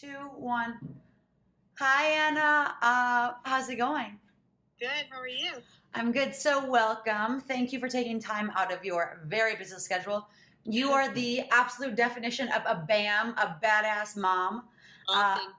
two, 0.00 0.30
one. 0.34 0.78
Hi, 1.78 2.06
Anna. 2.06 2.74
Uh, 2.80 3.32
how's 3.44 3.68
it 3.68 3.76
going? 3.76 4.18
Good. 4.78 4.88
How 5.10 5.20
are 5.20 5.28
you? 5.28 5.50
I'm 5.92 6.10
good. 6.10 6.34
So, 6.34 6.64
welcome. 6.64 7.38
Thank 7.42 7.70
you 7.70 7.78
for 7.78 7.86
taking 7.86 8.18
time 8.18 8.50
out 8.56 8.72
of 8.72 8.82
your 8.82 9.20
very 9.26 9.56
busy 9.56 9.76
schedule. 9.76 10.26
You 10.64 10.92
are 10.92 11.12
the 11.12 11.42
absolute 11.50 11.96
definition 11.96 12.48
of 12.48 12.62
a 12.64 12.82
BAM, 12.88 13.34
a 13.36 13.56
badass 13.62 14.16
mom. 14.16 14.62
Oh, 15.10 15.50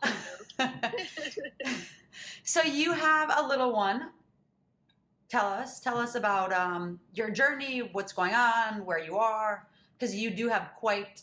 Uh, 0.58 0.70
so, 2.44 2.64
you 2.64 2.94
have 2.94 3.32
a 3.38 3.48
little 3.48 3.72
one. 3.72 4.10
Tell 5.30 5.46
us, 5.46 5.80
tell 5.80 6.00
us 6.00 6.16
about 6.16 6.52
um, 6.52 7.00
your 7.14 7.30
journey, 7.30 7.90
what's 7.92 8.12
going 8.12 8.34
on, 8.34 8.86
where 8.86 9.00
you 9.00 9.18
are, 9.18 9.68
because 10.00 10.16
you 10.16 10.32
do 10.32 10.48
have 10.48 10.72
quite. 10.80 11.22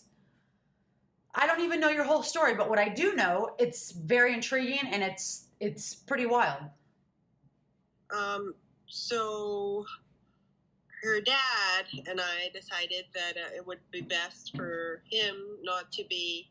I 1.35 1.47
don't 1.47 1.61
even 1.61 1.81
know 1.81 1.89
your 1.91 2.05
whole 2.05 2.23
story, 2.23 2.55
but 2.55 2.69
what 2.69 2.79
I 2.79 2.89
do 2.89 3.15
know, 3.15 3.51
it's 3.59 3.93
very 3.93 4.35
intriguing 4.35 4.81
and 4.93 5.03
it's 5.03 5.49
it's 5.61 5.95
pretty 5.95 6.27
wild. 6.27 6.63
um, 8.15 8.55
so 8.87 9.85
her 11.03 11.21
dad 11.21 11.87
and 12.09 12.21
I 12.21 12.51
decided 12.53 13.05
that 13.15 13.37
uh, 13.37 13.57
it 13.57 13.67
would 13.67 13.79
be 13.91 14.01
best 14.01 14.57
for 14.57 15.03
him 15.11 15.37
not 15.63 15.93
to 15.93 16.05
be 16.09 16.51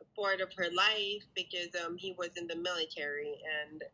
a 0.00 0.20
part 0.20 0.40
of 0.40 0.52
her 0.54 0.68
life 0.74 1.24
because 1.34 1.68
um, 1.84 1.96
he 1.96 2.14
was 2.18 2.30
in 2.36 2.46
the 2.46 2.56
military 2.56 3.34
and 3.70 3.84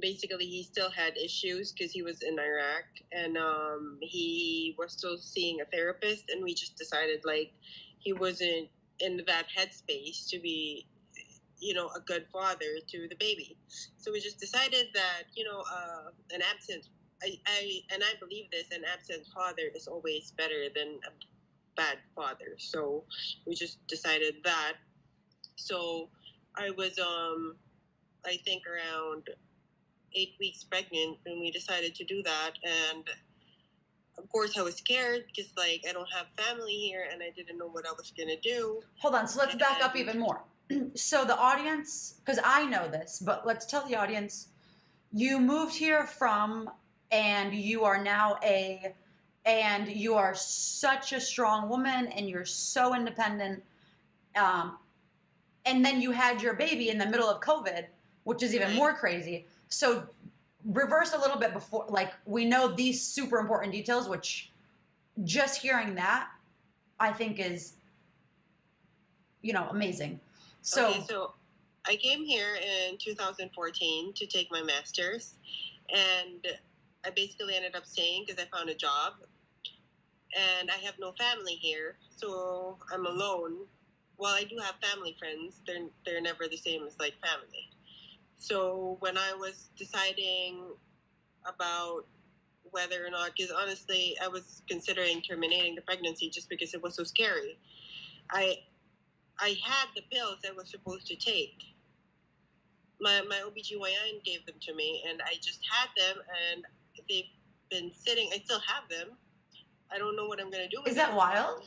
basically 0.00 0.46
he 0.46 0.62
still 0.62 0.90
had 0.90 1.16
issues 1.16 1.72
because 1.72 1.92
he 1.92 2.02
was 2.02 2.22
in 2.22 2.38
Iraq 2.38 2.84
and 3.12 3.36
um, 3.36 3.98
he 4.00 4.74
was 4.78 4.92
still 4.92 5.18
seeing 5.18 5.60
a 5.60 5.64
therapist 5.64 6.24
and 6.30 6.42
we 6.42 6.54
just 6.54 6.76
decided 6.76 7.20
like 7.24 7.52
he 7.98 8.12
wasn't 8.12 8.68
in 9.00 9.22
that 9.26 9.46
headspace 9.56 10.28
to 10.30 10.38
be 10.38 10.86
you 11.60 11.74
know 11.74 11.88
a 11.96 12.00
good 12.00 12.26
father 12.26 12.78
to 12.88 13.08
the 13.08 13.16
baby. 13.16 13.56
So 13.96 14.12
we 14.12 14.20
just 14.20 14.38
decided 14.38 14.86
that 14.94 15.24
you 15.34 15.44
know 15.44 15.60
uh, 15.60 16.10
an 16.32 16.40
absent 16.42 16.88
I, 17.22 17.38
I 17.46 17.80
and 17.92 18.02
I 18.02 18.18
believe 18.20 18.50
this 18.50 18.66
an 18.72 18.82
absent 18.90 19.26
father 19.34 19.70
is 19.74 19.86
always 19.86 20.32
better 20.32 20.68
than 20.74 21.00
a 21.06 21.10
bad 21.76 21.98
father. 22.14 22.54
So 22.58 23.04
we 23.46 23.54
just 23.54 23.84
decided 23.86 24.36
that. 24.44 24.74
So 25.56 26.08
I 26.56 26.70
was 26.70 26.98
um 26.98 27.56
I 28.24 28.38
think 28.44 28.62
around 28.66 29.28
eight 30.14 30.34
weeks 30.40 30.64
pregnant 30.64 31.18
when 31.24 31.40
we 31.40 31.50
decided 31.50 31.94
to 31.96 32.04
do 32.04 32.22
that 32.22 32.52
and 32.62 33.04
of 34.18 34.28
course 34.30 34.58
I 34.58 34.62
was 34.62 34.76
scared 34.76 35.24
because 35.26 35.52
like 35.56 35.82
I 35.88 35.92
don't 35.92 36.08
have 36.12 36.26
family 36.36 36.72
here 36.72 37.08
and 37.12 37.22
I 37.22 37.30
didn't 37.30 37.58
know 37.58 37.68
what 37.68 37.86
I 37.86 37.92
was 37.92 38.12
gonna 38.16 38.40
do 38.42 38.82
Hold 38.98 39.14
on, 39.14 39.28
so 39.28 39.40
let's 39.40 39.54
back 39.54 39.82
up 39.82 39.96
even 39.96 40.18
more. 40.18 40.42
so 40.94 41.24
the 41.24 41.36
audience, 41.36 42.14
because 42.24 42.40
I 42.44 42.66
know 42.66 42.88
this, 42.88 43.22
but 43.24 43.46
let's 43.46 43.64
tell 43.64 43.86
the 43.88 43.94
audience, 43.94 44.48
you 45.12 45.38
moved 45.38 45.74
here 45.74 46.04
from, 46.04 46.68
and 47.10 47.54
you 47.54 47.84
are 47.84 48.02
now 48.02 48.38
a, 48.42 48.94
and 49.46 49.88
you 49.88 50.14
are 50.14 50.34
such 50.34 51.12
a 51.12 51.20
strong 51.20 51.68
woman, 51.68 52.08
and 52.08 52.28
you're 52.28 52.44
so 52.44 52.94
independent. 52.94 53.62
Um, 54.36 54.78
and 55.64 55.84
then 55.84 56.00
you 56.00 56.10
had 56.10 56.42
your 56.42 56.54
baby 56.54 56.90
in 56.90 56.98
the 56.98 57.06
middle 57.06 57.28
of 57.28 57.40
COVID, 57.40 57.86
which 58.24 58.42
is 58.42 58.54
even 58.54 58.74
more 58.74 58.94
crazy. 58.94 59.46
So 59.68 60.08
reverse 60.64 61.12
a 61.14 61.18
little 61.18 61.38
bit 61.38 61.52
before, 61.52 61.86
like 61.88 62.12
we 62.24 62.44
know 62.44 62.68
these 62.68 63.02
super 63.02 63.38
important 63.38 63.72
details, 63.72 64.08
which 64.08 64.52
just 65.24 65.60
hearing 65.60 65.94
that, 65.94 66.28
I 67.00 67.12
think 67.12 67.38
is 67.38 67.74
you 69.42 69.52
know, 69.52 69.66
amazing. 69.70 70.20
So, 70.62 70.88
okay, 70.88 71.04
so 71.08 71.32
I 71.86 71.96
came 71.96 72.24
here 72.24 72.56
in 72.56 72.98
2014 72.98 74.12
to 74.14 74.26
take 74.26 74.50
my 74.50 74.62
master's, 74.62 75.34
and 75.94 76.46
I 77.04 77.10
basically 77.10 77.56
ended 77.56 77.76
up 77.76 77.86
staying 77.86 78.24
because 78.26 78.42
I 78.42 78.46
found 78.56 78.68
a 78.68 78.74
job, 78.74 79.14
and 80.60 80.70
I 80.70 80.84
have 80.84 80.94
no 80.98 81.12
family 81.12 81.54
here, 81.54 81.96
so 82.10 82.78
I'm 82.92 83.06
alone. 83.06 83.56
While 84.16 84.34
I 84.34 84.44
do 84.44 84.58
have 84.58 84.74
family 84.82 85.16
friends, 85.18 85.62
they're 85.66 85.86
they're 86.04 86.20
never 86.20 86.48
the 86.48 86.56
same 86.56 86.84
as 86.86 86.98
like 86.98 87.14
family. 87.20 87.70
So 88.38 88.96
when 89.00 89.18
I 89.18 89.34
was 89.34 89.70
deciding 89.76 90.62
about 91.44 92.06
whether 92.70 93.04
or 93.04 93.10
not, 93.10 93.32
because 93.36 93.52
honestly, 93.52 94.16
I 94.22 94.28
was 94.28 94.62
considering 94.68 95.20
terminating 95.22 95.74
the 95.74 95.82
pregnancy 95.82 96.30
just 96.30 96.48
because 96.48 96.72
it 96.72 96.82
was 96.82 96.94
so 96.94 97.02
scary. 97.04 97.58
I 98.30 98.58
I 99.40 99.56
had 99.64 99.88
the 99.94 100.02
pills 100.12 100.38
I 100.48 100.52
was 100.52 100.70
supposed 100.70 101.06
to 101.08 101.16
take. 101.16 101.62
My 103.00 103.22
my 103.28 103.42
OBGYN 103.44 104.22
gave 104.24 104.46
them 104.46 104.56
to 104.62 104.74
me 104.74 105.02
and 105.08 105.20
I 105.22 105.34
just 105.40 105.60
had 105.70 105.88
them 105.96 106.22
and 106.52 106.64
they've 107.08 107.24
been 107.70 107.90
sitting 107.92 108.28
I 108.32 108.38
still 108.38 108.60
have 108.60 108.88
them. 108.88 109.16
I 109.92 109.98
don't 109.98 110.14
know 110.16 110.26
what 110.26 110.40
I'm 110.40 110.50
gonna 110.50 110.68
do 110.68 110.78
with 110.80 110.90
Is 110.90 110.96
that 110.96 111.08
them. 111.08 111.16
wild? 111.16 111.62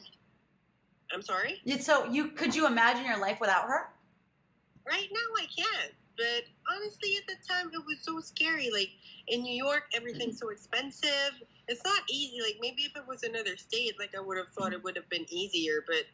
I'm 1.14 1.22
sorry? 1.22 1.60
so 1.82 2.06
you 2.06 2.30
could 2.30 2.56
you 2.56 2.66
imagine 2.66 3.06
your 3.06 3.20
life 3.20 3.40
without 3.42 3.68
her? 3.68 3.90
Right 4.88 5.10
now 5.12 5.44
I 5.44 5.46
can't. 5.46 5.94
But 6.18 6.44
honestly 6.72 7.18
at 7.18 7.28
the 7.28 7.36
time 7.48 7.72
it 7.74 7.84
was 7.86 8.00
so 8.02 8.20
scary. 8.20 8.70
Like 8.72 8.90
in 9.28 9.42
New 9.42 9.56
York 9.56 9.92
everything's 9.96 10.36
mm-hmm. 10.36 10.48
so 10.48 10.50
expensive. 10.50 11.42
It's 11.68 11.84
not 11.84 12.02
easy. 12.10 12.40
Like 12.42 12.58
maybe 12.62 12.84
if 12.84 12.96
it 12.96 13.08
was 13.08 13.24
another 13.24 13.58
state, 13.58 13.94
like 14.00 14.16
I 14.16 14.22
would 14.22 14.38
have 14.38 14.50
thought 14.50 14.74
it 14.74 14.78
mm-hmm. 14.78 14.84
would 14.86 14.96
have 14.96 15.10
been 15.10 15.26
easier, 15.30 15.84
but 15.88 16.06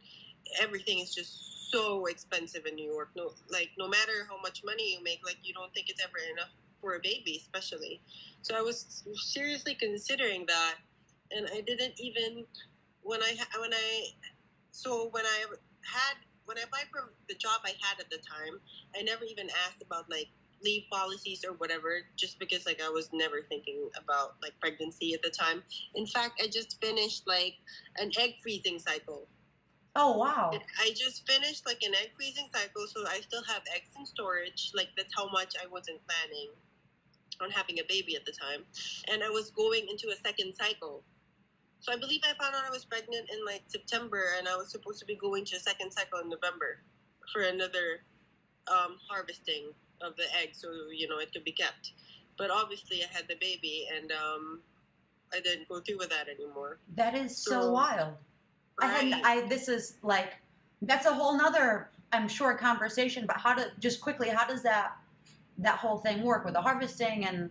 everything 0.61 0.99
is 0.99 1.13
just 1.13 1.71
so 1.71 2.05
expensive 2.05 2.65
in 2.65 2.75
New 2.75 2.91
York. 2.91 3.09
No, 3.15 3.31
like 3.49 3.71
no 3.77 3.87
matter 3.87 4.27
how 4.29 4.39
much 4.41 4.63
money 4.63 4.93
you 4.93 5.03
make, 5.03 5.19
like 5.25 5.37
you 5.43 5.53
don't 5.53 5.73
think 5.73 5.89
it's 5.89 6.03
ever 6.03 6.17
enough 6.33 6.49
for 6.79 6.95
a 6.95 6.99
baby, 6.99 7.41
especially. 7.41 8.01
So 8.41 8.55
I 8.55 8.61
was 8.61 9.03
seriously 9.15 9.75
considering 9.75 10.45
that, 10.47 10.75
and 11.31 11.47
I 11.53 11.61
didn't 11.61 11.99
even 11.99 12.45
when 13.01 13.21
I 13.21 13.35
when 13.59 13.73
I 13.73 14.09
so 14.71 15.09
when 15.11 15.25
I 15.25 15.45
had 15.81 16.17
when 16.47 16.57
I 16.57 16.61
applied 16.61 16.87
for 16.91 17.13
the 17.27 17.35
job 17.35 17.61
I 17.63 17.73
had 17.81 17.99
at 17.99 18.09
the 18.09 18.17
time, 18.17 18.59
I 18.97 19.03
never 19.03 19.25
even 19.25 19.49
asked 19.67 19.81
about 19.81 20.09
like 20.09 20.27
leave 20.63 20.83
policies 20.89 21.45
or 21.45 21.53
whatever 21.53 22.01
just 22.15 22.39
because 22.39 22.65
like 22.65 22.81
I 22.81 22.89
was 22.89 23.09
never 23.13 23.41
thinking 23.47 23.89
about 24.01 24.35
like 24.41 24.53
pregnancy 24.59 25.13
at 25.13 25.21
the 25.21 25.29
time. 25.29 25.61
In 25.93 26.07
fact, 26.07 26.41
I 26.43 26.47
just 26.47 26.81
finished 26.81 27.27
like 27.27 27.55
an 27.97 28.11
egg 28.17 28.35
freezing 28.41 28.79
cycle. 28.79 29.27
Oh 29.95 30.17
wow. 30.17 30.51
I 30.79 30.91
just 30.95 31.29
finished 31.29 31.65
like 31.65 31.83
an 31.83 31.93
egg 31.95 32.11
freezing 32.15 32.47
cycle, 32.53 32.87
so 32.87 33.05
I 33.07 33.19
still 33.21 33.43
have 33.43 33.61
eggs 33.75 33.89
in 33.97 34.05
storage. 34.05 34.71
Like 34.73 34.89
that's 34.95 35.13
how 35.15 35.29
much 35.29 35.53
I 35.61 35.67
wasn't 35.67 35.99
planning 36.07 36.49
on 37.41 37.51
having 37.51 37.79
a 37.79 37.83
baby 37.87 38.15
at 38.15 38.25
the 38.25 38.31
time, 38.31 38.63
and 39.11 39.23
I 39.23 39.29
was 39.29 39.51
going 39.51 39.87
into 39.89 40.09
a 40.09 40.15
second 40.15 40.53
cycle. 40.53 41.03
So 41.79 41.93
I 41.93 41.97
believe 41.97 42.21
I 42.23 42.33
found 42.41 42.55
out 42.55 42.63
I 42.65 42.69
was 42.71 42.85
pregnant 42.85 43.29
in 43.31 43.45
like 43.45 43.63
September, 43.67 44.21
and 44.37 44.47
I 44.47 44.55
was 44.55 44.69
supposed 44.71 44.99
to 44.99 45.05
be 45.05 45.15
going 45.15 45.45
to 45.45 45.55
a 45.57 45.59
second 45.59 45.91
cycle 45.91 46.19
in 46.19 46.29
November 46.29 46.79
for 47.31 47.43
another 47.43 48.01
um, 48.67 48.97
harvesting 49.09 49.71
of 50.01 50.15
the 50.15 50.23
egg, 50.41 50.49
so 50.53 50.67
you 50.93 51.07
know 51.07 51.19
it 51.19 51.31
could 51.33 51.43
be 51.43 51.51
kept. 51.51 51.91
But 52.37 52.51
obviously, 52.51 53.03
I 53.03 53.07
had 53.11 53.27
the 53.27 53.35
baby, 53.39 53.87
and 53.95 54.11
um, 54.11 54.59
I 55.33 55.39
didn't 55.39 55.67
go 55.67 55.79
through 55.79 55.97
with 55.99 56.09
that 56.09 56.27
anymore. 56.29 56.79
That 56.95 57.15
is 57.15 57.35
so 57.37 57.51
So- 57.61 57.71
wild. 57.71 58.13
I 58.79 58.87
hadn't 58.87 59.11
Right? 59.23 59.43
I 59.43 59.47
this 59.47 59.67
is 59.69 59.95
like 60.03 60.33
that's 60.83 61.07
a 61.07 61.13
whole 61.13 61.35
nother 61.35 61.89
I'm 62.13 62.27
sure 62.27 62.53
conversation, 62.53 63.25
but 63.25 63.37
how 63.37 63.55
to 63.55 63.71
just 63.79 64.01
quickly, 64.01 64.29
how 64.29 64.45
does 64.45 64.61
that 64.63 64.97
that 65.57 65.79
whole 65.79 65.97
thing 65.97 66.21
work 66.21 66.45
with 66.45 66.53
the 66.53 66.61
harvesting 66.61 67.25
and 67.25 67.49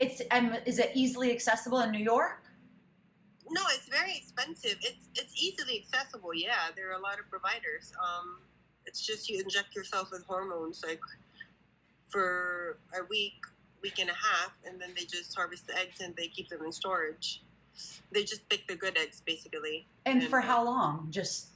it's 0.00 0.20
um, 0.32 0.56
is 0.66 0.80
it 0.80 0.90
easily 0.94 1.30
accessible 1.30 1.80
in 1.82 1.92
New 1.92 2.02
York? 2.02 2.42
No, 3.50 3.62
it's 3.74 3.88
very 3.88 4.16
expensive. 4.16 4.76
It's 4.80 5.08
it's 5.14 5.34
easily 5.42 5.82
accessible. 5.82 6.32
Yeah, 6.34 6.70
there 6.76 6.90
are 6.90 6.98
a 6.98 7.02
lot 7.02 7.18
of 7.18 7.28
providers. 7.28 7.92
Um, 7.98 8.38
it's 8.86 9.04
just 9.04 9.28
you 9.28 9.40
inject 9.40 9.74
yourself 9.74 10.10
with 10.12 10.24
hormones 10.26 10.82
like 10.86 11.00
for 12.08 12.78
a 12.98 13.04
week, 13.08 13.44
week 13.82 13.98
and 13.98 14.10
a 14.10 14.14
half, 14.14 14.52
and 14.64 14.80
then 14.80 14.90
they 14.96 15.04
just 15.04 15.34
harvest 15.34 15.66
the 15.66 15.76
eggs 15.78 16.00
and 16.00 16.14
they 16.16 16.28
keep 16.28 16.48
them 16.48 16.60
in 16.64 16.72
storage. 16.72 17.42
They 18.12 18.24
just 18.24 18.48
pick 18.48 18.66
the 18.66 18.74
good 18.74 18.98
eggs, 18.98 19.22
basically. 19.24 19.86
And 20.06 20.20
And, 20.20 20.30
for 20.30 20.40
uh, 20.40 20.42
how 20.42 20.64
long? 20.64 21.08
Just 21.10 21.48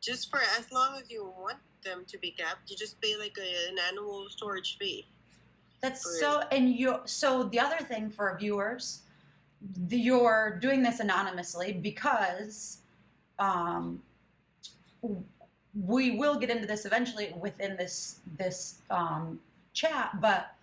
Just 0.00 0.30
for 0.30 0.40
as 0.58 0.70
long 0.72 0.96
as 1.00 1.10
you 1.10 1.24
want 1.38 1.58
them 1.82 2.04
to 2.08 2.18
be 2.18 2.30
kept, 2.30 2.70
you 2.70 2.76
just 2.76 3.00
pay 3.00 3.16
like 3.16 3.36
a, 3.38 3.70
an 3.70 3.76
annual 3.88 4.28
storage 4.28 4.76
fee. 4.78 5.06
That's 5.82 6.18
so, 6.20 6.42
and 6.50 6.74
you. 6.74 7.00
So 7.04 7.44
the 7.44 7.60
other 7.60 7.78
thing 7.84 8.10
for 8.10 8.36
viewers, 8.38 9.02
you're 9.88 10.58
doing 10.60 10.82
this 10.82 11.00
anonymously 11.00 11.72
because, 11.72 12.78
um, 13.38 14.02
we 15.84 16.12
will 16.12 16.36
get 16.38 16.48
into 16.50 16.66
this 16.66 16.86
eventually 16.86 17.34
within 17.38 17.76
this 17.76 18.20
this 18.38 18.78
um, 18.90 19.38
chat, 19.74 20.18
but 20.20 20.54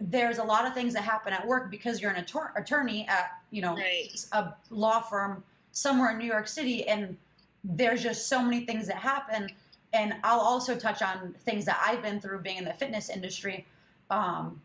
there's 0.00 0.38
a 0.38 0.42
lot 0.44 0.66
of 0.66 0.74
things 0.74 0.94
that 0.94 1.02
happen 1.02 1.32
at 1.32 1.46
work 1.46 1.70
because 1.70 2.00
you're 2.00 2.10
an 2.10 2.24
attor- 2.24 2.50
attorney 2.56 3.06
at 3.08 3.38
you 3.50 3.62
know 3.62 3.76
Right. 3.76 4.24
a 4.32 4.52
law 4.70 5.00
firm 5.00 5.44
somewhere 5.72 6.10
in 6.10 6.18
New 6.18 6.24
York 6.26 6.48
City, 6.48 6.88
and 6.88 7.16
there's 7.62 8.02
just 8.02 8.26
so 8.28 8.42
many 8.42 8.64
things 8.66 8.86
that 8.88 8.96
happen. 8.96 9.50
and 9.92 10.14
I'll 10.22 10.38
also 10.38 10.76
touch 10.76 11.02
on 11.02 11.34
things 11.44 11.64
that 11.64 11.80
I've 11.84 12.00
been 12.00 12.20
through 12.20 12.40
being 12.42 12.58
in 12.58 12.64
the 12.64 12.72
fitness 12.72 13.10
industry. 13.10 13.66
Um, 14.08 14.62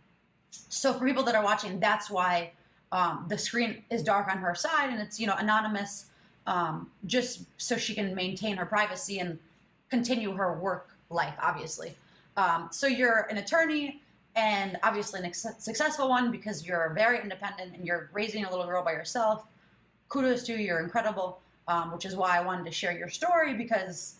so 0.51 0.93
for 0.93 1.03
people 1.03 1.23
that 1.23 1.33
are 1.33 1.43
watching, 1.43 1.79
that's 1.79 2.11
why 2.11 2.51
um, 2.91 3.25
the 3.27 3.37
screen 3.37 3.83
is 3.89 4.03
dark 4.03 4.27
on 4.27 4.37
her 4.37 4.55
side 4.55 4.89
and 4.89 5.01
it's 5.01 5.19
you 5.19 5.27
know 5.27 5.35
anonymous, 5.37 6.05
um, 6.47 6.89
just 7.05 7.43
so 7.57 7.77
she 7.77 7.93
can 7.93 8.13
maintain 8.15 8.55
her 8.57 8.65
privacy 8.65 9.19
and 9.19 9.37
continue 9.89 10.31
her 10.33 10.53
work 10.53 10.89
life, 11.09 11.35
obviously. 11.41 11.95
Um, 12.37 12.69
so 12.71 12.87
you're 12.87 13.27
an 13.29 13.37
attorney 13.37 14.01
and 14.35 14.77
obviously 14.83 15.21
an 15.23 15.33
successful 15.33 16.09
one 16.09 16.29
because 16.29 16.65
you're 16.65 16.91
very 16.93 17.21
independent 17.21 17.73
and 17.75 17.87
you're 17.87 18.09
raising 18.13 18.43
a 18.43 18.49
little 18.49 18.65
girl 18.65 18.83
by 18.83 18.91
yourself. 18.91 19.45
Kudos 20.09 20.43
to 20.43 20.53
you, 20.53 20.59
you're 20.59 20.79
incredible, 20.79 21.39
um, 21.67 21.91
which 21.93 22.05
is 22.05 22.15
why 22.15 22.37
I 22.37 22.41
wanted 22.41 22.65
to 22.65 22.71
share 22.71 22.91
your 22.91 23.09
story 23.09 23.53
because 23.53 24.15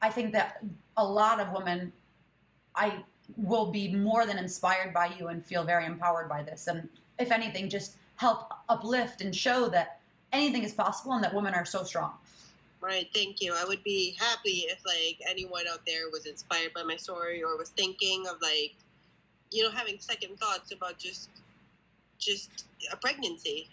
I 0.00 0.10
think 0.10 0.32
that 0.32 0.62
a 0.96 1.04
lot 1.04 1.38
of 1.38 1.52
women, 1.52 1.92
I 2.74 3.02
will 3.36 3.66
be 3.66 3.94
more 3.94 4.24
than 4.24 4.38
inspired 4.38 4.94
by 4.94 5.12
you 5.18 5.28
and 5.28 5.44
feel 5.44 5.64
very 5.64 5.84
empowered 5.84 6.28
by 6.28 6.42
this. 6.42 6.66
And 6.66 6.88
if 7.18 7.30
anything, 7.30 7.68
just 7.68 7.96
help 8.16 8.52
uplift 8.68 9.20
and 9.20 9.34
show 9.34 9.68
that 9.68 10.00
anything 10.32 10.62
is 10.62 10.72
possible 10.72 11.12
and 11.12 11.24
that 11.24 11.34
women 11.34 11.54
are 11.54 11.64
so 11.64 11.84
strong. 11.84 12.12
Right, 12.80 13.08
thank 13.14 13.40
you. 13.40 13.54
I 13.56 13.64
would 13.64 13.82
be 13.82 14.16
happy 14.18 14.66
if 14.68 14.78
like 14.84 15.20
anyone 15.28 15.64
out 15.70 15.80
there 15.86 16.10
was 16.12 16.26
inspired 16.26 16.72
by 16.74 16.82
my 16.82 16.96
story 16.96 17.42
or 17.42 17.56
was 17.56 17.70
thinking 17.70 18.26
of 18.26 18.40
like, 18.40 18.74
you 19.50 19.62
know, 19.62 19.70
having 19.70 19.98
second 19.98 20.38
thoughts 20.38 20.72
about 20.72 20.98
just 20.98 21.30
just 22.18 22.64
a 22.92 22.96
pregnancy. 22.96 23.68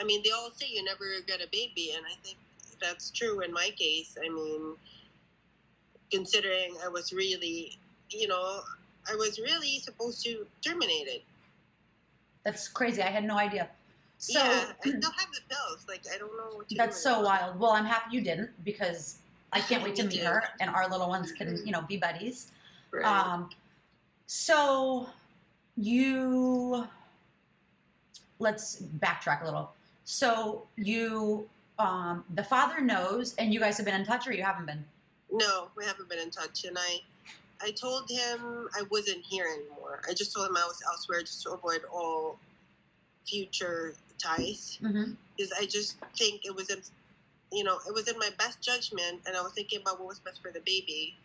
I 0.00 0.04
mean, 0.04 0.22
they 0.24 0.30
all 0.30 0.50
say 0.52 0.66
you 0.70 0.84
never 0.84 1.04
get 1.26 1.40
a 1.40 1.48
baby, 1.50 1.92
and 1.96 2.04
I 2.06 2.14
think 2.22 2.38
that's 2.80 3.10
true 3.10 3.40
in 3.40 3.52
my 3.52 3.70
case. 3.76 4.16
I 4.22 4.28
mean, 4.28 4.74
considering 6.10 6.76
I 6.84 6.88
was 6.88 7.12
really, 7.12 7.78
you 8.10 8.28
know, 8.28 8.60
I 9.10 9.14
was 9.16 9.38
really 9.38 9.78
supposed 9.78 10.24
to 10.24 10.46
terminate 10.62 11.08
it. 11.08 11.22
That's 12.48 12.66
crazy. 12.66 13.02
I 13.02 13.10
had 13.10 13.24
no 13.24 13.36
idea. 13.36 13.68
So 14.16 14.38
yeah, 14.38 14.64
I 14.82 14.88
still 14.88 15.10
have 15.10 15.28
the 15.34 15.42
pills. 15.50 15.84
Like 15.86 16.00
I 16.10 16.16
don't 16.16 16.34
know 16.34 16.56
what 16.56 16.68
to 16.70 16.74
that's 16.74 16.96
so 16.96 17.20
wild. 17.20 17.60
Well, 17.60 17.72
I'm 17.72 17.84
happy 17.84 18.16
you 18.16 18.22
didn't 18.22 18.48
because 18.64 19.18
I 19.52 19.60
can't 19.60 19.82
wait 19.82 19.96
to 19.96 20.04
meet 20.12 20.20
her 20.20 20.42
and 20.58 20.70
our 20.70 20.88
little 20.88 21.08
ones 21.08 21.30
can, 21.30 21.60
you 21.66 21.72
know, 21.72 21.82
be 21.82 21.98
buddies. 21.98 22.52
Right. 22.90 23.04
Um, 23.04 23.50
so 24.24 25.10
you 25.76 26.86
let's 28.38 28.80
backtrack 28.98 29.42
a 29.42 29.44
little. 29.44 29.74
So 30.04 30.66
you 30.76 31.46
um, 31.78 32.24
the 32.34 32.44
father 32.44 32.80
knows, 32.80 33.34
and 33.34 33.52
you 33.52 33.60
guys 33.60 33.76
have 33.76 33.84
been 33.84 33.94
in 33.94 34.06
touch, 34.06 34.26
or 34.26 34.32
you 34.32 34.42
haven't 34.42 34.64
been. 34.64 34.82
No, 35.30 35.68
we 35.76 35.84
haven't 35.84 36.08
been 36.08 36.18
in 36.18 36.30
touch, 36.30 36.64
and 36.64 36.78
I, 36.80 37.00
I 37.60 37.70
told 37.72 38.08
him 38.10 38.68
I 38.74 38.82
wasn't 38.90 39.24
here 39.24 39.46
anymore. 39.46 40.00
I 40.08 40.14
just 40.14 40.32
told 40.34 40.48
him 40.48 40.56
I 40.56 40.64
was 40.66 40.80
elsewhere 40.86 41.20
just 41.22 41.42
to 41.42 41.50
avoid 41.52 41.80
all 41.92 42.38
future 43.26 43.94
ties, 44.18 44.78
Mm-hmm. 44.82 45.12
because 45.36 45.52
I 45.60 45.66
just 45.66 45.96
think 46.16 46.44
it 46.44 46.54
was 46.54 46.70
in, 46.70 46.80
you 47.52 47.64
know, 47.64 47.78
it 47.86 47.92
was 47.94 48.08
in 48.08 48.18
my 48.18 48.30
best 48.38 48.60
judgment, 48.62 49.20
and 49.26 49.36
I 49.36 49.42
was 49.42 49.52
thinking 49.52 49.80
about 49.80 49.98
what 49.98 50.08
was 50.08 50.18
best 50.20 50.40
for 50.42 50.50
the 50.50 50.60
baby, 50.60 51.16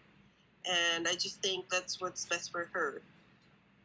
and 0.69 1.07
I 1.07 1.13
just 1.13 1.41
think 1.41 1.69
that's 1.69 2.01
what's 2.01 2.25
best 2.25 2.51
for 2.51 2.69
her. 2.73 3.01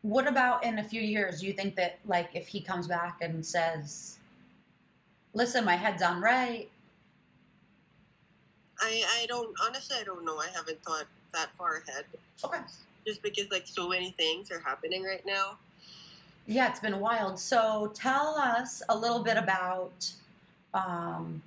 What 0.03 0.27
about 0.27 0.65
in 0.65 0.79
a 0.79 0.85
few 0.85 1.01
years? 1.01 1.41
Do 1.41 1.47
you 1.47 1.53
think 1.53 1.75
that, 1.77 1.99
like, 2.07 2.31
if 2.35 2.47
he 2.47 2.61
comes 2.61 2.87
back 2.87 3.19
and 3.21 3.45
says, 3.45 4.19
"Listen, 5.35 5.65
my 5.65 5.75
head's 5.77 6.03
on 6.03 6.21
right," 6.21 6.71
I, 8.81 9.03
I 9.23 9.27
don't 9.27 9.55
honestly, 9.67 9.97
I 10.01 10.05
don't 10.05 10.25
know. 10.25 10.39
I 10.39 10.49
haven't 10.55 10.83
thought 10.85 11.05
that 11.33 11.49
far 11.57 11.83
ahead, 11.87 12.05
okay, 12.45 12.59
just 13.07 13.23
because 13.23 13.51
like 13.51 13.67
so 13.67 13.89
many 13.89 14.11
things 14.13 14.51
are 14.51 14.61
happening 14.61 15.03
right 15.03 15.25
now. 15.27 15.57
yeah, 16.47 16.69
it's 16.69 16.81
been 16.81 16.99
wild. 16.99 17.39
So 17.39 17.93
tell 17.95 18.35
us 18.37 18.83
a 18.89 18.97
little 18.97 19.23
bit 19.23 19.37
about 19.37 20.11
um, 20.75 21.43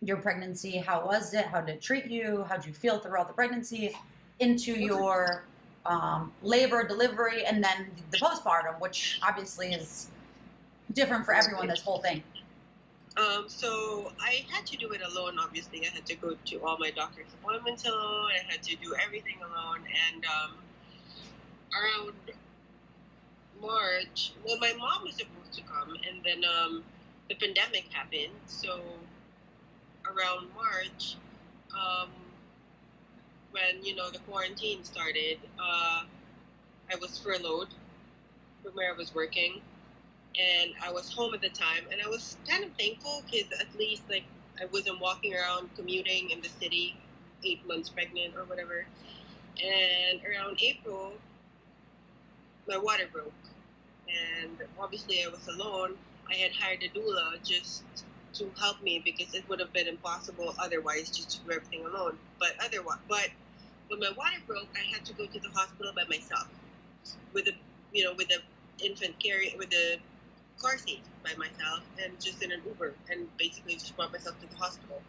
your 0.00 0.16
pregnancy. 0.16 0.78
How 0.78 1.04
was 1.04 1.34
it? 1.34 1.46
How 1.46 1.60
did 1.60 1.76
it 1.76 1.82
treat 1.82 2.06
you? 2.06 2.44
How 2.48 2.56
did 2.56 2.66
you 2.66 2.72
feel 2.72 2.98
throughout 2.98 3.28
the 3.28 3.34
pregnancy? 3.34 3.94
Into 4.40 4.72
your 4.72 5.44
um, 5.86 6.32
labor, 6.42 6.86
delivery, 6.86 7.44
and 7.44 7.62
then 7.62 7.90
the 8.10 8.18
postpartum, 8.18 8.80
which 8.80 9.20
obviously 9.22 9.68
is 9.72 10.08
different 10.92 11.24
for 11.24 11.34
everyone. 11.34 11.68
This 11.68 11.82
whole 11.82 11.98
thing. 11.98 12.22
Um, 13.16 13.44
so 13.48 14.12
I 14.20 14.44
had 14.50 14.66
to 14.66 14.76
do 14.76 14.90
it 14.92 15.00
alone. 15.00 15.38
Obviously, 15.38 15.86
I 15.86 15.90
had 15.94 16.04
to 16.06 16.14
go 16.16 16.36
to 16.46 16.56
all 16.62 16.76
my 16.78 16.90
doctor's 16.90 17.32
appointments 17.40 17.86
alone. 17.86 18.30
I 18.30 18.52
had 18.52 18.62
to 18.64 18.76
do 18.76 18.94
everything 19.02 19.36
alone. 19.38 19.80
And 20.10 20.24
um, 20.26 20.52
around 21.72 22.14
March, 23.60 24.32
well, 24.44 24.58
my 24.60 24.72
mom 24.76 25.04
was 25.04 25.14
supposed 25.14 25.52
to 25.54 25.62
come, 25.62 25.96
and 26.08 26.22
then 26.24 26.44
um, 26.44 26.84
the 27.28 27.34
pandemic 27.36 27.86
happened. 27.90 28.34
So 28.44 28.80
around 30.04 30.48
March, 30.54 31.16
um, 31.72 32.10
when 33.50 33.82
you 33.82 33.96
know 33.96 34.10
the 34.10 34.18
quarantine 34.20 34.84
started, 34.84 35.38
uh, 35.58 36.02
I 36.92 36.96
was 37.00 37.16
furloughed 37.18 37.68
from 38.62 38.74
where 38.74 38.92
I 38.92 38.96
was 38.96 39.14
working 39.14 39.62
and 40.38 40.72
I 40.84 40.92
was 40.92 41.12
home 41.12 41.34
at 41.34 41.40
the 41.40 41.48
time, 41.48 41.84
and 41.90 42.00
I 42.04 42.08
was 42.08 42.36
kind 42.48 42.64
of 42.64 42.70
thankful 42.78 43.22
because 43.30 43.50
at 43.58 43.66
least 43.78 44.02
like 44.10 44.24
I 44.60 44.66
wasn't 44.66 45.00
walking 45.00 45.34
around 45.34 45.70
commuting 45.76 46.30
in 46.30 46.40
the 46.40 46.48
city, 46.48 46.96
eight 47.44 47.66
months 47.66 47.88
pregnant 47.88 48.34
or 48.36 48.44
whatever. 48.44 48.86
And 49.62 50.20
around 50.24 50.58
April, 50.62 51.12
my 52.68 52.76
water 52.76 53.04
broke, 53.10 53.32
and 54.08 54.56
obviously 54.78 55.24
I 55.24 55.28
was 55.28 55.46
alone. 55.48 55.94
I 56.28 56.34
had 56.34 56.52
hired 56.52 56.82
a 56.82 56.88
doula 56.88 57.42
just 57.44 57.84
to 58.34 58.50
help 58.58 58.82
me 58.82 59.00
because 59.02 59.34
it 59.34 59.48
would 59.48 59.60
have 59.60 59.72
been 59.72 59.86
impossible 59.86 60.54
otherwise 60.58 61.08
just 61.08 61.30
to 61.30 61.38
do 61.40 61.52
everything 61.52 61.86
alone. 61.86 62.18
But 62.38 62.50
otherwise, 62.62 62.98
but 63.08 63.30
when 63.88 64.00
my 64.00 64.10
water 64.16 64.36
broke, 64.46 64.68
I 64.74 64.92
had 64.92 65.04
to 65.06 65.12
go 65.14 65.26
to 65.26 65.40
the 65.40 65.48
hospital 65.50 65.92
by 65.94 66.04
myself 66.04 66.48
with 67.32 67.46
a 67.48 67.52
you 67.92 68.04
know 68.04 68.12
with 68.14 68.28
a 68.30 68.84
infant 68.84 69.18
carry 69.18 69.54
with 69.58 69.72
a 69.72 69.98
car 70.60 70.78
seat 70.78 71.02
by 71.22 71.34
myself 71.36 71.80
and 72.02 72.18
just 72.20 72.42
in 72.42 72.52
an 72.52 72.60
Uber 72.66 72.94
and 73.10 73.26
basically 73.36 73.74
just 73.74 73.96
brought 73.96 74.12
myself 74.12 74.40
to 74.40 74.48
the 74.48 74.56
hospital. 74.56 75.02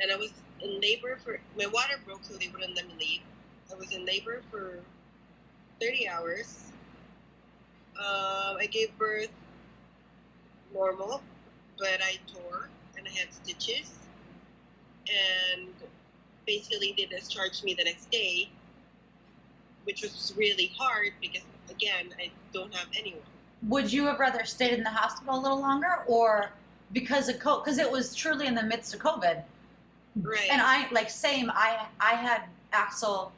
And 0.00 0.10
I 0.10 0.16
was 0.16 0.32
in 0.60 0.80
labor 0.80 1.18
for 1.22 1.40
my 1.58 1.66
water 1.66 1.94
broke, 2.04 2.24
so 2.24 2.34
they 2.34 2.48
wouldn't 2.48 2.76
let 2.76 2.86
me 2.86 2.94
leave. 2.98 3.20
I 3.70 3.76
was 3.76 3.92
in 3.92 4.04
labor 4.04 4.42
for 4.50 4.80
30 5.80 6.08
hours. 6.08 6.72
Um, 7.98 8.56
I 8.58 8.68
gave 8.70 8.96
birth 8.98 9.30
normal, 10.72 11.22
but 11.78 12.00
I 12.02 12.18
tore 12.32 12.68
and 12.96 13.06
I 13.06 13.10
had 13.18 13.32
stitches. 13.32 13.98
And 15.08 15.70
basically, 16.46 16.94
they 16.96 17.06
discharged 17.06 17.64
me 17.64 17.74
the 17.74 17.84
next 17.84 18.10
day, 18.10 18.48
which 19.84 20.02
was 20.02 20.32
really 20.36 20.72
hard 20.78 21.12
because, 21.20 21.42
again, 21.70 22.14
I 22.18 22.30
don't 22.52 22.72
have 22.74 22.86
anyone. 22.98 23.22
Would 23.68 23.92
you 23.92 24.06
have 24.06 24.18
rather 24.18 24.44
stayed 24.44 24.72
in 24.72 24.82
the 24.82 24.90
hospital 24.90 25.38
a 25.38 25.40
little 25.40 25.60
longer, 25.60 26.02
or 26.06 26.50
because 26.92 27.28
of 27.28 27.36
COVID? 27.36 27.64
Because 27.64 27.78
it 27.78 27.90
was 27.90 28.14
truly 28.14 28.46
in 28.46 28.54
the 28.54 28.62
midst 28.62 28.94
of 28.94 29.00
COVID, 29.00 29.42
Right. 30.20 30.48
and 30.50 30.60
I 30.60 30.88
like 30.90 31.08
same. 31.10 31.50
I 31.50 31.86
I 32.00 32.14
had 32.14 32.42
Axel 32.72 33.32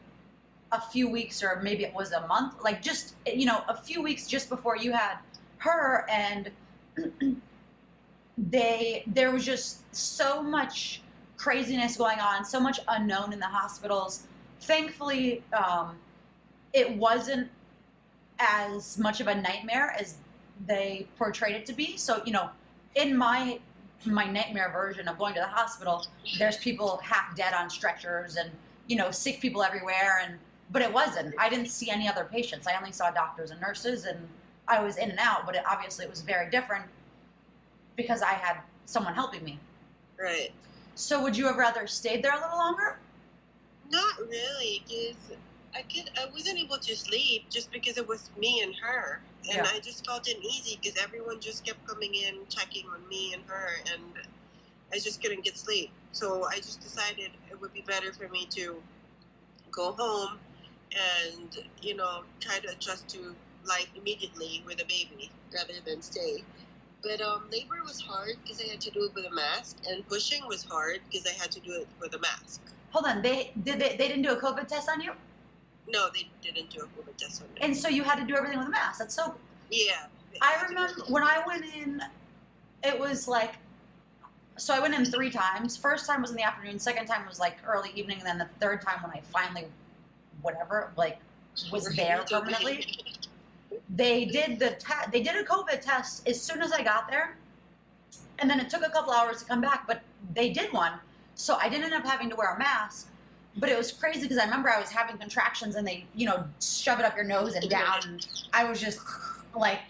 a 0.73 0.81
few 0.81 1.09
weeks, 1.09 1.43
or 1.43 1.61
maybe 1.63 1.85
it 1.85 1.95
was 1.95 2.13
a 2.13 2.27
month, 2.27 2.55
like 2.63 2.83
just 2.83 3.15
you 3.27 3.47
know 3.47 3.63
a 3.69 3.77
few 3.77 4.03
weeks 4.03 4.27
just 4.27 4.49
before 4.49 4.77
you 4.77 4.93
had 4.93 5.19
her, 5.59 6.07
and 6.11 6.51
they 8.39 9.05
there 9.07 9.31
was 9.31 9.45
just 9.45 9.95
so 9.95 10.43
much 10.43 11.03
craziness 11.37 11.97
going 11.97 12.19
on, 12.19 12.45
so 12.45 12.59
much 12.59 12.81
unknown 12.89 13.33
in 13.33 13.39
the 13.39 13.47
hospitals. 13.47 14.27
Thankfully, 14.61 15.43
um, 15.53 15.97
it 16.73 16.91
wasn't 16.97 17.49
as 18.39 18.99
much 18.99 19.21
of 19.21 19.27
a 19.27 19.35
nightmare 19.35 19.95
as 19.99 20.17
they 20.67 21.07
portrayed 21.19 21.55
it 21.55 21.67
to 21.67 21.73
be. 21.73 21.97
So, 21.97 22.23
you 22.25 22.33
know, 22.33 22.51
in 22.95 23.17
my 23.17 23.59
my 24.07 24.31
nightmare 24.31 24.71
version 24.71 25.09
of 25.09 25.19
going 25.19 25.33
to 25.35 25.41
the 25.41 25.47
hospital, 25.47 26.07
there's 26.39 26.59
people 26.59 26.99
half 27.03 27.35
dead 27.37 27.55
on 27.55 27.71
stretchers 27.71 28.37
and, 28.37 28.51
you 28.87 28.97
know, 28.97 29.11
sick 29.11 29.41
people 29.41 29.63
everywhere 29.63 30.21
and 30.25 30.39
but 30.71 30.83
it 30.83 30.93
wasn't. 30.93 31.35
I 31.39 31.49
didn't 31.49 31.69
see 31.69 31.91
any 31.91 32.09
other 32.09 32.25
patients. 32.31 32.67
I 32.67 32.77
only 32.77 32.93
saw 32.93 33.11
doctors 33.11 33.51
and 33.51 33.61
nurses 33.61 34.05
and 34.05 34.19
I 34.69 34.83
was 34.83 34.97
in 34.97 35.11
and 35.11 35.19
out, 35.19 35.47
but 35.47 35.55
it, 35.55 35.63
obviously 35.71 36.05
it 36.05 36.11
was 36.11 36.21
very 36.21 36.51
different 36.51 36.85
because 37.97 38.23
I 38.23 38.33
had 38.33 38.59
someone 38.87 39.15
helping 39.15 39.45
me. 39.45 39.59
right. 40.19 40.53
So 40.97 41.23
would 41.23 41.37
you 41.37 41.47
have 41.47 41.57
rather 41.57 41.87
stayed 41.87 42.23
there 42.23 42.33
a 42.33 42.41
little 42.41 42.57
longer? 42.57 42.99
Not 43.91 44.19
really, 44.19 44.83
because 44.87 45.37
I 45.75 45.83
could. 45.83 46.11
I 46.17 46.27
wasn't 46.33 46.59
able 46.59 46.79
to 46.79 46.97
sleep 46.97 47.51
just 47.51 47.71
because 47.73 47.97
it 47.99 48.07
was 48.07 48.31
me 48.39 48.61
and 48.63 48.75
her, 48.77 49.21
and 49.49 49.57
Yeah. 49.57 49.71
I 49.73 49.81
just 49.81 50.07
felt 50.07 50.27
uneasy 50.29 50.79
because 50.81 50.97
everyone 51.03 51.41
just 51.41 51.65
kept 51.65 51.85
coming 51.87 52.15
in, 52.15 52.47
checking 52.49 52.87
on 52.89 53.07
me 53.09 53.35
and 53.35 53.43
her, 53.47 53.81
and 53.93 54.03
I 54.93 54.99
just 54.99 55.21
couldn't 55.23 55.45
get 55.45 55.57
sleep. 55.59 55.91
so 56.13 56.45
I 56.47 56.57
just 56.59 56.81
decided 56.81 57.33
it 57.51 57.61
would 57.61 57.73
be 57.75 57.81
better 57.83 58.13
for 58.13 58.29
me 58.29 58.47
to 58.51 58.81
go 59.73 59.91
home 59.93 60.39
and 60.93 61.59
you 61.83 61.97
know 61.97 62.23
try 62.39 62.61
to 62.61 62.69
adjust 62.71 63.09
to 63.09 63.35
life 63.65 63.89
immediately 63.97 64.63
with 64.67 64.81
a 64.81 64.85
baby 64.85 65.31
rather 65.53 65.75
than 65.85 66.01
stay. 66.03 66.45
But 67.03 67.21
um, 67.21 67.49
labor 67.51 67.83
was 67.85 68.01
hard 68.01 68.35
because 68.43 68.61
I 68.63 68.67
had 68.71 68.81
to 68.83 68.91
do 68.91 69.05
it 69.05 69.15
with 69.15 69.27
a 69.27 69.35
mask, 69.35 69.79
and 69.89 70.07
pushing 70.09 70.47
was 70.47 70.63
hard 70.65 71.01
because 71.11 71.27
I 71.27 71.33
had 71.33 71.51
to 71.53 71.61
do 71.61 71.73
it 71.73 71.89
with 72.01 72.15
a 72.15 72.19
mask. 72.21 72.61
Hold 72.93 73.07
on, 73.07 73.23
they 73.23 73.53
did 73.65 73.81
they, 73.81 73.97
they 73.97 74.07
didn't 74.09 74.23
do 74.23 74.31
a 74.31 74.41
COVID 74.41 74.69
test 74.69 74.89
on 74.89 75.01
you, 75.01 75.13
No, 75.87 76.09
they 76.13 76.29
didn't 76.43 76.71
do 76.71 76.81
a 76.81 76.83
COVID 76.85 77.17
test 77.17 77.43
on 77.43 77.49
me. 77.55 77.61
and 77.61 77.77
so 77.77 77.89
you 77.89 78.03
had 78.03 78.17
to 78.17 78.25
do 78.25 78.37
everything 78.37 78.59
with 78.59 78.69
a 78.69 78.71
mask. 78.71 78.99
That's 78.99 79.15
so. 79.15 79.35
yeah. 79.71 80.07
I 80.43 80.65
remember 80.67 80.93
when 81.09 81.23
I 81.23 81.43
went 81.47 81.65
in, 81.65 82.03
it 82.83 82.99
was 82.99 83.29
like. 83.29 83.55
So 84.57 84.73
I 84.73 84.81
went 84.81 84.95
in 84.95 85.05
three 85.05 85.31
times. 85.31 85.77
First 85.77 86.07
time 86.07 86.23
was 86.23 86.31
in 86.31 86.37
the 86.37 86.43
afternoon. 86.43 86.79
Second 86.79 87.07
time 87.07 87.27
was 87.29 87.41
like 87.41 87.57
early 87.67 87.91
evening, 87.95 88.19
and 88.19 88.27
then 88.27 88.39
the 88.39 88.49
third 88.61 88.83
time 88.83 89.03
when 89.03 89.11
I 89.13 89.21
finally, 89.33 89.67
whatever, 90.43 90.93
like 90.97 91.19
was 91.73 91.95
there 91.95 92.25
permanently. 92.29 92.87
they 93.91 94.25
did 94.25 94.59
the 94.59 94.71
te- 94.71 95.11
they 95.13 95.23
did 95.23 95.37
a 95.37 95.45
COVID 95.45 95.81
test 95.81 96.29
as 96.29 96.41
soon 96.41 96.63
as 96.63 96.73
I 96.73 96.83
got 96.83 97.09
there, 97.09 97.37
and 98.39 98.49
then 98.49 98.59
it 98.61 98.71
took 98.71 98.85
a 98.87 98.91
couple 98.91 99.13
hours 99.13 99.41
to 99.41 99.45
come 99.45 99.61
back. 99.61 99.87
But 99.87 100.03
they 100.35 100.51
did 100.53 100.73
one, 100.73 100.93
so 101.35 101.57
I 101.57 101.69
didn't 101.69 101.85
end 101.85 101.95
up 101.95 102.05
having 102.05 102.31
to 102.31 102.37
wear 102.37 102.55
a 102.55 102.59
mask. 102.59 103.09
But 103.57 103.69
it 103.69 103.79
was 103.79 103.93
crazy 103.93 104.23
because 104.23 104.39
I 104.39 104.45
remember 104.45 104.69
I 104.69 104.81
was 104.81 104.91
having 104.91 105.17
contractions 105.17 105.77
and 105.77 105.87
they, 105.87 106.05
you 106.15 106.27
know, 106.27 106.45
shove 106.61 106.99
it 106.99 107.05
up 107.05 107.15
your 107.15 107.25
nose 107.25 107.55
and 107.55 107.69
down. 107.71 108.01
And 108.05 108.27
I 108.53 108.65
was 108.65 108.81
just 108.81 108.99
like, 109.55 109.81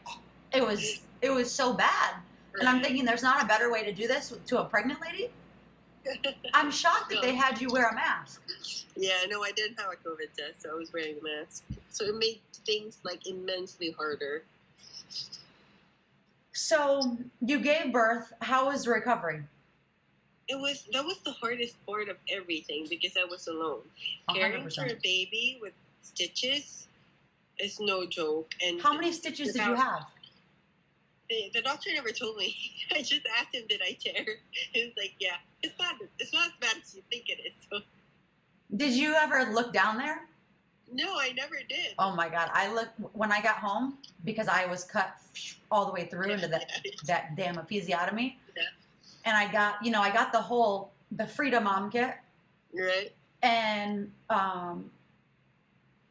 it 0.52 0.64
was 0.64 1.00
it 1.22 1.30
was 1.30 1.50
so 1.50 1.72
bad. 1.72 2.16
And 2.60 2.68
I'm 2.68 2.82
thinking, 2.82 3.04
there's 3.04 3.22
not 3.22 3.42
a 3.42 3.46
better 3.46 3.72
way 3.72 3.82
to 3.84 3.92
do 3.92 4.06
this 4.06 4.32
to 4.46 4.60
a 4.60 4.64
pregnant 4.64 5.00
lady. 5.00 5.30
I'm 6.54 6.70
shocked 6.70 7.10
that 7.10 7.22
they 7.22 7.34
had 7.34 7.60
you 7.60 7.68
wear 7.70 7.88
a 7.88 7.94
mask. 7.94 8.42
Yeah, 8.96 9.24
no, 9.28 9.42
I 9.42 9.50
didn't 9.52 9.80
have 9.80 9.90
a 9.90 10.08
COVID 10.08 10.32
test, 10.36 10.62
so 10.62 10.70
I 10.70 10.74
was 10.74 10.92
wearing 10.92 11.16
a 11.20 11.24
mask. 11.24 11.64
So 11.90 12.04
it 12.04 12.14
made 12.16 12.40
things 12.66 12.98
like 13.02 13.26
immensely 13.26 13.92
harder. 13.92 14.44
So 16.52 17.16
you 17.40 17.58
gave 17.58 17.92
birth. 17.92 18.32
How 18.40 18.68
was 18.68 18.86
recovery? 18.86 19.42
It 20.48 20.56
was 20.56 20.84
that 20.92 21.04
was 21.04 21.18
the 21.24 21.32
hardest 21.32 21.74
part 21.86 22.08
of 22.08 22.16
everything 22.28 22.86
because 22.88 23.16
I 23.16 23.24
was 23.24 23.46
alone. 23.48 23.80
Caring 24.32 24.68
for 24.70 24.84
a 24.84 24.94
baby 25.02 25.58
with 25.60 25.72
stitches 26.02 26.86
is 27.58 27.80
no 27.80 28.06
joke. 28.06 28.52
And 28.64 28.80
How 28.80 28.92
many 28.92 29.12
stitches 29.12 29.52
did 29.54 29.64
you 29.66 29.74
have? 29.74 30.04
the, 31.30 31.50
the 31.54 31.62
doctor 31.62 31.90
never 31.94 32.10
told 32.10 32.36
me. 32.36 32.54
I 32.92 32.98
just 32.98 33.22
asked 33.38 33.54
him, 33.54 33.62
"Did 33.68 33.80
I 33.82 33.92
tear?" 33.92 34.24
He 34.72 34.84
was 34.84 34.94
like, 34.96 35.14
"Yeah, 35.18 35.36
it's 35.62 35.78
not. 35.78 35.94
It's 36.18 36.32
not 36.32 36.48
as 36.48 36.52
bad 36.60 36.76
as 36.82 36.94
you 36.94 37.02
think 37.10 37.28
it 37.28 37.38
is." 37.46 37.54
So 37.70 37.80
Did 38.76 38.92
you 38.92 39.14
ever 39.14 39.50
look 39.52 39.72
down 39.72 39.96
there? 39.98 40.26
no, 40.92 41.18
I 41.18 41.32
never 41.32 41.56
did. 41.68 41.94
Oh 41.98 42.14
my 42.14 42.28
god! 42.28 42.50
I 42.52 42.72
looked 42.72 43.00
when 43.14 43.32
I 43.32 43.40
got 43.40 43.56
home 43.56 43.96
because 44.24 44.48
I 44.48 44.66
was 44.66 44.84
cut 44.84 45.16
all 45.70 45.86
the 45.86 45.92
way 45.92 46.04
through 46.04 46.30
into 46.30 46.46
that 46.48 46.70
that 47.06 47.34
damn 47.36 47.56
episiotomy, 47.56 48.36
Yeah. 48.54 48.62
And 49.24 49.36
I 49.36 49.50
got 49.50 49.84
you 49.84 49.90
know 49.90 50.00
I 50.00 50.10
got 50.12 50.32
the 50.32 50.40
whole 50.40 50.92
the 51.12 51.26
Frida 51.26 51.60
Mom 51.60 51.90
kit, 51.90 52.14
right? 52.78 53.12
and 53.42 54.10
um, 54.30 54.90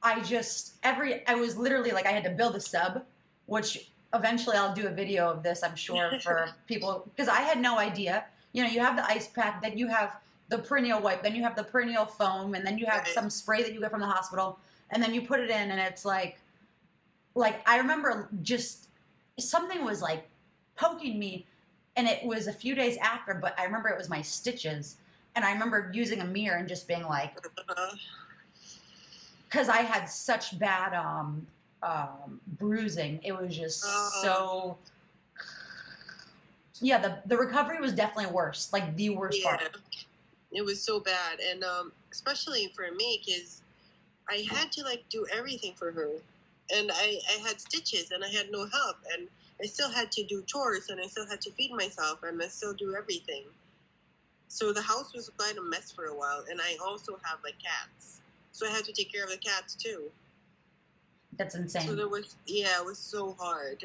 I 0.01 0.19
just 0.21 0.73
every 0.83 1.25
I 1.27 1.35
was 1.35 1.57
literally 1.57 1.91
like 1.91 2.05
I 2.05 2.11
had 2.11 2.23
to 2.25 2.29
build 2.31 2.55
a 2.55 2.59
sub, 2.59 3.03
which 3.45 3.89
eventually 4.13 4.57
I'll 4.57 4.73
do 4.75 4.87
a 4.87 4.91
video 4.91 5.29
of 5.29 5.43
this 5.43 5.63
I'm 5.63 5.75
sure 5.75 6.11
for 6.21 6.49
people 6.67 7.03
because 7.15 7.27
I 7.27 7.41
had 7.41 7.59
no 7.59 7.77
idea. 7.77 8.25
You 8.51 8.63
know, 8.63 8.69
you 8.69 8.79
have 8.81 8.95
the 8.95 9.05
ice 9.05 9.27
pack, 9.27 9.61
then 9.61 9.77
you 9.77 9.87
have 9.87 10.17
the 10.49 10.57
perineal 10.57 11.01
wipe, 11.01 11.23
then 11.23 11.33
you 11.35 11.41
have 11.43 11.55
the 11.55 11.63
perineal 11.63 12.07
foam, 12.09 12.53
and 12.53 12.65
then 12.65 12.77
you 12.77 12.85
have 12.85 13.03
Right. 13.05 13.13
some 13.13 13.29
spray 13.29 13.63
that 13.63 13.73
you 13.73 13.79
get 13.79 13.89
from 13.89 14.01
the 14.01 14.05
hospital, 14.07 14.59
and 14.91 15.01
then 15.01 15.13
you 15.13 15.21
put 15.23 15.39
it 15.39 15.49
in, 15.49 15.71
and 15.71 15.79
it's 15.79 16.05
like, 16.05 16.37
like 17.33 17.67
I 17.67 17.77
remember 17.77 18.29
just 18.43 18.89
something 19.39 19.83
was 19.83 20.01
like 20.03 20.29
poking 20.75 21.17
me, 21.17 21.47
and 21.95 22.07
it 22.07 22.25
was 22.25 22.47
a 22.47 22.53
few 22.53 22.75
days 22.75 22.97
after, 22.97 23.33
but 23.33 23.57
I 23.59 23.65
remember 23.65 23.89
it 23.89 23.97
was 23.97 24.09
my 24.09 24.21
stitches, 24.21 24.97
and 25.35 25.45
I 25.45 25.51
remember 25.51 25.91
using 25.93 26.21
a 26.21 26.25
mirror 26.25 26.57
and 26.57 26.67
just 26.67 26.87
being 26.87 27.03
like, 27.03 27.37
Uh, 27.69 27.95
because 29.49 29.69
I 29.69 29.77
had 29.83 30.05
such 30.05 30.57
bad 30.57 30.95
um, 30.95 31.45
um, 31.83 32.39
bruising. 32.57 33.19
It 33.23 33.33
was 33.33 33.55
just 33.55 33.83
Oh. 33.85 34.09
so. 34.21 34.77
Yeah, 36.81 36.97
the 36.97 37.19
the 37.27 37.37
recovery 37.37 37.79
was 37.79 37.93
definitely 37.93 38.33
worse, 38.33 38.73
like 38.73 38.95
the 38.95 39.09
worst 39.11 39.39
yeah, 39.41 39.57
part. 39.57 39.77
it 40.51 40.63
was 40.63 40.81
so 40.81 40.99
bad, 40.99 41.39
and 41.39 41.63
um, 41.63 41.91
especially 42.11 42.67
for 42.75 42.91
me 42.91 43.21
because 43.23 43.61
I 44.27 44.45
had 44.49 44.71
to 44.73 44.83
like 44.83 45.07
do 45.09 45.25
everything 45.31 45.73
for 45.75 45.91
her, 45.91 46.09
and 46.75 46.91
I 46.91 47.19
I 47.29 47.47
had 47.47 47.61
stitches 47.61 48.11
and 48.11 48.23
I 48.23 48.27
had 48.29 48.51
no 48.51 48.65
help, 48.65 48.97
and 49.13 49.27
I 49.61 49.65
still 49.65 49.91
had 49.91 50.11
to 50.13 50.23
do 50.23 50.43
chores 50.43 50.89
and 50.89 50.99
I 50.99 51.07
still 51.07 51.27
had 51.27 51.41
to 51.41 51.51
feed 51.51 51.71
myself 51.71 52.23
and 52.23 52.41
I 52.41 52.47
still 52.47 52.73
do 52.73 52.95
everything. 52.95 53.43
So 54.53 54.71
the 54.71 54.83
house 54.83 55.15
was 55.15 55.31
quite 55.35 55.57
a 55.57 55.63
mess 55.63 55.91
for 55.91 56.05
a 56.05 56.15
while, 56.15 56.45
and 56.47 56.61
I 56.61 56.77
also 56.85 57.13
have 57.23 57.39
like 57.43 57.55
cats, 57.57 58.21
so 58.51 58.67
I 58.67 58.69
had 58.69 58.85
to 58.85 58.93
take 58.93 59.11
care 59.11 59.23
of 59.23 59.31
the 59.31 59.37
cats 59.37 59.73
too. 59.73 60.11
That's 61.37 61.55
insane. 61.55 61.87
So 61.87 61.95
there 61.95 62.07
was, 62.07 62.35
yeah, 62.45 62.79
it 62.79 62.85
was 62.85 62.99
so 62.99 63.35
hard, 63.39 63.83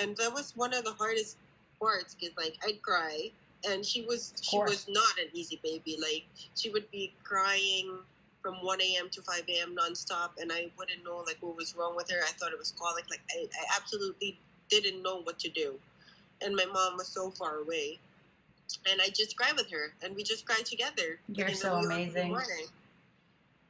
and 0.00 0.16
that 0.18 0.32
was 0.32 0.52
one 0.54 0.72
of 0.74 0.84
the 0.84 0.92
hardest 0.92 1.38
parts 1.80 2.14
because 2.14 2.36
like 2.36 2.56
I'd 2.64 2.80
cry, 2.82 3.32
and 3.68 3.84
she 3.84 4.02
was 4.02 4.32
she 4.40 4.58
was 4.58 4.86
not 4.88 5.18
an 5.18 5.26
easy 5.32 5.58
baby. 5.60 5.98
Like 6.00 6.24
she 6.54 6.70
would 6.70 6.88
be 6.92 7.12
crying 7.24 7.98
from 8.40 8.54
1 8.64 8.80
a.m. 8.80 9.08
to 9.10 9.22
5 9.22 9.42
a.m. 9.48 9.74
nonstop, 9.74 10.30
and 10.38 10.52
I 10.52 10.70
wouldn't 10.78 11.02
know 11.02 11.24
like 11.26 11.38
what 11.40 11.56
was 11.56 11.74
wrong 11.76 11.96
with 11.96 12.08
her. 12.12 12.20
I 12.22 12.30
thought 12.38 12.52
it 12.52 12.58
was 12.60 12.72
colic. 12.78 13.06
Like 13.10 13.22
I, 13.32 13.48
I 13.60 13.76
absolutely 13.76 14.38
didn't 14.68 15.02
know 15.02 15.22
what 15.22 15.38
to 15.40 15.48
do, 15.48 15.78
and 16.42 16.54
my 16.54 16.64
mom 16.66 16.96
was 16.96 17.08
so 17.08 17.30
far 17.30 17.58
away, 17.58 17.98
and 18.90 19.00
I 19.00 19.08
just 19.08 19.36
cried 19.36 19.54
with 19.56 19.70
her, 19.70 19.92
and 20.02 20.14
we 20.14 20.22
just 20.22 20.44
cried 20.46 20.64
together. 20.66 21.18
You're 21.32 21.50
so 21.50 21.80
middle 21.80 21.84
of 21.84 21.88
the 21.88 21.94
amazing. 21.94 22.36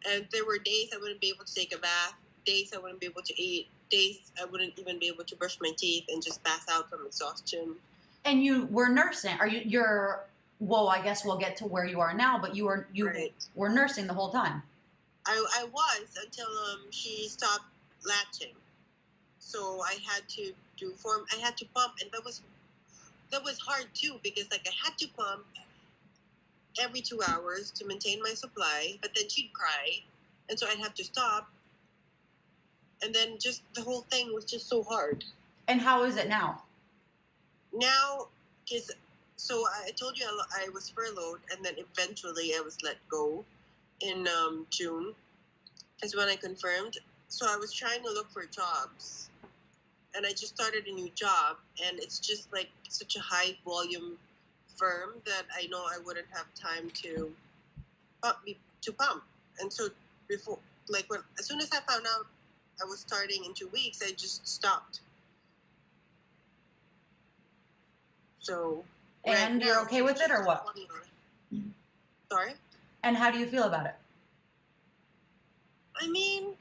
And 0.08 0.26
there 0.30 0.44
were 0.44 0.58
days 0.58 0.90
I 0.94 0.98
wouldn't 0.98 1.20
be 1.20 1.32
able 1.34 1.44
to 1.44 1.54
take 1.54 1.74
a 1.74 1.78
bath, 1.78 2.14
days 2.44 2.72
I 2.74 2.78
wouldn't 2.78 3.00
be 3.00 3.06
able 3.06 3.22
to 3.22 3.42
eat, 3.42 3.68
days 3.90 4.30
I 4.40 4.44
wouldn't 4.44 4.78
even 4.78 4.98
be 4.98 5.08
able 5.08 5.24
to 5.24 5.36
brush 5.36 5.58
my 5.60 5.72
teeth 5.76 6.04
and 6.08 6.22
just 6.22 6.42
pass 6.44 6.66
out 6.70 6.88
from 6.88 7.06
exhaustion. 7.06 7.74
And 8.24 8.42
you 8.44 8.66
were 8.66 8.88
nursing. 8.88 9.36
Are 9.40 9.48
you? 9.48 9.62
You're. 9.64 10.24
Well, 10.58 10.88
I 10.88 11.02
guess 11.02 11.24
we'll 11.24 11.36
get 11.36 11.56
to 11.58 11.66
where 11.66 11.84
you 11.84 12.00
are 12.00 12.14
now, 12.14 12.38
but 12.38 12.56
you 12.56 12.64
were 12.64 12.88
you 12.92 13.08
Right. 13.08 13.32
were 13.54 13.68
nursing 13.68 14.06
the 14.06 14.14
whole 14.14 14.30
time. 14.30 14.62
I, 15.26 15.44
I 15.58 15.64
was 15.64 16.16
until 16.24 16.46
um, 16.46 16.80
she 16.90 17.28
stopped 17.28 17.66
latching. 18.04 18.54
So 19.38 19.82
I 19.82 19.98
had 20.08 20.28
to 20.30 20.52
do 20.76 20.92
form. 20.92 21.24
I 21.34 21.40
had 21.40 21.56
to 21.58 21.66
pump, 21.74 21.94
and 22.00 22.10
that 22.12 22.24
was 22.24 22.42
that 23.30 23.42
was 23.42 23.58
hard 23.58 23.86
too 23.94 24.20
because 24.22 24.50
like 24.50 24.66
I 24.66 24.72
had 24.84 24.96
to 24.98 25.08
pump 25.16 25.44
every 26.80 27.00
two 27.00 27.20
hours 27.28 27.70
to 27.72 27.86
maintain 27.86 28.22
my 28.22 28.34
supply. 28.34 28.98
But 29.00 29.10
then 29.14 29.28
she'd 29.28 29.52
cry, 29.52 30.02
and 30.48 30.58
so 30.58 30.66
I'd 30.68 30.78
have 30.78 30.94
to 30.94 31.04
stop. 31.04 31.50
And 33.02 33.14
then 33.14 33.38
just 33.38 33.62
the 33.74 33.82
whole 33.82 34.02
thing 34.02 34.32
was 34.34 34.44
just 34.44 34.68
so 34.68 34.82
hard. 34.82 35.24
And 35.68 35.80
how 35.80 36.04
is 36.04 36.16
it 36.16 36.28
now? 36.28 36.62
now 37.76 38.28
because 38.64 38.90
so 39.36 39.64
I 39.86 39.90
told 39.90 40.18
you 40.18 40.24
I, 40.26 40.64
I 40.64 40.68
was 40.70 40.88
furloughed 40.88 41.40
and 41.54 41.64
then 41.64 41.74
eventually 41.76 42.52
I 42.56 42.60
was 42.60 42.78
let 42.82 42.96
go 43.08 43.44
in 44.00 44.26
um, 44.26 44.66
June 44.70 45.14
is 46.02 46.16
when 46.16 46.28
I 46.28 46.36
confirmed. 46.36 46.98
So 47.28 47.46
I 47.48 47.56
was 47.56 47.72
trying 47.72 48.02
to 48.02 48.10
look 48.10 48.30
for 48.30 48.44
jobs 48.46 49.30
and 50.16 50.24
I 50.24 50.30
just 50.30 50.54
started 50.54 50.86
a 50.86 50.92
new 50.92 51.10
job 51.14 51.56
and 51.86 51.98
it's 51.98 52.18
just 52.18 52.52
like 52.52 52.70
such 52.88 53.16
a 53.16 53.20
high 53.20 53.56
volume 53.64 54.16
firm 54.76 55.10
that 55.26 55.44
I 55.54 55.66
know 55.66 55.78
I 55.78 55.98
wouldn't 56.04 56.26
have 56.32 56.46
time 56.54 56.90
to 57.02 57.30
pump, 58.22 58.38
to 58.80 58.92
pump. 58.92 59.22
And 59.60 59.72
so 59.72 59.88
before 60.28 60.58
like 60.88 61.04
when 61.08 61.20
as 61.38 61.46
soon 61.46 61.60
as 61.60 61.70
I 61.72 61.80
found 61.90 62.06
out 62.06 62.26
I 62.80 62.84
was 62.84 63.00
starting 63.00 63.44
in 63.44 63.54
two 63.54 63.68
weeks, 63.68 64.02
I 64.02 64.12
just 64.12 64.46
stopped. 64.48 65.00
So. 68.40 68.84
right 69.26 69.36
And 69.36 69.62
you're 69.62 69.74
now, 69.74 69.82
okay 69.82 70.02
with 70.02 70.20
it 70.20 70.30
or 70.30 70.44
what? 70.44 70.66
Sorry. 72.30 72.52
And 73.02 73.16
how 73.16 73.30
do 73.30 73.38
you 73.38 73.46
feel 73.46 73.64
about 73.64 73.86
it? 73.86 73.94
I 76.00 76.08
mean, 76.08 76.54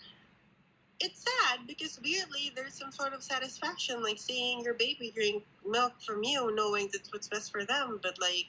it's 1.05 1.23
sad 1.23 1.67
because 1.67 1.99
weirdly 2.03 2.51
there's 2.55 2.73
some 2.73 2.91
sort 2.91 3.13
of 3.13 3.21
satisfaction, 3.21 4.01
like 4.01 4.17
seeing 4.17 4.61
your 4.61 4.73
baby 4.73 5.11
drink 5.13 5.43
milk 5.67 5.93
from 6.05 6.23
you, 6.23 6.53
knowing 6.55 6.89
that's 6.91 7.13
what's 7.13 7.27
best 7.27 7.51
for 7.51 7.63
them. 7.63 7.99
But 8.01 8.19
like, 8.19 8.47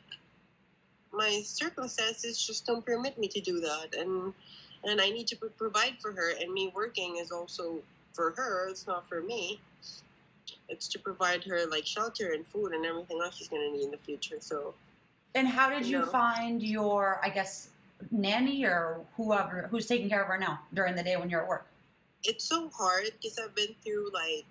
my 1.13 1.43
circumstances 1.45 2.45
just 2.45 2.67
don't 2.67 2.85
permit 2.85 3.19
me 3.19 3.29
to 3.29 3.41
do 3.41 3.61
that, 3.61 3.95
and 3.97 4.33
and 4.85 5.01
I 5.01 5.11
need 5.11 5.27
to 5.29 5.37
provide 5.37 5.99
for 6.01 6.13
her. 6.13 6.31
And 6.41 6.53
me 6.53 6.73
working 6.75 7.19
is 7.19 7.31
also 7.31 7.81
for 8.15 8.33
her. 8.37 8.69
It's 8.69 8.87
not 8.87 9.09
for 9.09 9.21
me. 9.21 9.61
It's 10.69 10.89
to 10.89 10.99
provide 10.99 11.45
her 11.45 11.67
like 11.67 11.87
shelter 11.87 12.33
and 12.33 12.47
food 12.47 12.73
and 12.73 12.85
everything 12.87 13.21
else 13.23 13.37
she's 13.37 13.49
gonna 13.49 13.71
need 13.71 13.85
in 13.85 13.91
the 13.91 13.99
future. 13.99 14.37
So 14.41 14.75
And 15.35 15.47
how 15.47 15.69
did 15.69 15.87
you 15.87 15.99
No. 16.01 16.07
find 16.07 16.63
your, 16.63 17.21
I 17.23 17.29
guess, 17.29 17.71
nanny 18.11 18.65
or 18.65 19.05
whoever 19.17 19.69
who's 19.71 19.87
taking 19.87 20.09
care 20.09 20.23
of 20.23 20.29
her 20.29 20.39
now 20.39 20.61
during 20.73 20.95
the 20.95 21.03
day 21.03 21.17
when 21.17 21.29
you're 21.29 21.43
at 21.43 21.49
work? 21.49 21.67
It's 22.27 22.45
so 22.45 22.69
hard 22.75 23.11
because 23.23 23.39
I've 23.39 23.55
been 23.55 23.75
through 23.85 24.11
like 24.13 24.45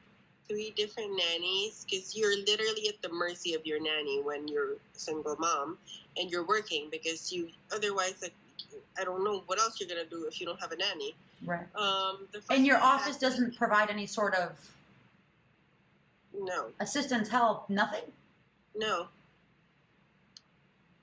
three 0.48 0.72
different 0.78 1.12
nannies 1.18 1.86
because 1.90 2.16
you're 2.16 2.38
literally 2.38 2.88
at 2.88 3.02
the 3.02 3.10
mercy 3.10 3.54
of 3.54 3.66
your 3.66 3.82
nanny 3.82 4.22
when 4.22 4.48
you're 4.48 4.74
a 4.74 4.78
single 4.94 5.36
mom 5.38 5.78
and 6.18 6.30
you're 6.32 6.46
working 6.46 6.88
because 6.90 7.34
you 7.34 7.50
otherwise 7.74 8.16
like 8.22 8.34
I 9.00 9.04
don't 9.04 9.24
know 9.26 9.44
what 9.48 9.60
else 9.60 9.80
you're 9.80 9.90
gonna 9.90 10.06
do 10.10 10.26
if 10.26 10.40
you 10.40 10.46
don't 10.46 10.60
have 10.62 10.72
a 10.72 10.78
nanny. 10.78 11.16
Right. 11.46 11.66
Um, 11.76 12.28
the 12.32 12.40
first 12.40 12.52
And 12.52 12.66
your 12.66 12.78
one 12.80 12.86
I 12.86 12.92
had- 12.98 13.02
office 13.02 13.18
doesn't 13.18 13.58
provide 13.58 13.90
any 13.90 14.06
sort 14.08 14.34
of 14.36 14.52
No, 16.34 16.72
assistance, 16.80 17.28
help, 17.28 17.70
nothing? 17.70 18.12
no. 18.76 19.08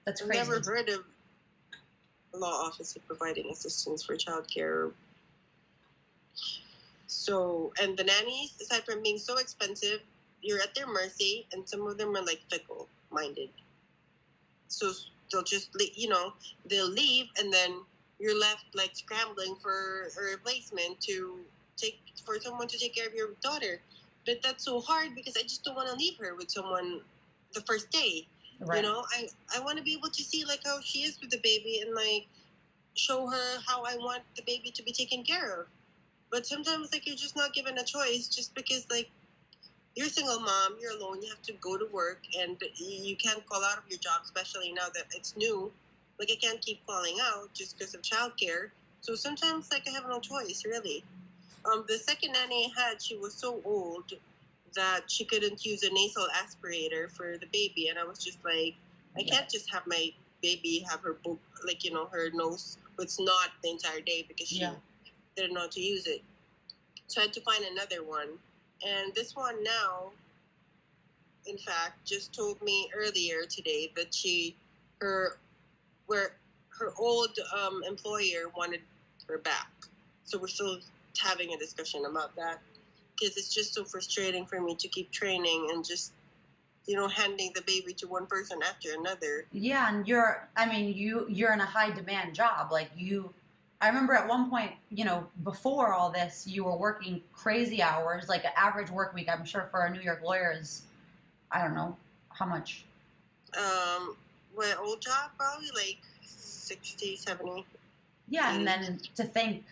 That's 0.04 0.20
crazy. 0.22 0.40
I've 0.40 0.48
never 0.48 0.60
heard 0.64 0.88
of 0.88 1.04
a 2.34 2.38
law 2.38 2.66
office 2.66 2.96
of 2.96 3.06
providing 3.06 3.50
assistance 3.50 4.02
for 4.02 4.16
childcare. 4.16 4.92
So, 7.12 7.73
and 7.81 7.97
the 7.97 8.04
nannies, 8.04 8.54
aside 8.61 8.85
from 8.85 9.02
being 9.02 9.19
so 9.19 9.38
expensive, 9.38 10.00
you're 10.40 10.61
at 10.61 10.75
their 10.75 10.87
mercy, 10.87 11.47
and 11.52 11.69
some 11.69 11.87
of 11.87 11.99
them 11.99 12.16
are 12.16 12.25
like 12.25 12.40
fickle 12.50 12.88
minded. 13.11 13.50
So 14.69 14.92
they'll 15.31 15.42
just, 15.42 15.71
you 15.95 16.09
know, 16.09 16.33
they'll 16.69 16.90
leave, 16.90 17.26
and 17.38 17.52
then 17.52 17.81
you're 18.19 18.38
left 18.38 18.64
like 18.75 18.95
scrambling 18.95 19.57
for 19.57 20.09
a 20.21 20.31
replacement 20.31 21.00
to 21.02 21.40
take 21.76 22.00
for 22.25 22.40
someone 22.40 22.69
to 22.69 22.78
take 22.78 22.95
care 22.95 23.07
of 23.07 23.14
your 23.14 23.31
daughter. 23.42 23.81
But 24.25 24.42
that's 24.42 24.64
so 24.64 24.81
hard 24.81 25.14
because 25.14 25.37
I 25.37 25.42
just 25.42 25.64
don't 25.64 25.75
want 25.75 25.88
to 25.88 25.97
leave 25.97 26.16
her 26.19 26.35
with 26.35 26.50
someone 26.50 27.00
the 27.52 27.61
first 27.62 27.90
day 27.90 28.26
right. 28.61 28.76
you 28.76 28.83
know 28.83 29.04
i 29.12 29.28
i 29.54 29.61
want 29.61 29.76
to 29.76 29.85
be 29.85 29.92
able 29.92 30.09
to 30.09 30.23
see 30.23 30.45
like 30.45 30.61
how 30.64 30.81
she 30.81 31.00
is 31.00 31.21
with 31.21 31.31
the 31.31 31.38
baby 31.38 31.81
and 31.85 31.95
like 31.95 32.26
show 32.95 33.26
her 33.26 33.59
how 33.66 33.83
i 33.85 33.97
want 33.97 34.23
the 34.37 34.42
baby 34.42 34.71
to 34.71 34.83
be 34.83 34.92
taken 34.92 35.23
care 35.23 35.61
of 35.61 35.66
but 36.32 36.46
sometimes 36.46 36.90
like 36.92 37.06
you're 37.06 37.14
just 37.16 37.36
not 37.36 37.52
given 37.54 37.78
a 37.78 37.84
choice 37.84 38.26
just 38.26 38.54
because 38.54 38.86
like 38.90 39.10
you're 39.94 40.06
a 40.06 40.10
single 40.10 40.40
mom 40.40 40.76
you're 40.80 40.96
alone 40.98 41.22
you 41.22 41.28
have 41.28 41.42
to 41.42 41.52
go 41.54 41.76
to 41.76 41.86
work 41.92 42.20
and 42.40 42.56
you 42.76 43.14
can't 43.16 43.44
call 43.46 43.62
out 43.62 43.78
of 43.78 43.84
your 43.88 43.98
job 43.98 44.20
especially 44.24 44.72
now 44.72 44.86
that 44.94 45.04
it's 45.14 45.36
new 45.36 45.70
like 46.18 46.30
i 46.32 46.36
can't 46.36 46.60
keep 46.60 46.84
calling 46.86 47.16
out 47.22 47.52
just 47.54 47.78
because 47.78 47.94
of 47.94 48.02
childcare 48.02 48.70
so 49.00 49.14
sometimes 49.14 49.70
like 49.70 49.86
i 49.86 49.90
have 49.90 50.08
no 50.08 50.18
choice 50.18 50.64
really 50.64 51.04
um 51.70 51.84
the 51.88 51.98
second 51.98 52.32
nanny 52.32 52.72
i 52.76 52.80
had 52.80 53.02
she 53.02 53.16
was 53.16 53.34
so 53.34 53.60
old 53.64 54.12
that 54.74 55.02
she 55.08 55.24
couldn't 55.24 55.64
use 55.66 55.82
a 55.82 55.92
nasal 55.92 56.26
aspirator 56.34 57.10
for 57.10 57.36
the 57.38 57.46
baby 57.52 57.88
and 57.88 57.98
i 57.98 58.04
was 58.04 58.18
just 58.18 58.42
like 58.44 58.74
i 59.16 59.20
Yeah. 59.20 59.34
can't 59.34 59.50
just 59.50 59.70
have 59.70 59.86
my 59.86 60.10
baby 60.42 60.84
have 60.88 61.00
her 61.02 61.14
book 61.24 61.40
like 61.66 61.84
you 61.84 61.92
know 61.92 62.06
her 62.06 62.30
nose 62.32 62.78
it's 62.98 63.20
not 63.20 63.50
the 63.62 63.70
entire 63.70 64.00
day 64.00 64.24
because 64.26 64.48
she 64.48 64.60
Yeah. 64.60 64.74
Didn't 65.36 65.54
know 65.54 65.62
how 65.62 65.68
to 65.68 65.80
use 65.80 66.06
it. 66.06 66.22
So 67.06 67.20
i 67.20 67.24
had 67.24 67.32
to 67.34 67.40
find 67.42 67.64
another 67.64 68.02
one. 68.04 68.28
And 68.86 69.14
this 69.14 69.36
one 69.36 69.62
now 69.62 70.12
in 71.46 71.58
fact 71.58 72.04
just 72.06 72.32
told 72.32 72.60
me 72.62 72.90
earlier 72.96 73.44
today 73.48 73.90
that 73.96 74.14
she 74.14 74.56
her 75.00 75.38
where 76.06 76.36
her 76.78 76.92
old 76.98 77.38
um, 77.56 77.82
employer 77.86 78.50
wanted 78.56 78.80
her 79.28 79.38
back. 79.38 79.70
So 80.24 80.38
we're 80.38 80.48
still 80.48 80.78
having 81.18 81.52
a 81.52 81.58
discussion 81.58 82.04
about 82.06 82.34
that 82.36 82.60
because 83.14 83.36
it's 83.36 83.52
just 83.52 83.74
so 83.74 83.84
frustrating 83.84 84.46
for 84.46 84.60
me 84.60 84.74
to 84.76 84.88
keep 84.88 85.10
training 85.10 85.68
and 85.72 85.84
just 85.84 86.12
you 86.86 86.96
know 86.96 87.08
handing 87.08 87.52
the 87.54 87.62
baby 87.62 87.92
to 87.94 88.06
one 88.06 88.26
person 88.26 88.60
after 88.68 88.88
another. 88.98 89.44
Yeah, 89.52 89.92
and 89.92 90.06
you're 90.06 90.48
I 90.56 90.66
mean, 90.66 90.94
you 90.94 91.26
you're 91.28 91.52
in 91.52 91.60
a 91.60 91.66
high 91.66 91.90
demand 91.90 92.34
job. 92.34 92.72
Like 92.72 92.90
you 92.96 93.32
I 93.82 93.88
remember 93.88 94.14
at 94.14 94.28
one 94.28 94.48
point, 94.48 94.70
you 94.90 95.04
know, 95.04 95.26
before 95.42 95.92
all 95.92 96.08
this, 96.08 96.46
you 96.46 96.62
were 96.62 96.76
working 96.76 97.20
crazy 97.32 97.82
hours, 97.82 98.28
like 98.28 98.44
an 98.44 98.52
average 98.56 98.90
work 98.90 99.12
week, 99.12 99.28
I'm 99.28 99.44
sure 99.44 99.66
for 99.72 99.80
a 99.87 99.90
New 99.90 100.00
York 100.00 100.22
lawyer 100.24 100.54
is 100.59 100.83
I 101.50 101.61
don't 101.62 101.74
know 101.74 101.96
how 102.30 102.46
much. 102.46 102.85
um 103.59 104.16
my 104.57 104.72
old 104.80 105.00
job 105.02 105.33
probably 105.37 105.68
like 105.74 105.98
60 106.24 107.16
70 107.16 107.64
Yeah, 108.28 108.54
and 108.54 108.66
then 108.66 109.00
to 109.16 109.24
think 109.24 109.64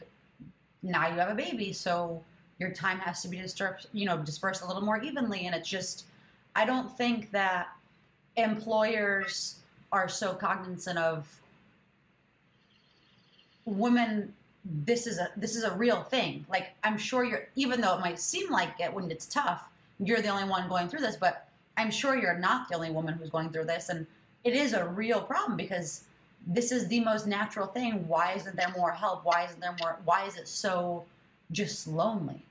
now 0.83 1.09
you 1.09 1.15
have 1.21 1.31
a 1.31 1.35
baby, 1.35 1.73
so 1.73 2.23
your 2.59 2.71
time 2.73 2.99
has 2.99 3.23
to 3.23 3.29
be 3.29 3.39
dispersed, 3.41 3.87
you 3.93 4.07
know, 4.07 4.19
dispersed 4.19 4.63
a 4.63 4.67
little 4.67 4.83
more 4.83 5.01
evenly 5.01 5.47
and 5.47 5.55
it's 5.55 5.69
just 5.69 6.07
I 6.57 6.65
don't 6.65 6.91
think 6.99 7.31
that 7.31 7.69
employers 8.37 9.61
are 9.93 10.09
so 10.09 10.35
cognizant 10.35 10.99
of 10.99 11.40
women 13.71 14.33
this 14.65 15.07
is 15.07 15.19
a 15.19 15.31
this 15.37 15.57
is 15.57 15.65
a 15.65 15.75
real 15.75 16.03
thing. 16.03 16.45
Like 16.51 16.71
I'm 16.85 16.99
sure 16.99 17.25
you're 17.25 17.49
even 17.57 17.81
though 17.81 17.97
it 17.97 18.01
might 18.01 18.19
seem 18.19 18.51
like 18.51 18.79
it 18.79 18.93
when 18.93 19.11
it's 19.11 19.27
tough, 19.27 19.65
you're 19.99 20.21
the 20.21 20.29
only 20.29 20.49
one 20.49 20.69
going 20.69 20.89
through 20.89 21.01
this, 21.01 21.17
but 21.17 21.49
I'm 21.77 21.91
sure 21.91 22.17
you're 22.17 22.39
not 22.39 22.69
the 22.69 22.75
only 22.75 22.91
woman 22.91 23.15
who's 23.15 23.31
going 23.31 23.51
through 23.51 23.65
this 23.65 23.89
and 23.89 24.07
it 24.45 24.55
is 24.55 24.73
a 24.73 24.87
real 24.89 25.21
problem 25.21 25.57
because 25.57 26.05
this 26.47 26.73
is 26.73 26.89
the 26.89 27.01
most 27.01 27.27
natural 27.27 27.67
thing. 27.67 28.07
Why 28.09 28.33
isn't 28.33 28.57
there 28.57 28.73
more 28.77 28.91
help? 28.91 29.25
Why 29.25 29.45
isn't 29.45 29.61
there 29.61 29.77
more 29.81 29.99
why 30.05 30.27
is 30.27 30.37
it 30.37 30.49
so 30.49 31.05
just 31.53 31.87
lonely? 31.87 32.43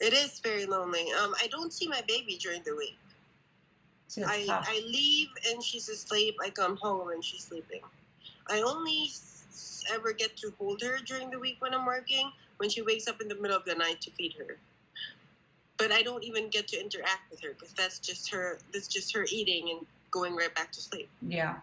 it 0.00 0.14
is 0.14 0.40
very 0.40 0.66
lonely 0.66 1.06
um 1.22 1.34
i 1.42 1.46
don't 1.48 1.72
see 1.72 1.86
my 1.86 2.02
baby 2.08 2.36
during 2.40 2.62
the 2.64 2.74
week 2.74 2.96
See, 4.08 4.24
I, 4.24 4.44
tough. 4.46 4.66
I 4.68 4.82
leave 4.86 5.28
and 5.48 5.62
she's 5.62 5.88
asleep 5.88 6.36
i 6.42 6.50
come 6.50 6.76
home 6.76 7.10
and 7.10 7.24
she's 7.24 7.44
sleeping 7.44 7.80
i 8.48 8.60
only 8.62 9.08
ever 9.92 10.12
get 10.12 10.36
to 10.36 10.52
hold 10.58 10.82
her 10.82 10.98
during 11.04 11.30
the 11.30 11.38
week 11.38 11.56
when 11.60 11.74
i'm 11.74 11.86
working 11.86 12.30
when 12.58 12.68
she 12.68 12.82
wakes 12.82 13.08
up 13.08 13.20
in 13.20 13.28
the 13.28 13.34
middle 13.36 13.56
of 13.56 13.64
the 13.64 13.74
night 13.74 14.00
to 14.00 14.10
feed 14.10 14.34
her 14.38 14.56
but 15.78 15.90
i 15.90 16.02
don't 16.02 16.24
even 16.24 16.48
get 16.48 16.68
to 16.68 16.80
interact 16.80 17.30
with 17.30 17.40
her 17.40 17.50
because 17.54 17.72
that's 17.72 17.98
just 17.98 18.30
her 18.30 18.58
that's 18.72 18.88
just 18.88 19.14
her 19.14 19.26
eating 19.30 19.70
and 19.70 19.86
going 20.10 20.34
right 20.36 20.54
back 20.54 20.70
to 20.72 20.80
sleep 20.80 21.08
yeah. 21.26 21.56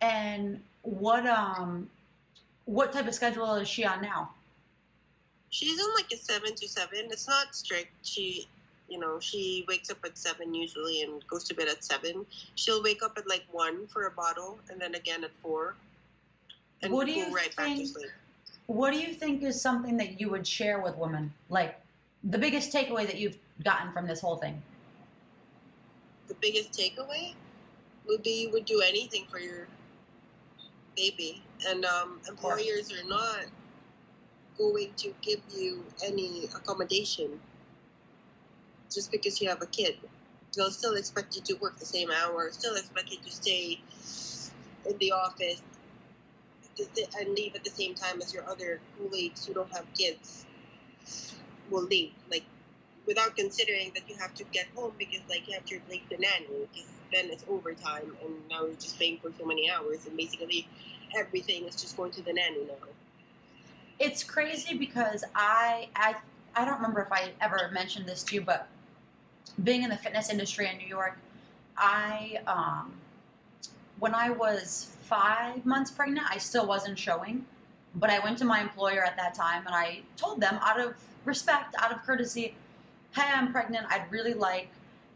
And 0.00 0.60
what 0.82 1.26
um 1.26 1.88
what 2.64 2.92
type 2.92 3.06
of 3.06 3.14
schedule 3.14 3.54
is 3.56 3.68
she 3.68 3.84
on 3.84 4.00
now? 4.00 4.30
She's 5.50 5.80
on 5.80 5.94
like 5.94 6.10
a 6.12 6.16
seven 6.16 6.54
to 6.54 6.68
seven. 6.68 7.08
It's 7.10 7.26
not 7.26 7.54
strict. 7.54 7.90
She, 8.06 8.46
you 8.88 8.98
know, 8.98 9.18
she 9.18 9.64
wakes 9.68 9.90
up 9.90 9.98
at 10.04 10.16
seven 10.16 10.54
usually 10.54 11.02
and 11.02 11.26
goes 11.26 11.44
to 11.44 11.54
bed 11.54 11.68
at 11.68 11.82
seven. 11.82 12.24
She'll 12.54 12.82
wake 12.82 13.02
up 13.02 13.18
at 13.18 13.28
like 13.28 13.44
one 13.50 13.88
for 13.88 14.06
a 14.06 14.10
bottle 14.10 14.58
and 14.70 14.80
then 14.80 14.94
again 14.94 15.24
at 15.24 15.34
four, 15.34 15.74
and 16.82 16.92
What 16.92 17.06
do 17.06 17.12
you 17.12 17.32
right 17.34 17.52
think- 17.54 17.96
What 18.66 18.92
do 18.92 18.98
you 18.98 19.12
think 19.12 19.42
is 19.42 19.60
something 19.60 19.96
that 19.96 20.20
you 20.20 20.30
would 20.30 20.46
share 20.46 20.80
with 20.80 20.96
women? 20.96 21.32
Like 21.48 21.80
the 22.24 22.38
biggest 22.38 22.72
takeaway 22.72 23.06
that 23.06 23.18
you've 23.18 23.36
gotten 23.64 23.92
from 23.92 24.06
this 24.06 24.20
whole 24.20 24.36
thing? 24.36 24.62
The 26.28 26.34
biggest 26.34 26.72
takeaway 26.72 27.34
would 28.06 28.22
be 28.22 28.42
you 28.42 28.50
would 28.52 28.64
do 28.64 28.80
anything 28.80 29.26
for 29.26 29.38
your 29.38 29.66
baby, 30.96 31.42
and 31.66 31.84
um, 31.84 32.20
employers 32.28 32.92
are 32.92 33.04
not 33.08 33.46
going 34.56 34.92
to 34.96 35.14
give 35.22 35.40
you 35.56 35.84
any 36.04 36.44
accommodation 36.54 37.40
just 38.92 39.10
because 39.10 39.40
you 39.40 39.48
have 39.48 39.62
a 39.62 39.66
kid. 39.66 39.96
They'll 40.54 40.70
still 40.70 40.94
expect 40.94 41.36
you 41.36 41.42
to 41.42 41.54
work 41.54 41.78
the 41.78 41.86
same 41.86 42.10
hours, 42.10 42.54
still 42.54 42.74
expect 42.74 43.10
you 43.10 43.18
to 43.18 43.30
stay 43.30 43.80
in 44.88 44.98
the 44.98 45.12
office 45.12 45.62
and 47.18 47.34
leave 47.34 47.54
at 47.54 47.64
the 47.64 47.70
same 47.70 47.94
time 47.94 48.20
as 48.20 48.32
your 48.32 48.48
other 48.48 48.80
colleagues 48.98 49.46
who 49.46 49.54
don't 49.54 49.72
have 49.72 49.84
kids 49.94 50.46
will 51.70 51.82
leave. 51.82 52.12
Like 52.30 52.44
without 53.06 53.36
considering 53.36 53.90
that 53.94 54.08
you 54.08 54.16
have 54.16 54.34
to 54.34 54.44
get 54.52 54.66
home 54.74 54.92
because 54.98 55.20
like 55.28 55.46
you 55.48 55.54
have 55.54 55.64
to 55.66 55.76
replace 55.76 56.02
the 56.10 56.16
nanny 56.16 56.46
because 56.72 56.88
then 57.12 57.26
it's 57.30 57.44
overtime 57.48 58.16
and 58.22 58.34
now 58.48 58.64
you're 58.64 58.74
just 58.74 58.98
paying 58.98 59.18
for 59.18 59.30
so 59.38 59.44
many 59.44 59.70
hours 59.70 60.06
and 60.06 60.16
basically 60.16 60.68
everything 61.18 61.64
is 61.64 61.74
just 61.74 61.96
going 61.96 62.10
to 62.12 62.22
the 62.22 62.32
nanny 62.32 62.64
now. 62.66 62.88
It's 63.98 64.22
crazy 64.22 64.76
because 64.76 65.24
I 65.34 65.88
I 65.96 66.16
I 66.54 66.64
don't 66.64 66.76
remember 66.76 67.02
if 67.02 67.12
I 67.12 67.32
ever 67.40 67.70
mentioned 67.72 68.06
this 68.06 68.22
to 68.24 68.36
you, 68.36 68.40
but 68.42 68.68
being 69.62 69.82
in 69.82 69.90
the 69.90 69.96
fitness 69.96 70.30
industry 70.30 70.68
in 70.68 70.78
New 70.78 70.86
York, 70.86 71.18
I 71.76 72.40
um 72.46 72.92
when 73.98 74.14
I 74.14 74.30
was 74.30 74.96
five 75.10 75.66
months 75.66 75.90
pregnant, 75.90 76.26
I 76.30 76.38
still 76.38 76.66
wasn't 76.66 76.98
showing. 76.98 77.44
But 77.96 78.08
I 78.10 78.18
went 78.20 78.38
to 78.38 78.44
my 78.44 78.60
employer 78.60 79.02
at 79.04 79.16
that 79.16 79.34
time 79.34 79.66
and 79.66 79.74
I 79.74 80.02
told 80.16 80.40
them 80.40 80.56
out 80.62 80.78
of 80.80 80.94
respect, 81.24 81.74
out 81.82 81.92
of 81.92 81.98
courtesy, 82.06 82.54
hey, 83.16 83.28
I'm 83.34 83.50
pregnant. 83.52 83.86
I'd 83.90 84.06
really 84.10 84.34
like 84.34 84.68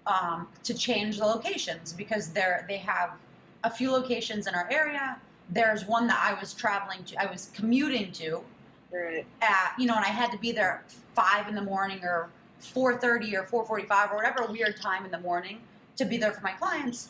um, 0.06 0.48
to 0.64 0.74
change 0.74 1.18
the 1.18 1.26
locations 1.26 1.92
because 1.92 2.24
they're 2.36 2.64
they 2.68 2.78
have 2.78 3.10
a 3.62 3.70
few 3.70 3.90
locations 3.92 4.46
in 4.48 4.54
our 4.54 4.68
area. 4.70 5.16
There's 5.50 5.86
one 5.86 6.06
that 6.08 6.20
I 6.22 6.38
was 6.40 6.52
traveling 6.52 7.04
to, 7.04 7.22
I 7.22 7.30
was 7.30 7.50
commuting 7.54 8.10
to, 8.12 8.42
Right. 8.92 9.26
at 9.42 9.74
you 9.78 9.86
know, 9.86 9.94
and 9.96 10.04
I 10.04 10.08
had 10.08 10.30
to 10.32 10.38
be 10.38 10.52
there 10.52 10.72
at 10.84 10.92
five 11.14 11.48
in 11.48 11.54
the 11.54 11.62
morning 11.74 12.00
or 12.02 12.28
four 12.58 12.96
thirty 12.98 13.36
or 13.36 13.44
four 13.44 13.64
forty 13.64 13.84
five 13.86 14.10
or 14.12 14.16
whatever 14.16 14.46
weird 14.46 14.76
time 14.80 15.04
in 15.04 15.10
the 15.10 15.20
morning 15.20 15.60
to 15.96 16.04
be 16.04 16.16
there 16.16 16.32
for 16.32 16.42
my 16.42 16.52
clients. 16.52 17.08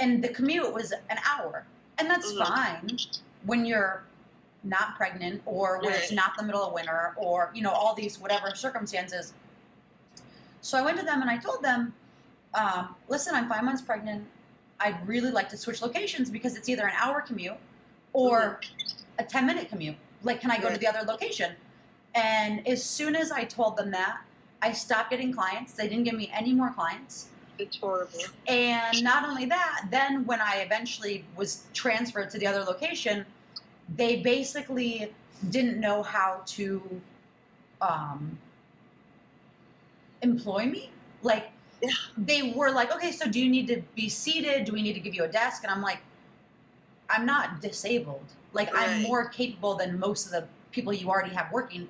and 0.00 0.22
the 0.24 0.28
commute 0.28 0.72
was 0.72 0.92
an 0.92 1.18
hour, 1.32 1.64
and 1.98 2.10
that's 2.10 2.32
Mhm. 2.32 2.46
fine 2.46 2.98
when 3.44 3.64
you're 3.64 4.04
not 4.62 4.96
pregnant 4.96 5.42
or 5.44 5.78
when 5.80 5.92
it's 5.92 6.10
not 6.10 6.36
the 6.36 6.42
middle 6.42 6.64
of 6.64 6.72
winter 6.72 7.12
or 7.16 7.50
you 7.54 7.62
know 7.62 7.70
all 7.70 7.94
these 7.94 8.18
whatever 8.18 8.54
circumstances. 8.54 9.34
So 10.62 10.78
I 10.78 10.82
went 10.82 10.98
to 10.98 11.04
them 11.04 11.20
and 11.20 11.30
I 11.30 11.36
told 11.36 11.62
them, 11.62 11.94
um, 12.54 12.96
"Listen, 13.08 13.34
I'm 13.34 13.48
five 13.48 13.62
months 13.62 13.82
pregnant. 13.82 14.26
I'd 14.80 15.06
really 15.06 15.30
like 15.30 15.48
to 15.50 15.56
switch 15.56 15.82
locations 15.82 16.30
because 16.30 16.56
it's 16.56 16.68
either 16.68 16.86
an 16.86 16.94
hour 16.96 17.20
commute 17.20 17.58
or 18.12 18.60
a 19.18 19.24
ten 19.24 19.46
minute 19.46 19.68
commute. 19.68 19.96
Like, 20.22 20.40
can 20.40 20.50
I 20.50 20.58
go 20.58 20.70
to 20.70 20.78
the 20.78 20.86
other 20.86 21.02
location?" 21.02 21.54
And 22.14 22.66
as 22.66 22.82
soon 22.82 23.14
as 23.16 23.30
I 23.30 23.44
told 23.44 23.76
them 23.76 23.90
that, 23.90 24.20
I 24.62 24.72
stopped 24.72 25.10
getting 25.10 25.32
clients. 25.32 25.74
They 25.74 25.88
didn't 25.88 26.04
give 26.04 26.14
me 26.14 26.30
any 26.32 26.54
more 26.54 26.70
clients. 26.70 27.28
It's 27.58 27.76
horrible. 27.76 28.18
And 28.48 29.02
not 29.02 29.28
only 29.28 29.46
that, 29.46 29.86
then 29.90 30.24
when 30.26 30.40
I 30.40 30.56
eventually 30.56 31.24
was 31.36 31.64
transferred 31.72 32.30
to 32.30 32.38
the 32.38 32.46
other 32.46 32.62
location, 32.64 33.24
they 33.96 34.16
basically 34.16 35.12
didn't 35.50 35.78
know 35.78 36.02
how 36.02 36.42
to 36.46 37.00
um, 37.80 38.38
employ 40.22 40.66
me. 40.66 40.90
Like, 41.22 41.50
Yeah. 41.82 41.90
they 42.16 42.52
were 42.56 42.70
like, 42.70 42.94
okay, 42.94 43.12
so 43.12 43.28
do 43.28 43.40
you 43.40 43.48
need 43.50 43.66
to 43.68 43.82
be 43.94 44.08
seated? 44.08 44.64
Do 44.64 44.72
we 44.72 44.82
need 44.82 44.94
to 44.94 45.00
give 45.00 45.14
you 45.14 45.24
a 45.24 45.28
desk? 45.28 45.62
And 45.62 45.72
I'm 45.72 45.82
like, 45.82 45.98
I'm 47.10 47.26
not 47.26 47.60
disabled. 47.60 48.24
Like, 48.52 48.70
I'm 48.74 49.02
more 49.02 49.28
capable 49.28 49.74
than 49.74 49.98
most 49.98 50.26
of 50.26 50.32
the 50.32 50.44
people 50.70 50.92
you 50.92 51.08
already 51.08 51.34
have 51.34 51.52
working 51.52 51.88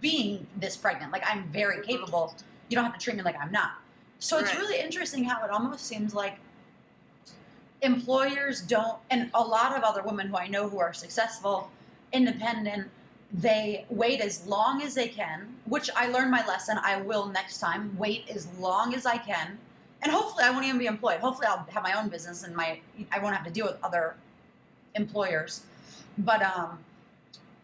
being 0.00 0.46
this 0.56 0.76
pregnant. 0.76 1.12
Like, 1.12 1.22
I'm 1.26 1.44
very 1.48 1.84
capable. 1.84 2.34
You 2.68 2.74
don't 2.74 2.84
have 2.84 2.94
to 2.94 3.00
treat 3.00 3.16
me 3.16 3.22
like 3.22 3.36
I'm 3.40 3.52
not. 3.52 3.72
So 4.18 4.38
it's 4.38 4.54
really 4.54 4.80
interesting 4.80 5.24
how 5.24 5.44
it 5.44 5.50
almost 5.50 5.86
seems 5.86 6.14
like 6.14 6.38
employers 7.82 8.60
don't, 8.62 8.98
and 9.10 9.30
a 9.34 9.42
lot 9.42 9.76
of 9.76 9.84
other 9.84 10.02
women 10.02 10.28
who 10.28 10.36
I 10.36 10.48
know 10.48 10.68
who 10.68 10.80
are 10.80 10.92
successful, 10.92 11.70
independent, 12.12 12.88
they 13.32 13.84
wait 13.90 14.20
as 14.20 14.46
long 14.46 14.82
as 14.82 14.94
they 14.94 15.08
can, 15.08 15.54
which 15.66 15.90
I 15.94 16.08
learned 16.08 16.30
my 16.30 16.44
lesson. 16.46 16.78
I 16.82 17.00
will 17.02 17.26
next 17.26 17.58
time 17.58 17.96
wait 17.96 18.28
as 18.28 18.48
long 18.58 18.94
as 18.94 19.06
I 19.06 19.18
can. 19.18 19.58
And 20.02 20.10
hopefully 20.10 20.44
I 20.44 20.50
won't 20.50 20.64
even 20.64 20.78
be 20.78 20.86
employed. 20.86 21.20
Hopefully 21.20 21.46
I'll 21.48 21.66
have 21.70 21.82
my 21.82 21.92
own 21.92 22.08
business 22.08 22.44
and 22.44 22.56
my 22.56 22.80
I 23.12 23.18
won't 23.18 23.34
have 23.36 23.44
to 23.44 23.50
deal 23.50 23.66
with 23.66 23.76
other 23.82 24.14
employers. 24.94 25.62
But 26.18 26.42
um, 26.42 26.78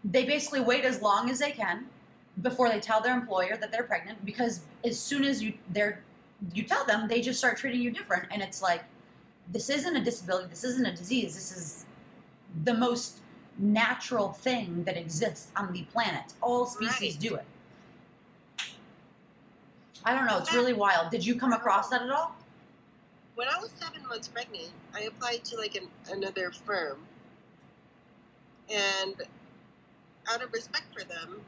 they 0.04 0.24
basically 0.24 0.60
wait 0.60 0.84
as 0.84 1.00
long 1.00 1.30
as 1.30 1.38
they 1.38 1.52
can 1.52 1.86
before 2.42 2.68
they 2.68 2.80
tell 2.80 3.00
their 3.00 3.14
employer 3.14 3.56
that 3.56 3.70
they're 3.72 3.84
pregnant 3.84 4.24
because 4.24 4.60
as 4.84 4.98
soon 4.98 5.24
as 5.24 5.42
you 5.42 5.54
they're 5.70 6.00
you 6.52 6.62
tell 6.64 6.84
them 6.84 7.08
they 7.08 7.20
just 7.20 7.38
start 7.38 7.56
treating 7.56 7.80
you 7.80 7.90
different. 7.90 8.26
And 8.30 8.42
it's 8.42 8.60
like 8.62 8.84
this 9.52 9.70
isn't 9.70 9.96
a 9.96 10.02
disability 10.02 10.48
this 10.48 10.64
isn't 10.64 10.86
a 10.86 10.94
disease 10.94 11.34
this 11.34 11.54
is 11.54 11.84
the 12.64 12.72
most 12.72 13.20
natural 13.58 14.32
thing 14.32 14.82
that 14.84 14.96
exists 14.96 15.50
on 15.56 15.72
the 15.72 15.82
planet. 15.84 16.32
All 16.40 16.66
species 16.66 17.14
Right. 17.14 17.20
do 17.20 17.34
it. 17.36 17.44
I 20.04 20.14
don't 20.14 20.26
know 20.26 20.38
it's 20.38 20.52
really 20.52 20.72
wild. 20.72 21.10
Did 21.10 21.24
you 21.24 21.36
come 21.36 21.52
across 21.52 21.88
that 21.90 22.02
at 22.02 22.10
all? 22.10 22.36
When 23.34 23.48
I 23.48 23.58
was 23.58 23.70
seven 23.72 24.06
months 24.06 24.28
pregnant, 24.28 24.70
I 24.94 25.02
applied 25.02 25.44
to 25.44 25.56
like 25.56 25.74
an, 25.74 25.88
another 26.08 26.52
firm, 26.52 26.98
and 28.70 29.14
out 30.30 30.42
of 30.42 30.52
respect 30.52 30.86
for 30.92 31.04
them, 31.04 31.40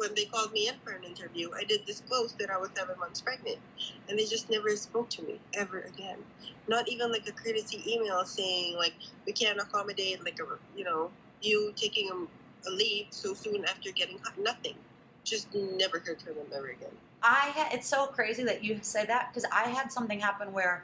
when 0.00 0.14
they 0.14 0.24
called 0.24 0.50
me 0.52 0.66
in 0.66 0.74
for 0.82 0.92
an 0.92 1.04
interview, 1.04 1.50
I 1.54 1.64
did 1.64 1.84
disclose 1.84 2.32
that 2.38 2.48
I 2.50 2.56
was 2.56 2.70
seven 2.74 2.98
months 2.98 3.20
pregnant, 3.20 3.58
and 4.08 4.18
they 4.18 4.24
just 4.24 4.48
never 4.48 4.74
spoke 4.76 5.10
to 5.10 5.22
me 5.22 5.38
ever 5.52 5.80
again. 5.80 6.16
Not 6.68 6.88
even 6.88 7.12
like 7.12 7.28
a 7.28 7.32
courtesy 7.32 7.82
email 7.86 8.24
saying 8.24 8.76
like 8.76 8.94
we 9.26 9.32
can't 9.32 9.60
accommodate 9.60 10.24
like 10.24 10.38
a 10.40 10.46
you 10.76 10.84
know 10.84 11.10
you 11.42 11.74
taking 11.76 12.08
a, 12.10 12.68
a 12.68 12.70
leave 12.70 13.08
so 13.10 13.34
soon 13.34 13.64
after 13.66 13.90
getting. 13.92 14.18
Nothing. 14.38 14.74
Just 15.22 15.54
never 15.54 15.98
heard 15.98 16.22
from 16.22 16.34
them 16.36 16.46
ever 16.56 16.68
again. 16.68 16.96
I 17.22 17.52
had, 17.54 17.74
it's 17.74 17.86
so 17.86 18.06
crazy 18.06 18.42
that 18.44 18.64
you 18.64 18.78
say 18.80 19.04
that 19.04 19.28
because 19.28 19.44
I 19.52 19.68
had 19.68 19.92
something 19.92 20.18
happen 20.18 20.50
where 20.54 20.82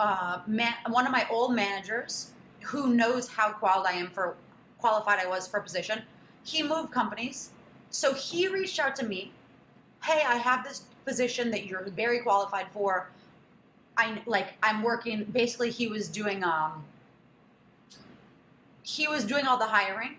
uh, 0.00 0.40
man, 0.48 0.74
one 0.88 1.06
of 1.06 1.12
my 1.12 1.26
old 1.30 1.54
managers 1.54 2.32
who 2.64 2.92
knows 2.92 3.28
how 3.28 3.52
qualified 3.52 3.94
I 3.94 3.98
am 3.98 4.10
for 4.10 4.34
qualified 4.78 5.20
I 5.20 5.28
was 5.28 5.46
for 5.46 5.58
a 5.58 5.62
position, 5.62 6.02
he 6.42 6.64
moved 6.64 6.90
companies. 6.90 7.50
So 7.92 8.12
he 8.14 8.48
reached 8.48 8.80
out 8.80 8.96
to 8.96 9.06
me, 9.06 9.32
"Hey, 10.02 10.22
I 10.26 10.36
have 10.36 10.64
this 10.64 10.82
position 11.04 11.50
that 11.50 11.66
you're 11.66 11.84
very 11.90 12.20
qualified 12.20 12.66
for. 12.72 13.10
I 13.96 14.22
like 14.26 14.54
I'm 14.62 14.82
working 14.82 15.24
basically 15.24 15.70
he 15.70 15.86
was 15.86 16.08
doing 16.08 16.42
um 16.42 16.84
he 18.82 19.06
was 19.06 19.24
doing 19.24 19.46
all 19.46 19.58
the 19.58 19.66
hiring 19.66 20.16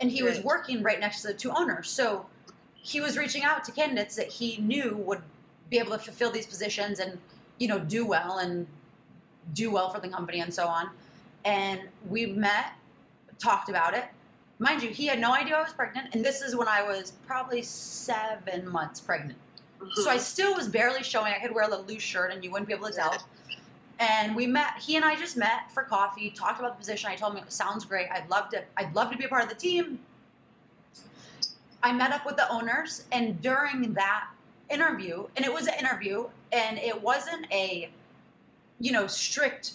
and 0.00 0.10
he 0.10 0.22
was 0.22 0.40
working 0.40 0.82
right 0.82 1.00
next 1.00 1.22
to 1.22 1.28
the 1.28 1.34
two 1.34 1.50
owners. 1.50 1.90
So 1.90 2.26
he 2.74 3.00
was 3.00 3.18
reaching 3.18 3.42
out 3.42 3.64
to 3.64 3.72
candidates 3.72 4.14
that 4.16 4.28
he 4.28 4.58
knew 4.58 4.96
would 4.96 5.22
be 5.70 5.78
able 5.78 5.92
to 5.92 5.98
fulfill 5.98 6.30
these 6.30 6.46
positions 6.46 7.00
and 7.00 7.18
you 7.58 7.66
know 7.66 7.78
do 7.78 8.06
well 8.06 8.38
and 8.38 8.66
do 9.54 9.70
well 9.70 9.90
for 9.90 10.00
the 10.00 10.08
company 10.08 10.40
and 10.40 10.52
so 10.52 10.66
on 10.66 10.90
and 11.44 11.80
we 12.08 12.26
met 12.26 12.72
talked 13.38 13.68
about 13.68 13.94
it 13.94 14.04
mind 14.58 14.82
you 14.82 14.88
he 14.88 15.06
had 15.06 15.18
no 15.18 15.34
idea 15.34 15.54
i 15.54 15.62
was 15.62 15.72
pregnant 15.72 16.14
and 16.14 16.24
this 16.24 16.40
is 16.40 16.56
when 16.56 16.68
i 16.68 16.82
was 16.82 17.12
probably 17.26 17.62
seven 17.62 18.68
months 18.68 19.00
pregnant. 19.00 19.38
So 19.94 20.08
i 20.10 20.14
mm-hmm. 20.14 20.22
still 20.22 20.54
was 20.54 20.68
barely 20.68 21.02
showing 21.02 21.32
i 21.32 21.38
could 21.38 21.54
wear 21.54 21.70
a 21.70 21.76
loose 21.76 22.02
shirt 22.02 22.32
and 22.32 22.42
you 22.42 22.50
wouldn't 22.50 22.68
be 22.68 22.74
able 22.74 22.88
to 22.88 22.94
tell. 22.94 23.16
And 23.98 24.36
we 24.36 24.46
met 24.46 24.76
he 24.78 24.96
and 24.96 25.06
i 25.06 25.16
just 25.16 25.38
met 25.38 25.72
for 25.72 25.82
coffee 25.82 26.28
talked 26.28 26.60
about 26.60 26.74
the 26.76 26.78
position 26.78 27.10
i 27.10 27.16
told 27.16 27.32
him 27.32 27.42
it 27.42 27.50
sounds 27.50 27.86
great 27.86 28.08
i'd 28.12 28.28
love 28.28 28.50
to 28.50 28.62
i'd 28.76 28.94
love 28.94 29.10
to 29.10 29.16
be 29.16 29.24
a 29.24 29.28
part 29.28 29.42
of 29.42 29.48
the 29.48 29.54
team. 29.54 29.98
I 31.86 31.92
met 31.92 32.10
up 32.10 32.26
with 32.26 32.36
the 32.36 32.50
owners, 32.50 33.04
and 33.12 33.40
during 33.40 33.92
that 33.94 34.26
interview, 34.70 35.26
and 35.36 35.44
it 35.44 35.52
was 35.52 35.68
an 35.68 35.74
interview, 35.78 36.26
and 36.50 36.78
it 36.78 37.00
wasn't 37.00 37.46
a, 37.52 37.90
you 38.80 38.90
know, 38.90 39.06
strict. 39.06 39.74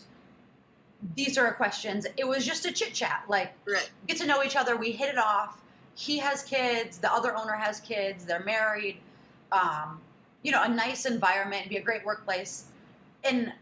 These 1.16 1.38
are 1.38 1.52
questions. 1.54 2.06
It 2.18 2.28
was 2.28 2.46
just 2.46 2.66
a 2.66 2.72
chit 2.72 2.94
chat, 2.94 3.24
like 3.28 3.54
right. 3.68 3.90
get 4.08 4.18
to 4.18 4.28
know 4.28 4.44
each 4.44 4.56
other. 4.56 4.78
We 4.78 4.92
hit 4.92 5.10
it 5.10 5.18
off. 5.18 5.62
He 5.96 6.18
has 6.20 6.44
kids. 6.44 7.00
The 7.00 7.12
other 7.12 7.36
owner 7.36 7.54
has 7.54 7.80
kids. 7.80 8.26
They're 8.26 8.44
married. 8.44 8.98
Um, 9.52 10.00
you 10.44 10.52
know, 10.52 10.64
a 10.64 10.70
nice 10.70 11.06
environment, 11.06 11.70
be 11.70 11.78
a 11.78 11.82
great 11.82 12.06
workplace, 12.06 12.66
and 13.24 13.54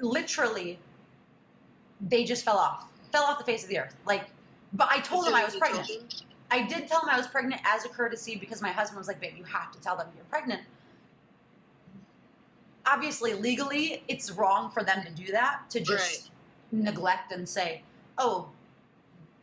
literally, 0.00 0.78
they 2.08 2.24
just 2.24 2.44
fell 2.44 2.58
off, 2.58 2.86
fell 3.12 3.22
off 3.22 3.38
the 3.38 3.44
face 3.44 3.62
of 3.62 3.70
the 3.70 3.78
earth. 3.78 3.94
Like, 4.06 4.24
but 4.72 4.88
I 4.90 5.00
told 5.00 5.26
him 5.26 5.34
I 5.34 5.44
was 5.44 5.56
pregnant. 5.56 5.86
them? 5.86 5.98
I 6.50 6.62
did 6.62 6.86
tell 6.86 7.00
him 7.00 7.08
I 7.08 7.16
was 7.16 7.26
pregnant 7.26 7.62
as 7.64 7.86
a 7.86 7.88
courtesy 7.88 8.36
because 8.36 8.60
my 8.60 8.70
husband 8.70 8.98
was 8.98 9.08
like, 9.08 9.20
babe, 9.20 9.34
you 9.38 9.44
have 9.44 9.72
to 9.72 9.80
tell 9.80 9.96
them 9.96 10.08
you're 10.14 10.24
pregnant. 10.26 10.60
Obviously, 12.84 13.32
legally, 13.32 14.02
it's 14.08 14.30
wrong 14.32 14.70
for 14.70 14.82
them 14.82 15.02
to 15.04 15.10
do 15.12 15.32
that, 15.32 15.62
to 15.70 15.80
just 15.80 16.30
neglect 16.72 17.32
and 17.32 17.48
say, 17.48 17.82
oh, 18.18 18.48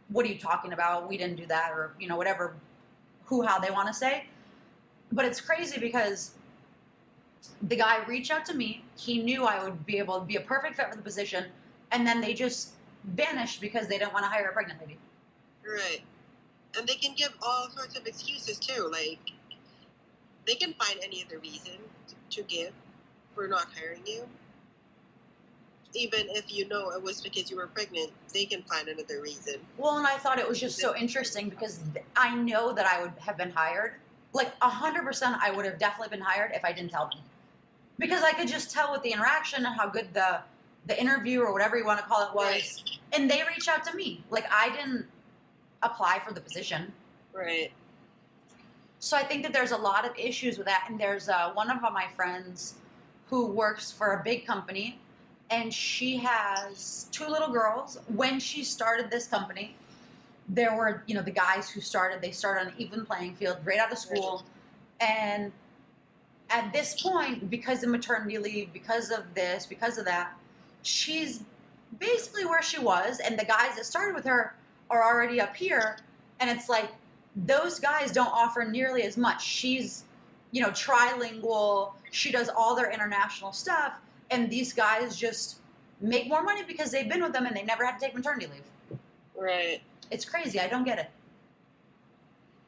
what 0.10 0.26
are 0.26 0.30
you 0.30 0.38
talking 0.38 0.74
about? 0.74 1.08
We 1.08 1.18
didn't 1.18 1.38
do 1.38 1.46
that, 1.46 1.72
or, 1.72 1.94
you 2.00 2.08
know, 2.08 2.18
whatever, 2.18 2.56
who, 3.26 3.44
how 3.44 3.60
they 3.60 3.70
want 3.70 3.88
to 3.88 3.94
say. 3.94 4.26
But 5.12 5.26
it's 5.26 5.40
crazy 5.40 5.80
because 5.80 6.32
the 7.64 7.76
guy 7.76 8.04
reached 8.06 8.32
out 8.32 8.46
to 8.46 8.56
me. 8.56 8.84
He 8.98 9.22
knew 9.22 9.46
I 9.46 9.64
would 9.64 9.86
be 9.86 9.98
able 9.98 10.20
to 10.20 10.26
be 10.26 10.36
a 10.36 10.42
perfect 10.42 10.76
fit 10.76 10.90
for 10.90 10.96
the 10.96 11.02
position. 11.02 11.46
And 11.92 12.06
then 12.06 12.22
they 12.22 12.34
just 12.34 12.72
vanished 13.04 13.62
because 13.62 13.88
they 13.88 13.98
didn't 13.98 14.14
want 14.14 14.26
to 14.26 14.30
hire 14.30 14.50
a 14.50 14.54
pregnant 14.54 14.82
lady. 14.82 14.98
Right. 15.66 16.02
And 16.78 16.88
they 16.88 16.96
can 16.96 17.16
give 17.16 17.34
all 17.42 17.70
sorts 17.70 17.98
of 17.98 18.06
excuses 18.06 18.60
too. 18.60 18.90
Like, 18.92 19.20
they 20.46 20.56
can 20.56 20.74
find 20.74 21.00
any 21.04 21.24
other 21.26 21.40
reason 21.40 21.78
to 22.32 22.44
give 22.44 22.72
for 23.34 23.48
not 23.48 23.68
hiring 23.76 24.02
you. 24.06 24.28
Even 25.96 26.28
if 26.30 26.54
you 26.54 26.68
know 26.68 26.92
it 26.92 27.02
was 27.02 27.20
because 27.22 27.50
you 27.50 27.58
were 27.58 27.68
pregnant, 27.68 28.12
they 28.34 28.46
can 28.46 28.62
find 28.64 28.88
another 28.88 29.22
reason. 29.22 29.56
Well, 29.78 29.98
and 29.98 30.06
I 30.06 30.18
thought 30.18 30.38
it 30.38 30.48
was 30.48 30.60
just 30.60 30.78
so 30.80 30.96
interesting 30.96 31.50
because 31.50 31.80
I 32.16 32.36
know 32.36 32.74
that 32.74 32.86
I 32.86 33.02
would 33.02 33.14
have 33.20 33.38
been 33.38 33.50
hired. 33.52 33.94
Like 34.34 34.54
a 34.62 34.70
hundred 34.70 35.04
percent, 35.04 35.36
I 35.42 35.50
would 35.50 35.66
have 35.66 35.80
definitely 35.80 36.16
been 36.16 36.24
hired 36.24 36.52
if 36.54 36.64
I 36.64 36.72
didn't 36.72 36.92
tell 36.92 37.10
them, 37.10 37.20
because 37.98 38.22
I 38.24 38.32
could 38.34 38.48
just 38.48 38.70
tell 38.72 38.92
with 38.92 39.02
the 39.02 39.12
interaction 39.12 39.66
and 39.66 39.76
how 39.76 39.88
good 39.90 40.14
the 40.14 40.42
the 40.86 41.00
interview 41.00 41.42
or 41.42 41.52
whatever 41.52 41.78
you 41.78 41.86
want 41.86 42.00
to 42.00 42.06
call 42.06 42.28
it 42.28 42.34
was. 42.36 42.46
Right. 42.46 43.00
And 43.14 43.30
they 43.30 43.42
reached 43.48 43.68
out 43.68 43.84
to 43.86 43.96
me. 43.96 44.24
Like 44.30 44.46
I 44.52 44.70
didn't 44.70 45.06
apply 45.82 46.22
for 46.26 46.34
the 46.34 46.42
position, 46.42 46.92
Right. 47.34 47.72
so 49.00 49.18
I 49.18 49.24
think 49.24 49.44
that 49.44 49.54
there's 49.54 49.72
a 49.72 49.78
lot 49.78 50.06
of 50.06 50.12
issues 50.18 50.58
with 50.58 50.68
that. 50.68 50.86
And 50.90 51.00
there's 51.00 51.30
uh, 51.30 51.52
one 51.54 51.70
of 51.72 51.82
my 51.82 52.08
friends 52.16 52.76
who 53.30 53.48
works 53.48 53.92
for 53.92 54.14
a 54.14 54.24
big 54.24 54.46
company, 54.46 55.00
and 55.52 55.74
she 55.74 56.18
has 56.18 57.08
two 57.12 57.28
little 57.28 57.52
girls. 57.52 58.00
When 58.08 58.40
she 58.40 58.64
started 58.64 59.10
this 59.10 59.28
company, 59.28 59.76
there 60.48 60.76
were 60.76 61.04
you 61.08 61.16
know 61.16 61.22
the 61.22 61.32
guys 61.32 61.70
who 61.70 61.82
started. 61.82 62.22
They 62.22 62.32
started 62.32 62.62
on 62.62 62.68
an 62.68 62.74
even 62.78 63.06
playing 63.06 63.36
field, 63.36 63.58
right 63.64 63.80
out 63.80 63.92
of 63.92 63.98
school, 63.98 64.44
and 65.00 65.52
at 66.50 66.74
this 66.74 67.02
point, 67.02 67.50
because 67.50 67.84
of 67.84 67.90
maternity 67.90 68.38
leave, 68.38 68.74
because 68.74 69.12
of 69.12 69.24
this, 69.36 69.66
because 69.66 69.98
of 69.98 70.06
that, 70.06 70.34
she's 70.82 71.44
basically 72.00 72.46
where 72.46 72.62
she 72.62 72.80
was, 72.80 73.20
and 73.20 73.38
the 73.38 73.46
guys 73.46 73.76
that 73.76 73.86
started 73.86 74.16
with 74.16 74.26
her 74.26 74.56
are 74.90 75.04
already 75.04 75.40
up 75.40 75.56
here, 75.56 75.98
and 76.40 76.50
it's 76.50 76.70
like 76.70 76.90
those 77.36 77.80
guys 77.80 78.12
don't 78.12 78.32
offer 78.34 78.66
nearly 78.66 79.04
as 79.04 79.18
much. 79.18 79.44
She's, 79.44 80.04
you 80.52 80.62
know, 80.62 80.70
trilingual. 80.70 81.94
She 82.12 82.32
does 82.32 82.50
all 82.50 82.76
their 82.76 82.92
international 82.92 83.52
stuff, 83.52 83.94
and 84.32 84.50
these 84.50 84.74
guys 84.74 85.16
just 85.16 85.60
make 86.02 86.28
more 86.28 86.44
money 86.44 86.64
because 86.64 86.92
they've 86.92 87.10
been 87.10 87.22
with 87.22 87.34
them 87.34 87.46
and 87.46 87.56
they 87.56 87.64
never 87.64 87.86
had 87.86 88.00
to 88.00 88.06
take 88.06 88.16
maternity 88.16 88.48
leave. 88.48 89.00
Right. 89.38 89.82
It's 90.12 90.26
crazy. 90.26 90.60
I 90.60 90.68
don't 90.68 90.84
get 90.84 91.00
it. 91.00 91.10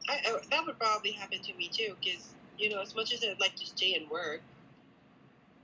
I, 0.08 0.14
I, 0.26 0.36
that 0.50 0.66
would 0.66 0.78
probably 0.78 1.12
happen 1.12 1.40
to 1.40 1.54
me 1.54 1.68
too, 1.68 1.94
because 2.00 2.34
you 2.58 2.68
know, 2.70 2.80
as 2.80 2.94
much 2.94 3.12
as 3.12 3.24
I'd 3.24 3.40
like 3.40 3.56
to 3.56 3.66
stay 3.66 3.94
and 3.94 4.10
work, 4.10 4.42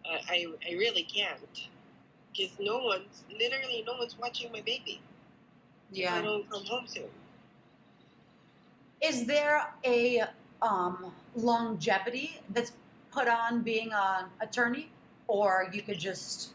uh, 0.04 0.18
I 0.28 0.46
I 0.68 0.72
really 0.72 1.02
can't, 1.02 1.38
because 2.32 2.52
no 2.58 2.78
one's 2.78 3.24
literally 3.32 3.84
no 3.86 3.94
one's 3.98 4.16
watching 4.18 4.50
my 4.52 4.60
baby. 4.60 5.00
Yeah. 5.90 6.14
I 6.14 6.22
don't 6.22 6.48
come 6.50 6.64
home 6.64 6.86
soon. 6.86 7.10
Is 9.00 9.26
there 9.26 9.72
a 9.84 10.22
um, 10.62 11.12
longevity 11.34 12.40
that's 12.50 12.72
put 13.10 13.28
on 13.28 13.62
being 13.62 13.90
an 13.92 14.26
attorney, 14.40 14.90
or 15.28 15.68
you 15.72 15.82
could 15.82 15.98
just? 15.98 16.50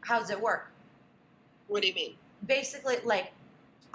How 0.00 0.18
does 0.18 0.30
it 0.30 0.40
work? 0.40 0.70
What 1.68 1.82
do 1.82 1.88
you 1.88 1.94
mean? 1.94 2.14
Basically, 2.46 2.96
like 3.04 3.32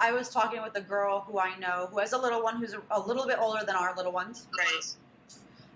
I 0.00 0.12
was 0.12 0.30
talking 0.30 0.62
with 0.62 0.74
a 0.76 0.80
girl 0.80 1.20
who 1.28 1.38
I 1.38 1.56
know 1.58 1.88
who 1.90 1.98
has 1.98 2.12
a 2.12 2.18
little 2.18 2.42
one 2.42 2.56
who's 2.56 2.72
a, 2.72 2.80
a 2.90 3.00
little 3.00 3.26
bit 3.26 3.36
older 3.38 3.64
than 3.66 3.76
our 3.76 3.94
little 3.94 4.12
ones, 4.12 4.46
Right. 4.56 4.94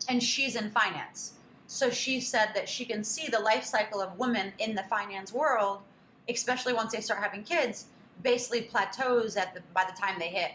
and 0.08 0.22
she's 0.22 0.56
in 0.56 0.70
finance. 0.70 1.34
So 1.66 1.90
she 1.90 2.20
said 2.20 2.50
that 2.54 2.68
she 2.68 2.84
can 2.84 3.02
see 3.04 3.28
the 3.28 3.38
life 3.38 3.64
cycle 3.64 4.00
of 4.00 4.18
women 4.18 4.52
in 4.58 4.74
the 4.74 4.82
finance 4.84 5.32
world, 5.32 5.80
especially 6.28 6.72
once 6.72 6.92
they 6.92 7.00
start 7.00 7.22
having 7.22 7.42
kids, 7.44 7.86
basically 8.22 8.62
plateaus 8.62 9.36
at 9.36 9.54
the 9.54 9.60
by 9.74 9.84
the 9.84 9.98
time 9.98 10.18
they 10.18 10.28
hit 10.28 10.52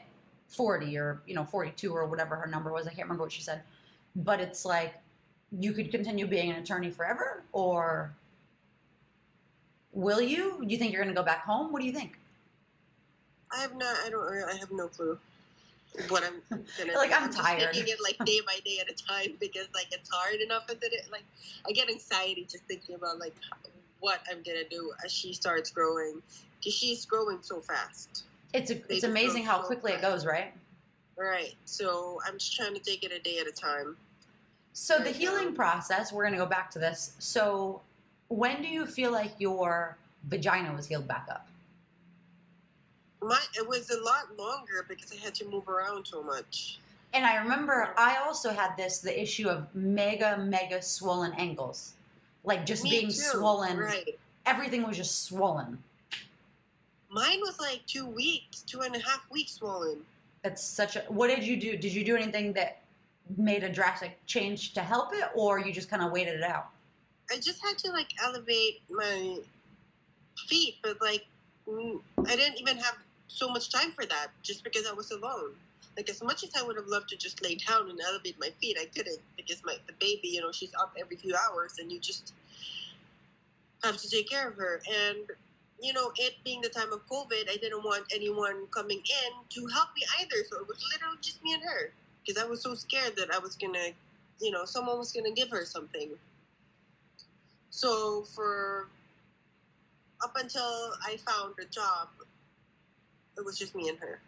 40 0.47 0.97
or 0.97 1.21
you 1.27 1.36
know 1.36 1.43
42 1.43 1.91
or 1.93 2.05
whatever 2.05 2.36
her 2.36 2.47
number 2.47 2.71
was. 2.71 2.88
I 2.88 2.91
can't 2.91 3.03
remember 3.03 3.23
what 3.23 3.31
she 3.31 3.41
said, 3.41 3.62
but 4.15 4.39
it's 4.39 4.63
like 4.65 4.95
you 5.51 5.73
could 5.73 5.91
continue 5.91 6.27
being 6.27 6.51
an 6.51 6.57
attorney 6.57 6.91
forever, 6.91 7.43
or 7.51 8.13
will 9.93 10.21
you? 10.21 10.57
Do 10.62 10.67
you 10.67 10.77
think 10.77 10.93
you're 10.93 11.03
going 11.03 11.13
to 11.13 11.19
go 11.19 11.25
back 11.25 11.43
home? 11.45 11.71
What 11.71 11.81
do 11.81 11.88
you 11.88 11.93
think? 11.93 12.19
I 13.51 13.62
have 13.62 13.75
not. 13.75 13.95
I 14.05 14.10
don't. 14.10 14.27
I 14.27 14.57
have 14.57 14.71
no 14.71 14.88
clue 14.88 15.17
what 16.10 16.23
I'm 16.23 16.41
gonna. 16.77 16.93
Like, 16.97 17.10
do. 17.10 17.15
I'm 17.15 17.27
just 17.27 17.38
tired. 17.38 17.73
taking 17.73 17.93
it 17.93 17.99
like 18.01 18.17
day 18.25 18.39
by 18.45 18.60
day 18.65 18.79
at 18.81 18.89
a 18.89 19.03
time 19.07 19.36
because 19.39 19.67
like 19.73 19.88
it's 19.91 20.10
hard 20.12 20.36
enough 20.36 20.65
as 20.69 20.81
it 20.81 20.93
is. 20.93 21.10
Like 21.12 21.25
I 21.67 21.71
get 21.71 21.89
anxiety 21.89 22.45
just 22.49 22.63
thinking 22.65 22.95
about 22.95 23.19
like 23.19 23.36
what 23.99 24.21
I'm 24.29 24.43
gonna 24.43 24.67
do 24.69 24.91
as 25.03 25.12
she 25.12 25.33
starts 25.33 25.71
growing 25.71 26.21
because 26.60 26.73
she's 26.73 27.05
growing 27.05 27.39
so 27.41 27.60
fast. 27.60 28.25
It's 28.53 28.71
a, 28.71 28.81
it's 28.89 29.03
amazing 29.03 29.43
how 29.43 29.62
so 29.62 29.67
quickly 29.67 29.91
it 29.91 30.01
goes, 30.01 30.25
right? 30.25 30.53
Right. 31.17 31.55
So 31.65 32.19
I'm 32.25 32.38
just 32.38 32.55
trying 32.55 32.73
to 32.75 32.79
take 32.79 33.03
it 33.03 33.12
a 33.12 33.19
day 33.19 33.39
at 33.39 33.47
a 33.47 33.51
time. 33.51 33.97
So 34.79 34.99
the 34.99 35.09
healing 35.09 35.55
process, 35.55 36.13
we're 36.13 36.21
going 36.21 36.35
to 36.35 36.39
go 36.39 36.45
back 36.45 36.69
to 36.69 36.77
this. 36.77 37.13
So 37.17 37.81
when 38.27 38.61
do 38.61 38.67
you 38.67 38.85
feel 38.85 39.11
like 39.11 39.31
your 39.39 39.97
vagina 40.25 40.71
was 40.71 40.85
healed 40.85 41.07
back 41.07 41.25
up? 41.31 41.47
My 43.19 43.41
it 43.55 43.67
was 43.67 43.89
a 43.89 43.99
lot 43.99 44.37
longer 44.37 44.85
because 44.87 45.11
I 45.11 45.15
had 45.15 45.33
to 45.35 45.45
move 45.45 45.67
around 45.67 46.05
so 46.05 46.21
much. 46.21 46.77
And 47.15 47.25
I 47.25 47.37
remember 47.37 47.89
I 47.97 48.17
also 48.17 48.51
had 48.51 48.77
this 48.77 48.99
the 48.99 49.19
issue 49.19 49.49
of 49.49 49.67
mega 49.73 50.37
mega 50.37 50.79
swollen 50.83 51.33
ankles. 51.33 51.93
Like 52.43 52.63
just 52.63 52.83
Me 52.83 52.91
being 52.91 53.07
too. 53.07 53.13
swollen. 53.13 53.79
Right. 53.79 54.19
Everything 54.45 54.83
was 54.83 54.95
just 54.95 55.23
swollen. 55.23 55.79
Mine 57.09 57.39
was 57.41 57.59
like 57.59 57.81
two 57.87 58.05
weeks, 58.05 58.61
two 58.61 58.81
and 58.81 58.95
a 58.95 58.99
half 58.99 59.25
weeks 59.31 59.53
swollen. 59.53 60.01
That's 60.43 60.63
such 60.63 60.97
a 60.97 60.99
What 61.07 61.29
did 61.29 61.43
you 61.43 61.59
do? 61.59 61.75
Did 61.75 61.91
you 61.91 62.05
do 62.05 62.15
anything 62.15 62.53
that 62.53 62.81
made 63.35 63.63
a 63.63 63.69
drastic 63.69 64.17
change 64.25 64.73
to 64.73 64.81
help 64.81 65.13
it 65.13 65.25
or 65.35 65.59
you 65.59 65.73
just 65.73 65.89
kind 65.89 66.01
of 66.01 66.11
waited 66.11 66.35
it 66.35 66.43
out? 66.43 66.69
I 67.31 67.35
just 67.35 67.63
had 67.63 67.77
to 67.79 67.91
like 67.91 68.07
elevate 68.23 68.81
my 68.89 69.39
feet, 70.47 70.75
but 70.81 71.01
like 71.01 71.25
I 71.69 72.35
didn't 72.35 72.59
even 72.59 72.77
have 72.77 72.95
so 73.27 73.49
much 73.49 73.71
time 73.71 73.91
for 73.91 74.05
that 74.05 74.27
just 74.41 74.63
because 74.63 74.87
I 74.87 74.93
was 74.93 75.11
alone. 75.11 75.51
Like 75.97 76.09
as 76.09 76.23
much 76.23 76.43
as 76.43 76.51
I 76.55 76.63
would 76.63 76.77
have 76.77 76.87
loved 76.87 77.09
to 77.09 77.17
just 77.17 77.43
lay 77.43 77.55
down 77.55 77.89
and 77.89 77.99
elevate 77.99 78.39
my 78.39 78.49
feet, 78.61 78.77
I 78.79 78.85
couldn't 78.85 79.19
because 79.35 79.61
my 79.65 79.75
the 79.87 79.93
baby, 79.99 80.29
you 80.29 80.41
know, 80.41 80.51
she's 80.51 80.73
up 80.75 80.95
every 80.99 81.17
few 81.17 81.35
hours 81.35 81.75
and 81.79 81.91
you 81.91 81.99
just 81.99 82.33
have 83.83 83.97
to 83.97 84.09
take 84.09 84.29
care 84.29 84.47
of 84.47 84.55
her. 84.55 84.81
And 84.87 85.25
you 85.79 85.93
know, 85.93 86.11
it 86.15 86.35
being 86.43 86.61
the 86.61 86.69
time 86.69 86.91
of 86.91 87.07
COVID, 87.07 87.49
I 87.49 87.57
didn't 87.57 87.83
want 87.83 88.05
anyone 88.13 88.67
coming 88.71 88.97
in 88.99 89.31
to 89.49 89.67
help 89.67 89.89
me 89.95 90.03
either. 90.19 90.43
So 90.49 90.59
it 90.59 90.67
was 90.67 90.83
literally 90.93 91.17
just 91.21 91.43
me 91.43 91.53
and 91.53 91.63
her 91.63 91.91
because 92.27 92.41
I 92.41 92.47
was 92.47 92.61
so 92.61 92.75
scared 92.75 93.15
that 93.17 93.33
I 93.33 93.39
was 93.39 93.55
gonna, 93.55 93.89
you 94.39 94.51
know, 94.51 94.65
someone 94.65 94.97
was 94.97 95.11
gonna 95.11 95.31
give 95.31 95.49
her 95.49 95.65
something. 95.65 96.09
So 97.69 98.23
for 98.35 98.87
up 100.23 100.33
until 100.35 100.93
I 101.05 101.17
found 101.17 101.55
a 101.61 101.65
job, 101.65 102.09
it 103.37 103.45
was 103.45 103.57
just 103.57 103.75
me 103.75 103.87
and 103.87 103.97
her, 103.99 104.19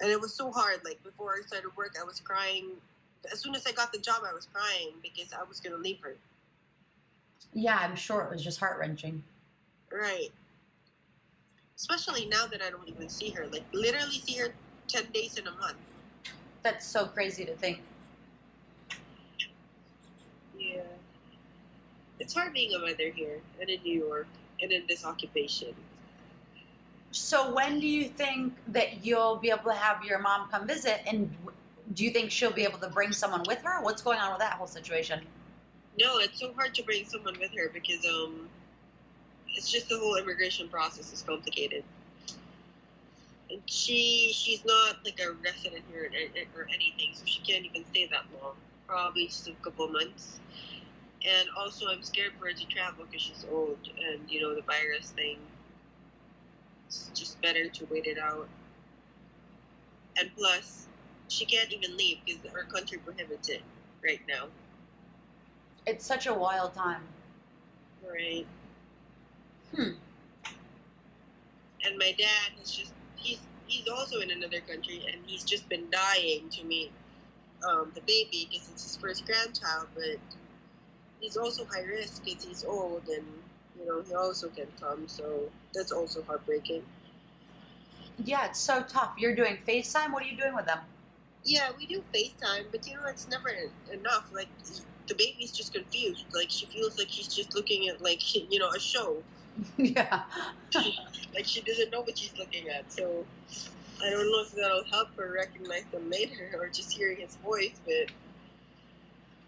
and 0.00 0.10
it 0.10 0.20
was 0.20 0.34
so 0.34 0.50
hard. 0.50 0.80
Like 0.84 1.02
before 1.02 1.34
I 1.38 1.46
started 1.46 1.76
work, 1.76 1.96
I 2.00 2.04
was 2.04 2.20
crying. 2.20 2.70
As 3.30 3.40
soon 3.40 3.54
as 3.54 3.66
I 3.66 3.72
got 3.72 3.92
the 3.92 3.98
job, 3.98 4.22
I 4.28 4.32
was 4.32 4.48
crying 4.52 4.94
because 5.02 5.32
I 5.32 5.42
was 5.44 5.60
gonna 5.60 5.76
leave 5.76 6.00
her. 6.00 6.16
Yeah, 7.52 7.76
I'm 7.76 7.96
sure 7.96 8.22
it 8.22 8.30
was 8.30 8.42
just 8.42 8.58
heart 8.60 8.78
wrenching. 8.78 9.22
Right. 9.92 10.30
Especially 11.76 12.26
now 12.26 12.46
that 12.46 12.62
I 12.62 12.70
don't 12.70 12.88
even 12.88 13.08
see 13.08 13.30
her. 13.30 13.46
Like 13.48 13.64
literally 13.74 14.20
see 14.20 14.38
her 14.38 14.54
ten 14.88 15.04
days 15.12 15.36
in 15.36 15.46
a 15.46 15.50
month. 15.52 15.76
That's 16.62 16.86
so 16.86 17.06
crazy 17.06 17.44
to 17.44 17.54
think. 17.56 17.80
Yeah. 20.58 20.82
It's 22.20 22.34
hard 22.34 22.52
being 22.52 22.72
a 22.74 22.78
mother 22.78 23.10
here 23.14 23.40
and 23.60 23.68
in 23.68 23.82
New 23.82 23.98
York 23.98 24.26
and 24.60 24.70
in 24.70 24.84
this 24.88 25.04
occupation. 25.04 25.74
So 27.10 27.52
when 27.52 27.80
do 27.80 27.86
you 27.86 28.04
think 28.04 28.54
that 28.68 29.04
you'll 29.04 29.36
be 29.36 29.50
able 29.50 29.64
to 29.64 29.74
have 29.74 30.04
your 30.04 30.18
mom 30.18 30.48
come 30.50 30.66
visit 30.66 31.00
and 31.06 31.34
do 31.94 32.04
you 32.04 32.10
think 32.10 32.30
she'll 32.30 32.52
be 32.52 32.62
able 32.62 32.78
to 32.78 32.88
bring 32.88 33.12
someone 33.12 33.42
with 33.46 33.60
her? 33.62 33.82
What's 33.82 34.02
going 34.02 34.18
on 34.18 34.30
with 34.30 34.38
that 34.38 34.54
whole 34.54 34.66
situation? 34.66 35.20
No, 35.98 36.18
it's 36.18 36.40
so 36.40 36.52
hard 36.54 36.74
to 36.74 36.82
bring 36.82 37.04
someone 37.04 37.36
with 37.38 37.50
her 37.54 37.68
because 37.72 38.06
um, 38.06 38.48
it's 39.48 39.70
just 39.70 39.88
the 39.88 39.98
whole 39.98 40.16
immigration 40.16 40.68
process 40.68 41.12
is 41.12 41.22
complicated. 41.22 41.84
And 43.52 43.60
she 43.66 44.32
she's 44.32 44.64
not 44.64 45.04
like 45.04 45.20
a 45.20 45.32
resident 45.44 45.84
here 45.92 46.10
or, 46.54 46.62
or 46.62 46.66
anything, 46.68 47.10
so 47.12 47.24
she 47.26 47.40
can't 47.42 47.66
even 47.66 47.84
stay 47.84 48.06
that 48.06 48.24
long. 48.40 48.54
Probably 48.88 49.26
just 49.26 49.46
a 49.46 49.52
couple 49.62 49.88
months. 49.88 50.40
And 51.24 51.48
also, 51.56 51.86
I'm 51.86 52.02
scared 52.02 52.32
for 52.38 52.46
her 52.46 52.52
to 52.52 52.66
travel 52.66 53.04
because 53.04 53.22
she's 53.22 53.44
old, 53.52 53.78
and 53.98 54.20
you 54.28 54.40
know 54.40 54.54
the 54.54 54.62
virus 54.62 55.10
thing. 55.10 55.38
It's 56.86 57.10
just 57.14 57.40
better 57.42 57.68
to 57.68 57.86
wait 57.90 58.06
it 58.06 58.18
out. 58.18 58.48
And 60.18 60.30
plus, 60.36 60.88
she 61.28 61.44
can't 61.44 61.72
even 61.72 61.96
leave 61.96 62.18
because 62.24 62.42
our 62.54 62.64
country 62.64 62.98
prohibits 62.98 63.50
it 63.50 63.62
right 64.02 64.20
now. 64.26 64.46
It's 65.86 66.06
such 66.06 66.26
a 66.26 66.34
wild 66.34 66.74
time. 66.74 67.02
Right. 68.02 68.46
Hmm. 69.74 69.92
And 71.84 71.98
my 71.98 72.14
dad 72.18 72.52
is 72.62 72.74
just 72.74 72.92
he's 73.22 73.38
he's 73.66 73.88
also 73.88 74.20
in 74.20 74.30
another 74.30 74.60
country 74.60 75.02
and 75.10 75.22
he's 75.26 75.44
just 75.44 75.68
been 75.68 75.86
dying 75.90 76.48
to 76.50 76.64
meet 76.64 76.92
um, 77.68 77.90
the 77.94 78.00
baby 78.02 78.48
because 78.50 78.68
it's 78.68 78.82
his 78.82 78.96
first 78.96 79.24
grandchild, 79.26 79.86
but 79.94 80.18
he's 81.20 81.36
also 81.36 81.64
high 81.64 81.82
risk 81.82 82.24
because 82.24 82.44
he's 82.44 82.64
old 82.64 83.02
and 83.08 83.24
you 83.78 83.86
know 83.86 84.02
he 84.02 84.14
also 84.14 84.48
can 84.48 84.66
come, 84.80 85.06
so 85.06 85.50
that's 85.72 85.92
also 85.92 86.22
heartbreaking. 86.22 86.82
Yeah, 88.24 88.46
it's 88.46 88.60
so 88.60 88.82
tough. 88.82 89.14
You're 89.16 89.34
doing 89.34 89.58
FaceTime. 89.66 90.12
What 90.12 90.22
are 90.22 90.26
you 90.26 90.36
doing 90.36 90.54
with 90.54 90.66
them? 90.66 90.80
Yeah, 91.44 91.70
we 91.76 91.86
do 91.86 92.02
FaceTime, 92.14 92.66
but 92.70 92.86
you 92.86 92.94
know 92.94 93.06
it's 93.06 93.28
never 93.28 93.50
enough. 93.92 94.30
Like 94.32 94.48
the 95.08 95.14
baby's 95.14 95.50
just 95.50 95.72
confused. 95.72 96.26
Like 96.34 96.50
she 96.50 96.66
feels 96.66 96.98
like 96.98 97.08
she's 97.10 97.28
just 97.28 97.54
looking 97.54 97.88
at 97.88 98.02
like 98.02 98.20
you 98.50 98.58
know 98.58 98.70
a 98.70 98.80
show. 98.80 99.22
yeah. 99.76 100.22
like 101.34 101.44
she 101.44 101.60
doesn't 101.62 101.90
know 101.90 102.02
what 102.02 102.16
she's 102.16 102.36
looking 102.38 102.68
at. 102.68 102.90
So 102.92 103.24
I 104.02 104.10
don't 104.10 104.30
know 104.30 104.42
if 104.42 104.52
that'll 104.52 104.84
help 104.84 105.16
her 105.16 105.32
recognize 105.32 105.84
them 105.92 106.10
later 106.10 106.50
or 106.58 106.68
just 106.68 106.92
hearing 106.92 107.18
his 107.18 107.36
voice. 107.36 107.80
But 107.84 108.12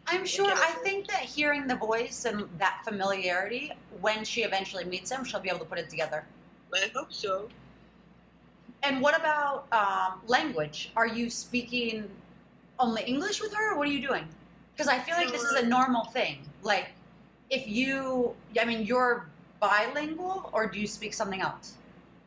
I'm 0.06 0.24
sure. 0.24 0.52
I 0.52 0.70
think 0.82 1.06
that 1.08 1.20
hearing 1.20 1.66
the 1.66 1.76
voice 1.76 2.24
and 2.24 2.48
that 2.58 2.82
familiarity, 2.84 3.72
when 4.00 4.24
she 4.24 4.42
eventually 4.42 4.84
meets 4.84 5.10
him, 5.10 5.24
she'll 5.24 5.40
be 5.40 5.48
able 5.48 5.60
to 5.60 5.64
put 5.64 5.78
it 5.78 5.88
together. 5.88 6.24
I 6.72 6.90
hope 6.94 7.12
so. 7.12 7.48
And 8.82 9.00
what 9.00 9.18
about 9.18 9.66
um, 9.72 10.20
language? 10.26 10.90
Are 10.96 11.06
you 11.06 11.30
speaking 11.30 12.08
only 12.78 13.02
English 13.04 13.40
with 13.40 13.54
her? 13.54 13.72
Or 13.72 13.78
what 13.78 13.88
are 13.88 13.92
you 13.92 14.06
doing? 14.06 14.26
Because 14.76 14.88
I 14.88 14.98
feel 14.98 15.14
like 15.14 15.30
this 15.30 15.42
is 15.42 15.52
a 15.52 15.66
normal 15.66 16.04
thing. 16.06 16.38
Like, 16.62 16.88
if 17.48 17.66
you, 17.66 18.34
I 18.60 18.64
mean, 18.64 18.84
you're 18.84 19.26
bilingual 19.68 20.50
or 20.52 20.66
do 20.66 20.78
you 20.78 20.86
speak 20.86 21.14
something 21.14 21.40
else? 21.40 21.74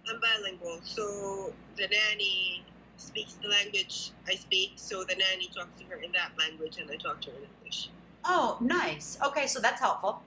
I'm 0.10 0.20
bilingual, 0.20 0.80
so 0.84 1.54
the 1.76 1.88
nanny 1.88 2.64
speaks 2.98 3.34
the 3.36 3.50
language 3.50 4.12
I 4.28 4.36
speak, 4.36 4.74
so 4.76 5.04
the 5.04 5.16
nanny 5.16 5.50
talks 5.54 5.80
to 5.80 5.86
her 5.88 6.02
in 6.02 6.12
that 6.14 6.32
language, 6.38 6.78
and 6.80 6.90
I 6.90 6.96
talk 6.96 7.22
to 7.22 7.32
her 7.32 7.38
in 7.38 7.48
English. 7.60 7.90
Oh, 8.26 8.58
nice. 8.60 9.18
Okay, 9.26 9.48
so 9.48 9.60
that's 9.60 9.80
helpful. 9.80 10.22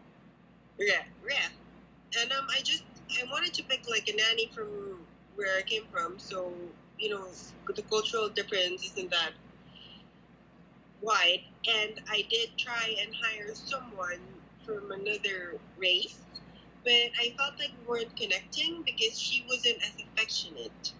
Yeah, 0.78 1.02
yeah. 1.28 1.48
And 2.20 2.32
um, 2.32 2.46
I 2.50 2.60
just 2.62 2.84
I 3.20 3.24
wanted 3.30 3.52
to 3.54 3.62
pick 3.64 3.88
like 3.88 4.08
a 4.08 4.16
nanny 4.16 4.50
from 4.54 5.00
where 5.36 5.56
I 5.56 5.62
came 5.62 5.84
from, 5.92 6.18
so 6.18 6.52
you 6.98 7.10
know 7.10 7.26
the 7.74 7.82
cultural 7.82 8.28
difference 8.28 8.84
isn't 8.84 9.10
that 9.10 9.32
wide. 11.00 11.42
And 11.68 12.00
I 12.08 12.24
did 12.30 12.56
try 12.56 12.96
and 13.02 13.14
hire 13.22 13.54
someone 13.54 14.20
from 14.64 14.90
another 14.92 15.58
race, 15.76 16.20
but 16.84 16.92
I 16.92 17.34
felt 17.36 17.58
like 17.58 17.70
we 17.80 17.86
weren't 17.86 18.16
connecting 18.16 18.82
because 18.82 19.18
she 19.18 19.44
wasn't 19.48 19.76
as 19.82 19.92
affectionate. 20.02 20.92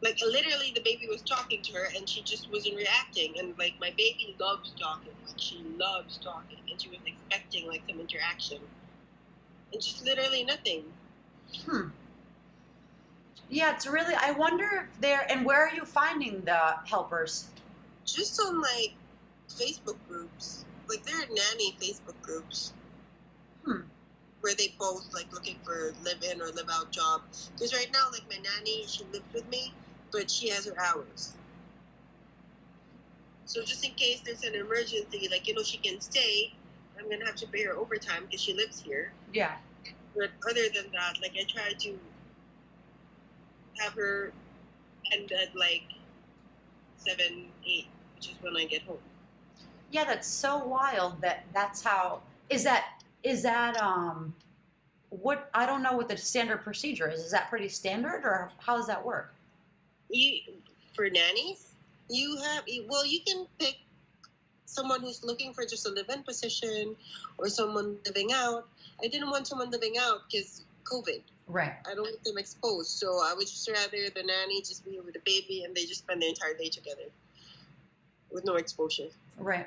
Like 0.00 0.20
literally, 0.20 0.72
the 0.74 0.80
baby 0.80 1.06
was 1.08 1.22
talking 1.22 1.60
to 1.62 1.72
her, 1.72 1.88
and 1.96 2.08
she 2.08 2.22
just 2.22 2.50
wasn't 2.52 2.76
reacting. 2.76 3.38
And 3.38 3.58
like 3.58 3.74
my 3.80 3.90
baby 3.90 4.36
loves 4.38 4.72
talking, 4.80 5.12
like 5.26 5.38
she 5.38 5.62
loves 5.76 6.18
talking, 6.18 6.58
and 6.70 6.80
she 6.80 6.88
was 6.88 7.00
expecting 7.04 7.66
like 7.66 7.82
some 7.88 7.98
interaction, 8.00 8.58
and 9.72 9.82
just 9.82 10.04
literally 10.04 10.44
nothing. 10.44 10.84
Hmm. 11.66 11.88
Yeah, 13.50 13.74
it's 13.74 13.86
really. 13.86 14.14
I 14.14 14.32
wonder 14.32 14.88
if 14.88 15.00
they're. 15.00 15.26
And 15.30 15.44
where 15.44 15.66
are 15.66 15.74
you 15.74 15.84
finding 15.84 16.42
the 16.44 16.76
helpers? 16.84 17.48
Just 18.04 18.40
on 18.40 18.60
like 18.60 18.94
Facebook 19.48 19.96
groups, 20.08 20.64
like 20.88 21.02
there 21.04 21.16
are 21.16 21.26
nanny 21.26 21.76
Facebook 21.80 22.20
groups. 22.22 22.72
Where 24.40 24.54
they 24.54 24.74
both 24.78 25.12
like 25.12 25.32
looking 25.32 25.56
for 25.64 25.94
live 26.04 26.22
in 26.22 26.40
or 26.40 26.46
live 26.46 26.68
out 26.70 26.92
job. 26.92 27.22
Because 27.54 27.74
right 27.74 27.90
now, 27.92 28.06
like 28.12 28.22
my 28.30 28.36
nanny, 28.36 28.84
she 28.86 29.04
lives 29.12 29.26
with 29.34 29.48
me, 29.50 29.72
but 30.12 30.30
she 30.30 30.48
has 30.50 30.66
her 30.66 30.74
hours. 30.78 31.34
So 33.46 33.62
just 33.62 33.84
in 33.84 33.92
case 33.94 34.20
there's 34.20 34.44
an 34.44 34.54
emergency, 34.54 35.28
like 35.30 35.48
you 35.48 35.54
know, 35.54 35.62
she 35.62 35.78
can 35.78 36.00
stay. 36.00 36.52
I'm 36.98 37.08
gonna 37.08 37.24
have 37.24 37.36
to 37.36 37.46
pay 37.46 37.64
her 37.64 37.72
overtime 37.72 38.24
because 38.26 38.40
she 38.40 38.52
lives 38.54 38.80
here. 38.80 39.12
Yeah. 39.32 39.56
But 40.14 40.30
other 40.48 40.68
than 40.74 40.92
that, 40.92 41.14
like 41.22 41.32
I 41.38 41.44
try 41.48 41.72
to 41.72 41.98
have 43.78 43.92
her 43.94 44.32
end 45.12 45.32
at 45.32 45.56
like 45.56 45.84
seven, 46.96 47.46
eight, 47.66 47.86
which 48.14 48.28
is 48.28 48.34
when 48.40 48.56
I 48.56 48.64
get 48.66 48.82
home. 48.82 48.98
Yeah, 49.90 50.04
that's 50.04 50.28
so 50.28 50.64
wild 50.64 51.20
that 51.22 51.46
that's 51.54 51.82
how. 51.82 52.20
Is 52.50 52.64
that 52.64 52.97
is 53.22 53.42
that 53.42 53.76
um, 53.80 54.34
what 55.10 55.50
I 55.54 55.66
don't 55.66 55.82
know 55.82 55.96
what 55.96 56.08
the 56.08 56.16
standard 56.16 56.58
procedure 56.58 57.08
is. 57.08 57.20
Is 57.20 57.30
that 57.30 57.48
pretty 57.48 57.68
standard 57.68 58.22
or 58.24 58.50
how 58.58 58.76
does 58.76 58.86
that 58.86 59.04
work? 59.04 59.34
You 60.10 60.40
for 60.94 61.08
nannies, 61.08 61.72
you 62.08 62.38
have 62.42 62.64
well, 62.88 63.06
you 63.06 63.20
can 63.26 63.46
pick 63.58 63.76
someone 64.64 65.00
who's 65.00 65.24
looking 65.24 65.52
for 65.52 65.64
just 65.64 65.86
a 65.86 65.90
live-in 65.90 66.22
position 66.22 66.94
or 67.38 67.48
someone 67.48 67.96
living 68.06 68.30
out. 68.34 68.68
I 69.02 69.08
didn't 69.08 69.30
want 69.30 69.46
someone 69.46 69.70
living 69.70 69.94
out 69.98 70.22
because 70.30 70.62
COVID. 70.84 71.22
Right. 71.46 71.72
I 71.90 71.94
don't 71.94 72.02
want 72.02 72.22
them 72.24 72.36
exposed, 72.36 72.90
so 72.90 73.20
I 73.24 73.32
would 73.34 73.46
just 73.46 73.68
rather 73.70 74.10
the 74.14 74.22
nanny 74.22 74.60
just 74.60 74.84
be 74.84 75.00
with 75.00 75.14
the 75.14 75.20
baby 75.24 75.64
and 75.64 75.74
they 75.74 75.84
just 75.84 76.00
spend 76.00 76.20
the 76.20 76.28
entire 76.28 76.52
day 76.52 76.68
together 76.68 77.04
with 78.30 78.44
no 78.44 78.56
exposure. 78.56 79.08
Right. 79.38 79.66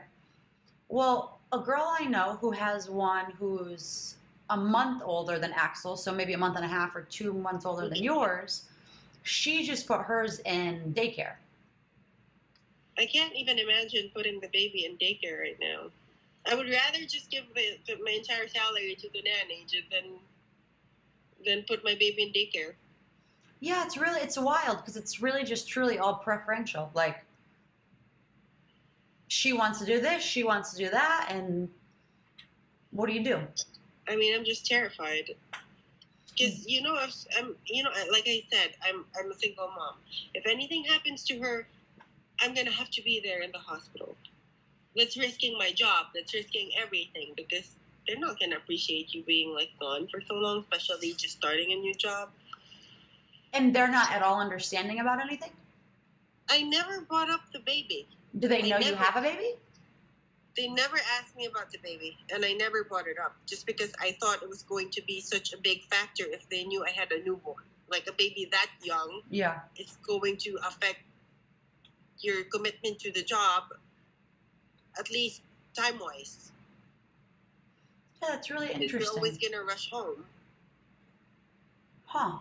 Well, 0.89 1.39
a 1.51 1.59
girl 1.59 1.95
I 1.99 2.05
know 2.05 2.37
who 2.39 2.51
has 2.51 2.89
one 2.89 3.31
who's 3.39 4.15
a 4.49 4.57
month 4.57 5.01
older 5.05 5.39
than 5.39 5.53
Axel, 5.53 5.95
so 5.95 6.11
maybe 6.11 6.33
a 6.33 6.37
month 6.37 6.55
and 6.55 6.65
a 6.65 6.67
half 6.67 6.95
or 6.95 7.01
two 7.03 7.33
months 7.33 7.65
older 7.65 7.87
than 7.87 8.03
yours, 8.03 8.63
she 9.23 9.65
just 9.65 9.87
put 9.87 10.01
hers 10.01 10.39
in 10.39 10.93
daycare. 10.95 11.35
I 12.97 13.05
can't 13.05 13.33
even 13.33 13.59
imagine 13.59 14.11
putting 14.13 14.39
the 14.39 14.49
baby 14.49 14.85
in 14.85 14.97
daycare 14.97 15.39
right 15.39 15.57
now. 15.59 15.89
I 16.45 16.55
would 16.55 16.69
rather 16.69 17.05
just 17.07 17.29
give 17.29 17.43
the, 17.55 17.77
the, 17.87 18.03
my 18.03 18.11
entire 18.11 18.47
salary 18.47 18.97
to 18.99 19.09
the 19.13 19.21
nanny 19.21 19.65
than 19.89 20.19
than 21.45 21.63
put 21.63 21.83
my 21.83 21.95
baby 21.95 22.23
in 22.23 22.29
daycare. 22.33 22.73
Yeah, 23.59 23.85
it's 23.85 23.97
really 23.97 24.19
it's 24.21 24.37
wild 24.37 24.77
because 24.77 24.97
it's 24.97 25.21
really 25.21 25.43
just 25.43 25.69
truly 25.69 25.99
all 25.99 26.15
preferential. 26.15 26.91
Like 26.93 27.23
she 29.31 29.53
wants 29.53 29.79
to 29.79 29.85
do 29.85 30.01
this, 30.01 30.21
she 30.21 30.43
wants 30.43 30.73
to 30.73 30.77
do 30.77 30.89
that, 30.89 31.27
and 31.29 31.69
what 32.91 33.07
do 33.07 33.13
you 33.13 33.23
do? 33.23 33.39
I 34.09 34.17
mean, 34.17 34.35
I'm 34.35 34.43
just 34.43 34.65
terrified 34.65 35.29
because 36.31 36.67
you 36.67 36.81
know, 36.81 36.97
if 37.01 37.15
I'm, 37.37 37.55
you 37.65 37.81
know, 37.81 37.91
like 38.11 38.23
I 38.27 38.43
said, 38.51 38.71
I'm 38.85 39.05
I'm 39.17 39.31
a 39.31 39.35
single 39.35 39.69
mom. 39.69 39.95
If 40.33 40.45
anything 40.45 40.83
happens 40.83 41.23
to 41.25 41.39
her, 41.39 41.65
I'm 42.41 42.53
gonna 42.53 42.71
have 42.71 42.89
to 42.91 43.01
be 43.03 43.21
there 43.23 43.41
in 43.41 43.53
the 43.53 43.59
hospital. 43.59 44.17
That's 44.97 45.15
risking 45.15 45.57
my 45.57 45.71
job. 45.71 46.07
That's 46.13 46.33
risking 46.33 46.71
everything 46.77 47.31
because 47.37 47.77
they're 48.05 48.19
not 48.19 48.37
gonna 48.37 48.57
appreciate 48.57 49.13
you 49.13 49.23
being 49.23 49.53
like 49.55 49.69
gone 49.79 50.09
for 50.09 50.19
so 50.19 50.33
long, 50.33 50.59
especially 50.59 51.13
just 51.13 51.37
starting 51.37 51.71
a 51.71 51.75
new 51.75 51.93
job. 51.93 52.31
And 53.53 53.73
they're 53.73 53.87
not 53.87 54.11
at 54.11 54.23
all 54.23 54.41
understanding 54.41 54.99
about 54.99 55.21
anything. 55.21 55.51
I 56.49 56.63
never 56.63 56.99
brought 56.99 57.29
up 57.29 57.39
the 57.53 57.59
baby. 57.59 58.09
Do 58.37 58.47
they 58.47 58.63
I 58.63 58.67
know 58.67 58.77
you 58.79 58.95
have 58.95 59.15
a 59.15 59.21
baby? 59.21 59.55
They 60.57 60.67
never 60.67 60.97
asked 61.19 61.35
me 61.35 61.45
about 61.45 61.71
the 61.71 61.77
baby, 61.79 62.17
and 62.33 62.43
I 62.43 62.53
never 62.53 62.83
brought 62.83 63.07
it 63.07 63.17
up 63.23 63.35
just 63.45 63.65
because 63.65 63.91
I 64.01 64.17
thought 64.19 64.43
it 64.43 64.49
was 64.49 64.63
going 64.63 64.89
to 64.91 65.01
be 65.01 65.21
such 65.21 65.53
a 65.53 65.57
big 65.57 65.83
factor 65.85 66.25
if 66.27 66.47
they 66.49 66.63
knew 66.65 66.83
I 66.85 66.91
had 66.91 67.11
a 67.11 67.23
newborn. 67.23 67.63
Like 67.89 68.07
a 68.07 68.13
baby 68.13 68.47
that 68.51 68.69
young, 68.83 69.21
Yeah. 69.29 69.59
it's 69.75 69.97
going 69.97 70.37
to 70.37 70.57
affect 70.67 70.99
your 72.19 72.43
commitment 72.45 72.99
to 72.99 73.11
the 73.11 73.23
job, 73.23 73.63
at 74.97 75.09
least 75.09 75.41
time 75.75 75.99
wise. 75.99 76.51
Yeah, 78.21 78.29
that's 78.31 78.49
really 78.49 78.67
interesting. 78.71 78.99
You're 79.01 79.09
always 79.09 79.37
gonna 79.37 79.63
rush 79.63 79.89
home. 79.89 80.25
Huh. 82.05 82.39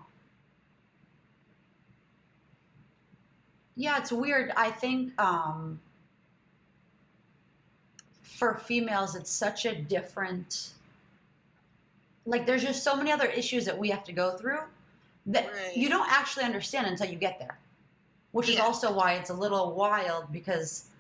Yeah, 3.76 3.98
it's 3.98 4.12
weird. 4.12 4.52
I 4.56 4.70
think 4.70 5.18
um, 5.20 5.80
for 8.22 8.54
females, 8.54 9.14
it's 9.14 9.30
such 9.30 9.66
a 9.66 9.74
different. 9.74 10.70
Like, 12.26 12.46
there's 12.46 12.62
just 12.62 12.82
so 12.84 12.94
many 12.96 13.10
other 13.10 13.26
issues 13.26 13.64
that 13.64 13.76
we 13.76 13.88
have 13.90 14.04
to 14.04 14.12
go 14.12 14.32
through 14.32 14.60
that 15.26 15.46
Right. 15.46 15.76
you 15.76 15.88
don't 15.88 16.10
actually 16.10 16.44
understand 16.44 16.86
until 16.86 17.06
you 17.06 17.16
get 17.16 17.38
there. 17.38 17.58
Which 18.32 18.48
is 18.48 18.58
also 18.60 18.92
why 18.92 19.14
it's 19.14 19.30
a 19.30 19.34
little 19.34 19.74
wild 19.74 20.30
because 20.30 20.90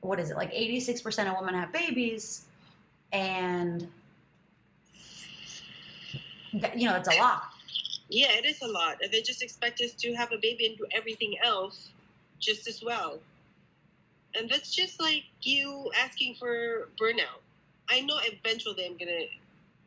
what 0.00 0.18
is 0.18 0.30
it? 0.30 0.36
Like 0.36 0.50
86% 0.52 1.30
of 1.30 1.38
women 1.38 1.54
have 1.54 1.72
babies, 1.72 2.46
and 3.12 3.86
that, 6.54 6.78
you 6.78 6.88
know, 6.88 6.96
it's 6.96 7.08
a 7.14 7.18
lot. 7.18 7.50
Yeah, 8.08 8.32
it 8.32 8.44
is 8.46 8.62
a 8.62 8.66
lot. 8.66 8.96
They 9.12 9.20
just 9.20 9.42
expect 9.42 9.80
us 9.82 9.92
to 9.92 10.14
have 10.14 10.32
a 10.32 10.38
baby 10.38 10.66
and 10.66 10.78
do 10.78 10.86
everything 10.92 11.36
else 11.44 11.90
just 12.40 12.66
as 12.68 12.82
well. 12.82 13.18
And 14.34 14.48
that's 14.48 14.74
just 14.74 15.00
like 15.00 15.24
you 15.42 15.90
asking 15.98 16.36
for 16.36 16.88
burnout. 17.00 17.42
I 17.88 18.00
know 18.00 18.18
eventually 18.22 18.86
I'm 18.86 18.96
gonna 18.96 19.26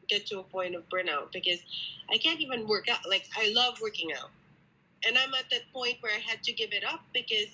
get 0.07 0.25
to 0.27 0.39
a 0.39 0.43
point 0.43 0.75
of 0.75 0.87
burnout 0.89 1.31
because 1.31 1.59
I 2.11 2.17
can't 2.17 2.41
even 2.41 2.67
work 2.67 2.89
out. 2.89 2.99
Like 3.07 3.27
I 3.37 3.51
love 3.55 3.79
working 3.81 4.11
out. 4.13 4.29
And 5.07 5.17
I'm 5.17 5.33
at 5.33 5.49
that 5.51 5.61
point 5.73 5.97
where 6.01 6.13
I 6.13 6.19
had 6.19 6.43
to 6.43 6.53
give 6.53 6.71
it 6.73 6.83
up 6.83 7.01
because 7.13 7.49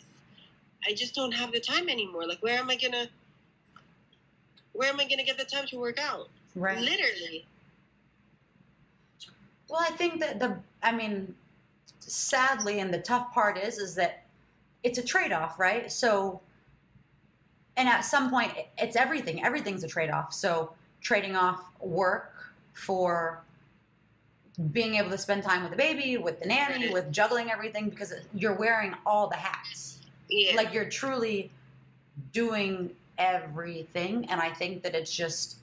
I 0.88 0.94
just 0.94 1.16
don't 1.16 1.32
have 1.34 1.52
the 1.52 1.60
time 1.60 1.90
anymore. 1.90 2.28
Like 2.28 2.42
where 2.42 2.58
am 2.58 2.70
I 2.70 2.76
gonna 2.76 3.08
where 4.74 4.90
am 4.90 5.00
I 5.00 5.08
gonna 5.08 5.24
get 5.24 5.38
the 5.38 5.46
time 5.46 5.66
to 5.68 5.78
work 5.78 6.00
out? 6.00 6.30
Right. 6.56 6.80
Literally. 6.80 7.46
Well, 9.70 9.82
I 9.82 9.92
think 9.92 10.20
that 10.20 10.40
the, 10.40 10.58
I 10.82 10.92
mean, 10.92 11.36
sadly, 12.00 12.80
and 12.80 12.92
the 12.94 13.00
tough 13.00 13.34
part 13.34 13.58
is, 13.58 13.78
is 13.78 13.94
that 13.96 14.23
it's 14.84 14.98
a 14.98 15.04
trade 15.04 15.32
off, 15.32 15.60
right? 15.60 15.92
So, 15.92 16.42
and 17.77 17.88
at 17.88 18.02
some 18.02 18.30
point, 18.30 18.52
it's 18.77 18.96
everything. 18.96 19.44
Everything's 19.44 19.84
a 19.84 19.88
trade 19.88 20.10
off. 20.10 20.34
So, 20.34 20.73
trading 21.02 21.36
off 21.36 21.62
work 21.80 22.54
for 22.73 23.42
being 24.71 24.96
able 24.96 25.10
to 25.10 25.17
spend 25.17 25.44
time 25.44 25.62
with 25.62 25.71
the 25.71 25.77
baby, 25.77 26.17
with 26.17 26.40
the 26.42 26.48
nanny, 26.48 26.92
with 26.92 27.12
juggling 27.12 27.50
everything, 27.50 27.90
because 27.90 28.13
you're 28.34 28.56
wearing 28.56 28.94
all 29.06 29.27
the 29.27 29.36
hats. 29.36 30.00
Yeah. 30.30 30.56
Like, 30.56 30.73
you're 30.73 30.90
truly 30.90 31.50
doing 32.34 32.92
everything. 33.17 34.30
And 34.30 34.42
I 34.42 34.50
think 34.50 34.84
that 34.84 34.96
it's 34.96 35.12
just, 35.12 35.58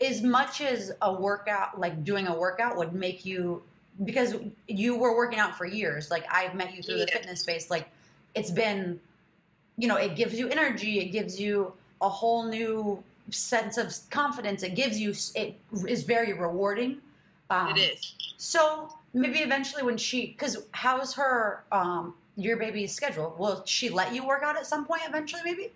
as 0.00 0.22
much 0.22 0.60
as 0.60 0.92
a 1.02 1.12
workout, 1.12 1.78
like 1.78 2.04
doing 2.04 2.26
a 2.26 2.34
workout 2.34 2.76
would 2.76 2.94
make 2.94 3.26
you, 3.26 3.62
because 4.04 4.36
you 4.66 4.96
were 4.96 5.16
working 5.16 5.38
out 5.38 5.56
for 5.56 5.66
years. 5.66 6.10
Like 6.10 6.24
I've 6.32 6.54
met 6.54 6.74
you 6.74 6.82
through 6.82 6.98
the 6.98 7.06
fitness 7.06 7.40
space. 7.40 7.70
Like 7.70 7.88
it's 8.34 8.50
been, 8.50 9.00
you 9.76 9.88
know, 9.88 9.96
it 9.96 10.16
gives 10.16 10.38
you 10.38 10.48
energy. 10.48 11.00
It 11.00 11.10
gives 11.12 11.40
you 11.40 11.72
a 12.00 12.08
whole 12.08 12.44
new 12.44 13.02
sense 13.30 13.76
of 13.76 13.94
confidence. 14.10 14.62
It 14.62 14.74
gives 14.74 14.98
you, 14.98 15.14
it 15.34 15.58
is 15.86 16.04
very 16.04 16.32
rewarding. 16.32 16.98
Um, 17.50 17.76
it 17.76 17.78
is. 17.78 18.14
So 18.36 18.94
maybe 19.14 19.40
eventually 19.40 19.82
when 19.82 19.96
she, 19.96 20.26
because 20.26 20.58
how's 20.72 21.14
her, 21.14 21.64
um, 21.72 22.14
your 22.36 22.56
baby's 22.56 22.94
schedule? 22.94 23.34
Will 23.38 23.62
she 23.66 23.88
let 23.88 24.14
you 24.14 24.24
work 24.24 24.42
out 24.44 24.56
at 24.56 24.66
some 24.66 24.84
point 24.84 25.02
eventually? 25.08 25.42
Maybe. 25.44 25.72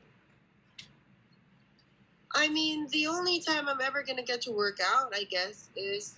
I 2.35 2.49
mean, 2.49 2.87
the 2.93 3.09
only 3.09 3.41
time 3.41 3.69
I'm 3.69 3.81
ever 3.81 4.03
gonna 4.03 4.23
get 4.23 4.41
to 4.43 4.53
work 4.53 4.79
out, 4.81 5.13
I 5.15 5.25
guess, 5.25 5.69
is 5.77 6.15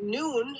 noon 0.00 0.56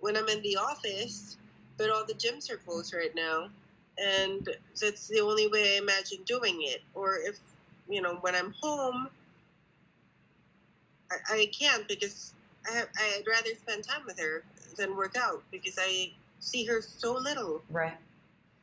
when 0.00 0.16
I'm 0.16 0.28
in 0.28 0.42
the 0.42 0.56
office. 0.56 1.36
But 1.76 1.88
all 1.88 2.04
the 2.04 2.14
gyms 2.14 2.50
are 2.50 2.58
closed 2.58 2.92
right 2.92 3.14
now, 3.14 3.48
and 3.96 4.46
that's 4.78 5.08
the 5.08 5.20
only 5.20 5.48
way 5.48 5.76
I 5.76 5.78
imagine 5.78 6.18
doing 6.26 6.58
it. 6.60 6.82
Or 6.94 7.16
if 7.16 7.38
you 7.88 8.02
know, 8.02 8.18
when 8.20 8.34
I'm 8.34 8.54
home, 8.60 9.08
I, 11.10 11.16
I 11.34 11.50
can't 11.58 11.88
because 11.88 12.34
I 12.70 12.74
have, 12.76 12.88
I'd 12.98 13.24
rather 13.26 13.50
spend 13.54 13.84
time 13.84 14.02
with 14.06 14.18
her 14.20 14.44
than 14.76 14.96
work 14.96 15.16
out 15.16 15.42
because 15.50 15.78
I 15.80 16.12
see 16.38 16.64
her 16.64 16.80
so 16.80 17.14
little. 17.14 17.62
Right. 17.70 17.96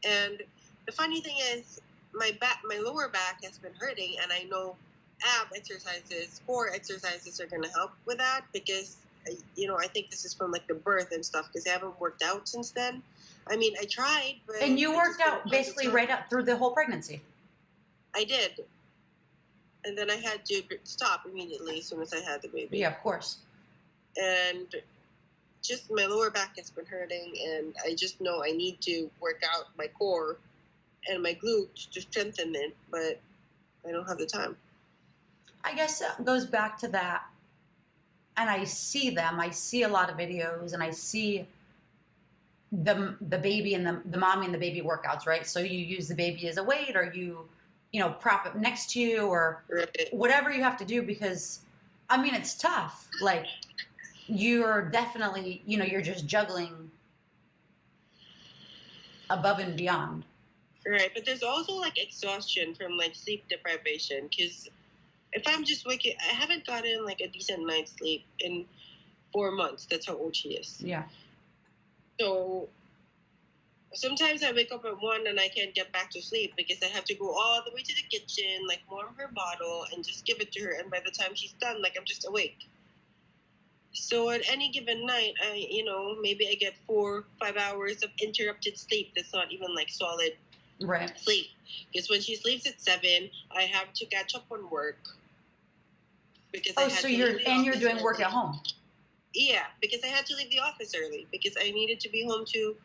And 0.05 0.41
the 0.85 0.91
funny 0.91 1.21
thing 1.21 1.38
is, 1.53 1.81
my 2.13 2.31
back, 2.39 2.61
my 2.65 2.77
lower 2.77 3.07
back 3.09 3.43
has 3.43 3.57
been 3.57 3.73
hurting, 3.77 4.15
and 4.21 4.31
I 4.31 4.43
know 4.43 4.75
ab 5.39 5.47
exercises, 5.55 6.41
core 6.45 6.69
exercises 6.73 7.39
are 7.41 7.47
going 7.47 7.63
to 7.63 7.69
help 7.69 7.91
with 8.05 8.17
that 8.17 8.41
because, 8.53 8.97
you 9.55 9.67
know, 9.67 9.78
I 9.78 9.88
think 9.88 10.09
this 10.09 10.25
is 10.25 10.34
from 10.34 10.51
like 10.51 10.67
the 10.67 10.73
birth 10.75 11.11
and 11.11 11.25
stuff 11.25 11.47
because 11.47 11.67
I 11.67 11.71
haven't 11.71 11.99
worked 11.99 12.23
out 12.23 12.47
since 12.47 12.71
then. 12.71 13.01
I 13.49 13.55
mean, 13.55 13.73
I 13.80 13.86
tried, 13.86 14.36
but 14.45 14.57
And 14.61 14.80
you 14.80 14.93
I 14.93 14.97
worked 14.97 15.21
out 15.21 15.49
basically 15.49 15.88
right 15.88 16.09
up 16.09 16.30
through 16.30 16.43
the 16.43 16.55
whole 16.57 16.71
pregnancy. 16.71 17.21
I 18.15 18.23
did, 18.23 18.59
and 19.86 19.97
then 19.97 20.09
I 20.09 20.15
had 20.15 20.43
to 20.45 20.61
stop 20.84 21.25
immediately 21.25 21.80
as 21.80 21.86
soon 21.86 22.01
as 22.01 22.13
I 22.13 22.19
had 22.19 22.41
the 22.41 22.47
baby. 22.49 22.80
Yeah, 22.80 22.89
of 22.89 22.99
course. 22.99 23.38
and 24.17 24.75
just 25.63 25.91
my 25.91 26.05
lower 26.05 26.30
back 26.30 26.55
has 26.57 26.69
been 26.69 26.86
hurting 26.86 27.34
and 27.45 27.75
i 27.86 27.93
just 27.93 28.21
know 28.21 28.41
i 28.43 28.51
need 28.51 28.80
to 28.80 29.09
work 29.19 29.41
out 29.53 29.65
my 29.78 29.88
core 29.88 30.38
and 31.09 31.21
my 31.21 31.34
glutes 31.34 31.89
to 31.89 31.99
strengthen 31.99 32.55
it 32.55 32.75
but 32.89 33.19
i 33.88 33.91
don't 33.91 34.07
have 34.07 34.17
the 34.17 34.25
time 34.25 34.55
I 35.63 35.73
guess 35.73 35.99
it 36.01 36.23
goes 36.23 36.45
back 36.45 36.78
to 36.80 36.88
that. 36.89 37.23
And 38.38 38.49
I 38.49 38.63
see 38.63 39.09
them. 39.09 39.39
I 39.39 39.49
see 39.49 39.83
a 39.83 39.88
lot 39.88 40.09
of 40.09 40.17
videos, 40.17 40.73
and 40.73 40.83
I 40.83 40.91
see 40.91 41.47
the 42.71 43.15
the 43.29 43.38
baby 43.38 43.73
and 43.73 43.85
the 43.85 44.01
the 44.05 44.17
mommy 44.17 44.45
and 44.45 44.53
the 44.53 44.59
baby 44.59 44.81
workouts. 44.81 45.25
Right. 45.25 45.45
So 45.47 45.59
you 45.59 45.79
use 45.79 46.07
the 46.07 46.15
baby 46.15 46.47
as 46.47 46.57
a 46.57 46.63
weight, 46.63 46.95
or 46.95 47.11
you, 47.13 47.47
you 47.91 47.99
know, 47.99 48.09
prop 48.11 48.45
it 48.45 48.55
next 48.55 48.91
to 48.91 48.99
you, 48.99 49.27
or 49.27 49.63
whatever 50.11 50.51
you 50.51 50.61
have 50.61 50.77
to 50.77 50.85
do. 50.85 51.01
Because, 51.01 51.61
I 52.09 52.21
mean, 52.21 52.35
it's 52.35 52.55
tough. 52.55 53.07
Like 53.21 53.47
you're 54.27 54.89
definitely, 54.89 55.63
you 55.65 55.77
know, 55.77 55.85
you're 55.85 56.01
just 56.01 56.27
juggling 56.27 56.91
above 59.29 59.59
and 59.59 59.75
beyond. 59.75 60.23
right 60.88 61.11
but 61.13 61.25
there's 61.25 61.43
also 61.43 61.73
like 61.73 61.97
exhaustion 61.97 62.73
from 62.73 62.97
like 62.97 63.13
sleep 63.15 63.43
deprivation 63.49 64.27
because 64.29 64.69
if 65.34 65.43
i'm 65.47 65.63
just 65.63 65.86
waking 65.86 66.13
i 66.30 66.34
haven't 66.34 66.65
gotten 66.65 67.05
like 67.05 67.21
a 67.21 67.28
decent 67.28 67.65
night's 67.65 67.93
sleep 67.93 68.25
in 68.39 68.65
four 69.34 69.51
months 69.51 69.86
that's 69.89 70.07
how 70.07 70.15
old 70.15 70.36
she 70.36 70.49
is 70.49 70.82
Yeah. 70.82 71.03
So 72.19 72.69
sometimes 73.93 74.43
I 74.43 74.51
wake 74.51 74.71
up 74.71 74.86
at 74.86 75.01
one 75.01 75.28
and 75.28 75.39
I 75.39 75.49
can't 75.49 75.73
get 75.73 75.91
back 75.91 76.09
to 76.11 76.21
sleep 76.21 76.53
because 76.57 76.78
I 76.84 76.88
have 76.88 77.05
to 77.05 77.15
go 77.15 77.30
all 77.30 77.61
the 77.65 77.73
way 77.73 77.82
to 77.82 77.95
the 77.95 78.03
kitchen, 78.09 78.67
like 78.67 78.82
warm 78.89 79.13
her 79.17 79.30
bottle 79.34 79.86
and 79.93 80.05
just 80.05 80.25
give 80.25 80.39
it 80.39 80.51
to 80.53 80.63
her. 80.63 80.71
And 80.71 80.89
by 80.89 80.99
the 81.03 81.11
time 81.11 81.36
she's 81.36 81.53
done, 81.53 81.82
like 81.82 81.95
I'm 81.97 82.05
just 82.05 82.28
awake. 82.28 82.67
So 83.93 84.30
at 84.30 84.41
any 84.49 84.69
given 84.69 85.05
night, 85.05 85.34
I 85.41 85.67
you 85.69 85.84
know 85.84 86.15
maybe 86.21 86.47
I 86.47 86.55
get 86.55 86.75
four 86.86 87.25
five 87.39 87.57
hours 87.57 88.03
of 88.03 88.09
interrupted 88.21 88.78
sleep. 88.78 89.13
That's 89.15 89.34
not 89.34 89.51
even 89.51 89.73
like 89.73 89.89
solid 89.89 90.34
Right. 90.82 91.11
sleep 91.19 91.47
because 91.91 92.09
when 92.09 92.21
she 92.21 92.36
sleeps 92.36 92.67
at 92.67 92.80
seven, 92.80 93.30
I 93.55 93.63
have 93.63 93.93
to 93.93 94.05
catch 94.05 94.36
up 94.36 94.45
on 94.51 94.69
work. 94.69 94.97
Because 96.51 96.73
I 96.78 96.84
Oh, 96.84 96.89
so 96.89 97.07
you're 97.07 97.39
and 97.45 97.65
you're 97.65 97.75
doing 97.75 98.01
work 98.03 98.19
at 98.19 98.28
home. 98.28 98.59
Yeah, 99.34 99.63
because 99.82 100.03
I 100.03 100.07
had 100.07 100.25
to 100.28 100.36
leave 100.36 100.49
the 100.49 100.59
office 100.59 100.93
early 100.95 101.28
because 101.32 101.55
I 101.59 101.71
needed 101.71 101.99
to 102.01 102.09
be 102.09 102.25
home 102.25 102.45
to 102.45 102.75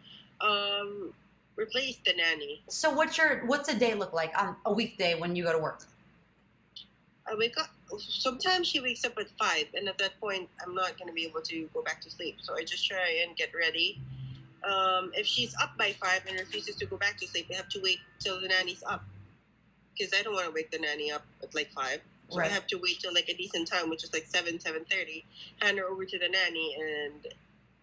um, 0.40 1.12
replace 1.57 1.99
the 2.05 2.12
nanny. 2.14 2.62
So 2.68 2.90
what's 2.90 3.16
your 3.16 3.47
what's 3.47 3.68
a 3.68 3.78
day 3.78 3.95
look 3.95 4.12
like 4.12 4.32
on 4.40 4.57
a 4.66 4.72
weekday 4.72 5.18
when 5.18 5.36
you 5.36 5.45
go 5.45 5.53
to 5.53 5.59
work? 5.59 5.84
I 7.30 7.34
wake 7.36 7.59
up. 7.59 7.70
Sometimes 7.99 8.66
she 8.66 8.80
wakes 8.80 9.05
up 9.05 9.16
at 9.18 9.28
five, 9.38 9.66
and 9.74 9.88
at 9.88 9.99
that 9.99 10.18
point, 10.20 10.49
I'm 10.64 10.74
not 10.74 10.99
going 10.99 11.09
to 11.09 11.14
be 11.14 11.24
able 11.24 11.43
to 11.43 11.68
go 11.72 11.82
back 11.82 12.01
to 12.03 12.11
sleep. 12.11 12.38
So 12.43 12.55
I 12.57 12.64
just 12.64 12.86
try 12.86 13.22
and 13.26 13.36
get 13.36 13.51
ready. 13.55 14.01
Um, 14.64 15.10
if 15.14 15.26
she's 15.26 15.54
up 15.60 15.76
by 15.76 15.92
five 15.92 16.20
and 16.28 16.38
refuses 16.38 16.76
to 16.76 16.86
go 16.86 16.96
back 16.96 17.18
to 17.18 17.26
sleep, 17.26 17.46
I 17.50 17.54
have 17.54 17.68
to 17.70 17.80
wait 17.82 17.98
till 18.20 18.40
the 18.40 18.48
nanny's 18.48 18.82
up 18.86 19.04
because 19.96 20.12
I 20.18 20.22
don't 20.22 20.34
want 20.34 20.46
to 20.46 20.52
wake 20.52 20.70
the 20.70 20.78
nanny 20.78 21.10
up 21.10 21.24
at 21.42 21.54
like 21.54 21.70
five. 21.72 22.00
So 22.28 22.38
Right. 22.38 22.50
I 22.50 22.54
have 22.54 22.66
to 22.68 22.76
wait 22.76 23.00
till 23.00 23.12
like 23.12 23.28
a 23.28 23.34
decent 23.34 23.68
time, 23.68 23.90
which 23.90 24.04
is 24.04 24.12
like 24.12 24.26
seven, 24.26 24.58
seven 24.60 24.84
thirty. 24.90 25.24
Hand 25.60 25.78
her 25.78 25.84
over 25.86 26.04
to 26.04 26.18
the 26.18 26.28
nanny 26.28 26.76
and 26.80 27.26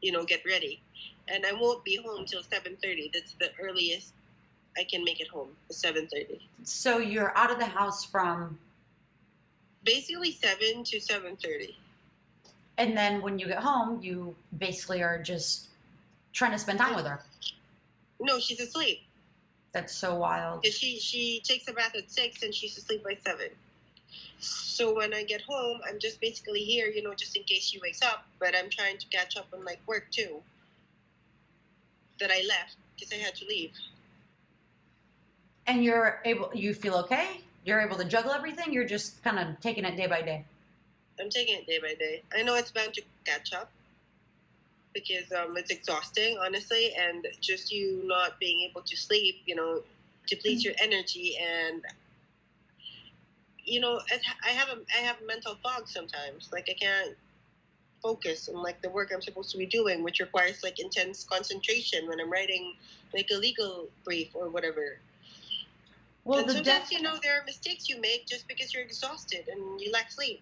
you 0.01 0.11
know 0.11 0.23
get 0.23 0.41
ready. 0.45 0.81
And 1.27 1.45
I 1.45 1.51
won't 1.53 1.83
be 1.83 1.97
home 1.97 2.25
till 2.25 2.41
seven 2.43 2.77
thirty. 2.81 3.11
That's 3.13 3.33
the 3.39 3.51
earliest 3.61 4.13
I 4.77 4.83
can 4.85 5.03
make 5.03 5.19
it 5.19 5.27
home. 5.27 5.49
Seven 5.69 6.07
thirty. 6.07 6.47
So 6.63 6.97
you're 6.99 7.37
out 7.37 7.51
of 7.51 7.59
the 7.59 7.65
house 7.65 8.05
from 8.05 8.57
Basically 9.83 10.31
seven 10.31 10.83
to 10.85 10.99
seven 10.99 11.35
thirty. 11.37 11.77
and 12.77 12.95
then 12.97 13.21
when 13.21 13.37
you 13.39 13.47
get 13.47 13.59
home, 13.59 14.01
you 14.01 14.35
basically 14.57 15.01
are 15.03 15.21
just 15.21 15.68
trying 16.33 16.51
to 16.51 16.59
spend 16.59 16.79
time 16.79 16.95
with 16.95 17.05
her. 17.05 17.21
No, 18.19 18.39
she's 18.39 18.59
asleep. 18.59 19.01
That's 19.71 19.93
so 19.93 20.15
wild. 20.15 20.65
She 20.65 20.99
she 20.99 21.41
takes 21.43 21.67
a 21.67 21.73
bath 21.73 21.95
at 21.95 22.09
six 22.09 22.43
and 22.43 22.53
she's 22.53 22.77
asleep 22.77 23.03
by 23.03 23.15
seven. 23.25 23.49
So 24.39 24.95
when 24.95 25.13
I 25.13 25.23
get 25.23 25.41
home, 25.41 25.79
I'm 25.87 25.99
just 25.99 26.19
basically 26.19 26.61
here, 26.61 26.87
you 26.87 27.03
know, 27.03 27.13
just 27.13 27.35
in 27.35 27.43
case 27.43 27.63
she 27.63 27.79
wakes 27.79 28.01
up. 28.01 28.25
But 28.39 28.55
I'm 28.57 28.69
trying 28.69 28.97
to 28.97 29.05
catch 29.07 29.37
up 29.37 29.47
on 29.53 29.63
like 29.63 29.79
work 29.85 30.07
too. 30.11 30.41
That 32.19 32.31
I 32.31 32.41
left 32.47 32.77
because 32.95 33.13
I 33.13 33.17
had 33.17 33.35
to 33.35 33.45
leave. 33.45 33.71
And 35.67 35.83
you're 35.83 36.21
able 36.25 36.49
you 36.53 36.73
feel 36.73 36.95
okay? 36.95 37.41
You're 37.63 37.81
able 37.81 37.97
to 37.97 38.05
juggle 38.05 38.31
everything? 38.31 38.73
You're 38.73 38.87
just 38.87 39.23
kind 39.23 39.37
of 39.37 39.59
taking 39.61 39.85
it 39.85 39.95
day 39.95 40.07
by 40.07 40.21
day. 40.21 40.45
I'm 41.19 41.29
taking 41.29 41.57
it 41.57 41.67
day 41.67 41.79
by 41.79 41.93
day. 41.93 42.23
I 42.33 42.41
know 42.41 42.55
it's 42.55 42.71
bound 42.71 42.93
to 42.95 43.01
catch 43.25 43.53
up 43.53 43.71
because 44.93 45.31
um, 45.31 45.55
it's 45.57 45.71
exhausting, 45.71 46.37
honestly, 46.43 46.93
and 46.99 47.27
just 47.41 47.71
you 47.71 48.01
not 48.05 48.39
being 48.39 48.67
able 48.69 48.81
to 48.81 48.97
sleep, 48.97 49.41
you 49.45 49.55
know, 49.55 49.83
depletes 50.27 50.63
your 50.63 50.73
energy, 50.81 51.37
and 51.37 51.83
you 53.63 53.79
know, 53.79 54.01
I 54.45 54.49
have 54.49 54.69
a 54.69 54.81
I 54.97 55.01
have 55.01 55.17
mental 55.25 55.55
fog 55.55 55.87
sometimes. 55.87 56.49
Like 56.51 56.69
I 56.69 56.73
can't 56.73 57.15
focus 58.01 58.49
on 58.49 58.63
like 58.63 58.81
the 58.81 58.89
work 58.89 59.11
I'm 59.13 59.21
supposed 59.21 59.51
to 59.51 59.57
be 59.57 59.65
doing, 59.65 60.03
which 60.03 60.19
requires 60.19 60.63
like 60.63 60.79
intense 60.79 61.23
concentration 61.23 62.07
when 62.07 62.19
I'm 62.19 62.31
writing 62.31 62.75
like 63.13 63.29
a 63.31 63.37
legal 63.37 63.89
brief 64.03 64.29
or 64.33 64.49
whatever. 64.49 64.99
Well, 66.25 66.39
and 66.39 66.51
sometimes 66.51 66.91
you 66.91 67.01
know 67.01 67.17
there 67.23 67.39
are 67.39 67.45
mistakes 67.45 67.89
you 67.89 67.99
make 67.99 68.27
just 68.27 68.47
because 68.47 68.73
you're 68.73 68.83
exhausted 68.83 69.47
and 69.51 69.79
you 69.79 69.91
lack 69.91 70.11
sleep 70.11 70.41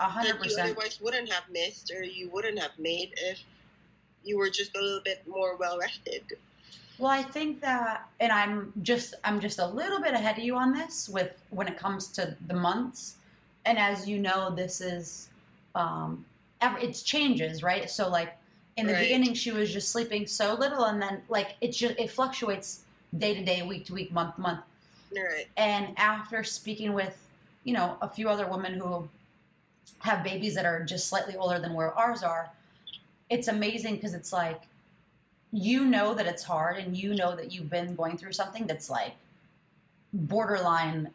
a 0.00 0.04
hundred 0.04 0.28
that 0.28 0.36
you 0.38 0.42
percent. 0.42 0.70
otherwise 0.70 1.00
wouldn't 1.00 1.30
have 1.30 1.44
missed 1.50 1.92
or 1.94 2.02
you 2.02 2.30
wouldn't 2.30 2.58
have 2.58 2.72
made 2.78 3.12
if 3.16 3.38
you 4.24 4.38
were 4.38 4.50
just 4.50 4.76
a 4.76 4.80
little 4.80 5.00
bit 5.00 5.26
more 5.26 5.56
well 5.56 5.78
rested. 5.78 6.24
Well, 6.98 7.10
I 7.10 7.22
think 7.22 7.60
that, 7.62 8.08
and 8.20 8.30
I'm 8.30 8.72
just 8.82 9.14
I'm 9.24 9.40
just 9.40 9.58
a 9.58 9.66
little 9.66 10.00
bit 10.02 10.12
ahead 10.14 10.38
of 10.38 10.44
you 10.44 10.56
on 10.56 10.72
this 10.72 11.08
with 11.08 11.42
when 11.50 11.66
it 11.66 11.78
comes 11.78 12.08
to 12.08 12.36
the 12.46 12.54
months, 12.54 13.16
and 13.64 13.78
as 13.78 14.06
you 14.08 14.18
know, 14.18 14.50
this 14.54 14.80
is, 14.82 15.30
um, 15.74 16.24
it 16.60 16.92
changes, 17.04 17.62
right? 17.62 17.88
So 17.88 18.08
like 18.08 18.36
in 18.76 18.86
the 18.86 18.92
Right. 18.92 19.02
beginning, 19.02 19.34
she 19.34 19.50
was 19.50 19.72
just 19.72 19.88
sleeping 19.90 20.26
so 20.26 20.54
little, 20.54 20.84
and 20.84 21.00
then 21.00 21.22
like 21.28 21.56
it 21.62 21.72
just 21.72 21.98
it 21.98 22.10
fluctuates 22.10 22.84
day 23.16 23.34
to 23.34 23.44
day, 23.44 23.62
week 23.62 23.86
to 23.86 23.94
week, 23.94 24.12
month 24.12 24.36
to 24.36 24.42
month. 24.42 24.60
Right. 25.14 25.48
And 25.56 25.94
after 25.98 26.44
speaking 26.44 26.92
with, 26.92 27.30
you 27.64 27.72
know, 27.74 27.96
a 28.02 28.08
few 28.08 28.28
other 28.28 28.46
women 28.46 28.74
who 28.74 29.08
have 30.00 30.24
babies 30.24 30.54
that 30.54 30.64
are 30.66 30.84
just 30.84 31.08
slightly 31.08 31.36
older 31.36 31.58
than 31.58 31.74
where 31.74 31.92
ours 31.94 32.22
are, 32.22 32.50
it's 33.30 33.48
amazing 33.48 33.94
because 33.96 34.12
it's 34.14 34.32
like 34.32 34.62
you 35.52 35.84
know 35.84 36.14
that 36.14 36.26
it's 36.26 36.42
hard 36.44 36.76
and 36.76 36.96
you 36.96 37.14
know 37.14 37.34
that 37.34 37.50
you've 37.52 37.70
been 37.70 37.94
going 37.96 38.16
through 38.16 38.32
something 38.32 38.66
that's 38.66 38.88
like 38.90 39.12
borderline 40.12 41.10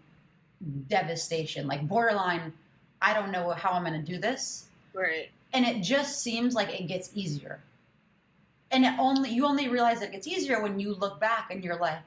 devastation, 0.88 1.68
like 1.68 1.88
borderline, 1.88 2.52
I 3.02 3.14
don't 3.14 3.32
know 3.32 3.52
how 3.52 3.72
I'm 3.72 3.84
going 3.86 4.04
to 4.04 4.12
do 4.12 4.18
this. 4.18 4.66
Right. 4.94 5.30
And 5.54 5.66
it 5.66 5.82
just 5.82 6.22
seems 6.22 6.54
like 6.54 6.70
it 6.78 6.88
gets 6.88 7.12
easier. 7.14 7.60
And 8.72 8.84
it 8.84 8.94
only 9.00 9.30
you 9.30 9.46
only 9.46 9.70
realize 9.70 10.02
it 10.02 10.12
gets 10.12 10.28
easier 10.28 10.62
when 10.62 10.80
you 10.80 10.94
look 10.96 11.20
back 11.20 11.50
and 11.52 11.64
you're 11.64 11.80
like, 11.80 12.00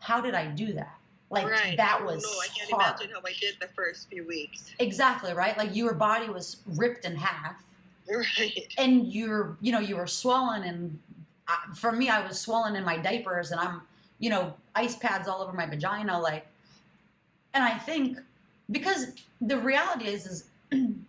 how 0.00 0.20
did 0.20 0.34
I 0.34 0.46
do 0.46 0.72
that? 0.72 0.96
Like 1.30 1.48
right. 1.48 1.76
that 1.76 2.00
Oh, 2.02 2.06
was 2.06 2.22
no, 2.22 2.30
I 2.30 2.46
can't 2.56 2.70
hard. 2.70 2.96
imagine 3.00 3.14
how 3.14 3.20
I 3.24 3.32
did 3.40 3.56
the 3.60 3.68
first 3.68 4.08
few 4.08 4.26
weeks. 4.26 4.72
Exactly, 4.78 5.34
right? 5.34 5.56
Like 5.58 5.74
your 5.76 5.94
body 5.94 6.28
was 6.28 6.58
ripped 6.74 7.04
in 7.04 7.14
half 7.16 7.62
Right. 8.38 8.72
and 8.78 9.12
you're 9.12 9.56
you 9.60 9.72
know 9.72 9.80
you 9.80 9.96
were 9.96 10.06
swollen 10.06 10.62
and 10.62 10.98
I, 11.48 11.56
for 11.74 11.90
me 11.92 12.08
i 12.08 12.24
was 12.26 12.38
swollen 12.38 12.76
in 12.76 12.84
my 12.84 12.96
diapers 12.96 13.50
and 13.50 13.60
i'm 13.60 13.82
you 14.20 14.30
know 14.30 14.54
ice 14.74 14.96
pads 14.96 15.28
all 15.28 15.42
over 15.42 15.52
my 15.52 15.66
vagina 15.66 16.18
like 16.18 16.46
and 17.54 17.64
i 17.64 17.76
think 17.76 18.18
because 18.70 19.08
the 19.40 19.58
reality 19.58 20.06
is 20.06 20.26
is 20.26 20.44
and 20.70 21.04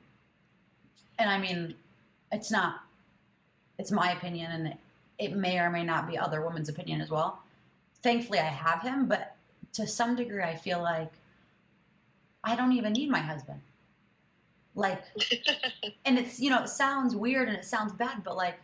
i 1.19 1.37
mean 1.37 1.75
it's 2.31 2.51
not 2.51 2.81
it's 3.77 3.91
my 3.91 4.11
opinion 4.11 4.51
and 4.51 4.67
it, 4.67 4.77
it 5.19 5.35
may 5.35 5.59
or 5.59 5.69
may 5.69 5.83
not 5.83 6.07
be 6.09 6.17
other 6.17 6.41
women's 6.45 6.69
opinion 6.69 6.99
as 6.99 7.09
well 7.09 7.39
thankfully 8.01 8.39
i 8.39 8.43
have 8.43 8.81
him 8.81 9.05
but 9.05 9.35
to 9.73 9.85
some 9.85 10.15
degree 10.15 10.43
i 10.43 10.55
feel 10.55 10.81
like 10.81 11.11
i 12.43 12.55
don't 12.55 12.73
even 12.73 12.93
need 12.93 13.09
my 13.09 13.19
husband 13.19 13.59
like 14.77 15.03
and 16.05 16.17
it's 16.17 16.39
you 16.39 16.49
know 16.49 16.61
it 16.63 16.69
sounds 16.69 17.15
weird 17.15 17.49
and 17.49 17.57
it 17.57 17.65
sounds 17.65 17.91
bad 17.93 18.23
but 18.23 18.37
like 18.37 18.59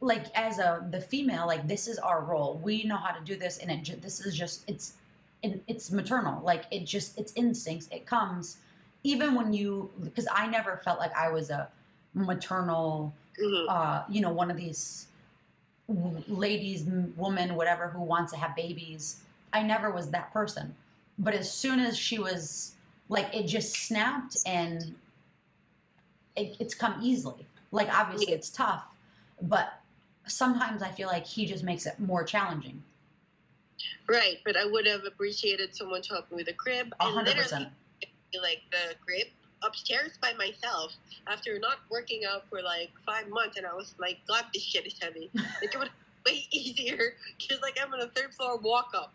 like 0.00 0.26
as 0.34 0.58
a 0.58 0.86
the 0.90 1.00
female 1.00 1.46
like 1.46 1.66
this 1.68 1.86
is 1.86 1.98
our 1.98 2.22
role. 2.22 2.58
We 2.62 2.84
know 2.84 2.96
how 2.96 3.12
to 3.12 3.22
do 3.24 3.36
this 3.36 3.58
and 3.58 3.70
it 3.70 3.82
ju- 3.82 3.96
this 4.00 4.20
is 4.24 4.36
just 4.36 4.64
it's 4.68 4.94
it, 5.42 5.62
it's 5.68 5.90
maternal. 5.90 6.42
Like 6.42 6.64
it 6.70 6.84
just 6.86 7.18
it's 7.18 7.32
instincts. 7.36 7.88
It 7.92 8.06
comes 8.06 8.58
even 9.02 9.34
when 9.34 9.52
you 9.52 9.90
because 10.02 10.28
i 10.30 10.46
never 10.46 10.78
felt 10.84 10.98
like 10.98 11.10
i 11.16 11.26
was 11.30 11.48
a 11.48 11.68
maternal 12.12 13.14
Mhm. 13.42 13.66
uh 13.70 14.02
you 14.10 14.20
know 14.20 14.30
one 14.30 14.50
of 14.50 14.58
these 14.58 15.06
ladies 16.28 16.84
woman 17.16 17.54
whatever 17.54 17.88
who 17.88 18.00
wants 18.02 18.32
to 18.32 18.38
have 18.38 18.54
babies. 18.54 19.22
I 19.52 19.62
never 19.62 19.90
was 19.90 20.10
that 20.10 20.32
person. 20.32 20.74
But 21.18 21.34
as 21.34 21.50
soon 21.52 21.80
as 21.80 21.98
she 21.98 22.18
was 22.18 22.74
like 23.10 23.28
it 23.34 23.46
just 23.46 23.74
snapped 23.74 24.38
and 24.46 24.94
it, 26.36 26.56
it's 26.58 26.74
come 26.74 26.98
easily 27.02 27.46
like 27.70 27.92
obviously 27.94 28.32
it's 28.32 28.48
tough 28.48 28.84
but 29.42 29.80
sometimes 30.26 30.82
i 30.82 30.88
feel 30.88 31.08
like 31.08 31.26
he 31.26 31.44
just 31.44 31.62
makes 31.62 31.84
it 31.84 32.00
more 32.00 32.24
challenging 32.24 32.82
Right, 34.08 34.38
but 34.44 34.56
I 34.56 34.64
would 34.64 34.86
have 34.86 35.04
appreciated 35.06 35.74
someone 35.74 36.02
to 36.02 36.14
help 36.14 36.30
me 36.30 36.38
with 36.38 36.46
the 36.46 36.52
crib. 36.52 36.92
a 37.00 37.04
and 37.04 37.14
literally, 37.14 37.68
like 38.42 38.62
the 38.70 38.94
crib 39.04 39.28
upstairs 39.62 40.12
by 40.20 40.32
myself 40.34 40.94
after 41.26 41.58
not 41.58 41.78
working 41.90 42.22
out 42.24 42.48
for 42.48 42.62
like 42.62 42.90
five 43.06 43.28
months, 43.28 43.56
and 43.56 43.66
I 43.66 43.74
was 43.74 43.94
like, 43.98 44.18
God, 44.26 44.46
this 44.52 44.62
shit 44.62 44.86
is 44.86 44.98
heavy. 45.00 45.30
Like 45.34 45.74
it 45.74 45.78
would 45.78 45.90
way 46.26 46.46
easier 46.50 47.14
because 47.38 47.62
like 47.62 47.78
I'm 47.80 47.92
on 47.92 48.00
a 48.00 48.08
third 48.08 48.34
floor 48.34 48.56
walk 48.56 48.92
up. 48.94 49.12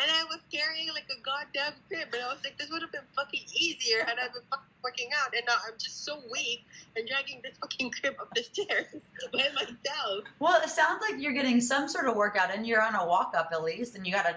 And 0.00 0.10
I 0.10 0.24
was 0.24 0.40
carrying 0.50 0.88
like 0.88 1.08
a 1.10 1.20
goddamn 1.22 1.74
crib, 1.88 2.08
and 2.12 2.22
I 2.22 2.32
was 2.32 2.42
like, 2.44 2.56
this 2.58 2.70
would 2.70 2.82
have 2.82 2.92
been 2.92 3.06
fucking 3.14 3.42
easier 3.54 4.04
had 4.04 4.18
I 4.18 4.28
been 4.28 4.42
fucking 4.50 4.66
working 4.82 5.10
out. 5.22 5.34
And 5.34 5.42
now 5.46 5.54
I'm 5.66 5.74
just 5.78 6.04
so 6.04 6.20
weak 6.32 6.64
and 6.96 7.06
dragging 7.06 7.40
this 7.42 7.56
fucking 7.60 7.90
crib 8.00 8.14
up 8.20 8.28
the 8.34 8.42
stairs 8.42 8.86
by 9.32 9.46
myself. 9.54 10.24
well 10.40 10.60
it 10.62 10.68
sounds 10.68 11.00
like 11.08 11.20
you're 11.20 11.32
getting 11.32 11.60
some 11.60 11.88
sort 11.88 12.06
of 12.08 12.16
workout 12.16 12.54
and 12.54 12.66
you're 12.66 12.82
on 12.82 12.94
a 12.94 13.06
walk 13.06 13.32
up 13.36 13.50
at 13.52 13.62
least 13.62 13.94
and 13.96 14.06
you 14.06 14.12
gotta 14.12 14.36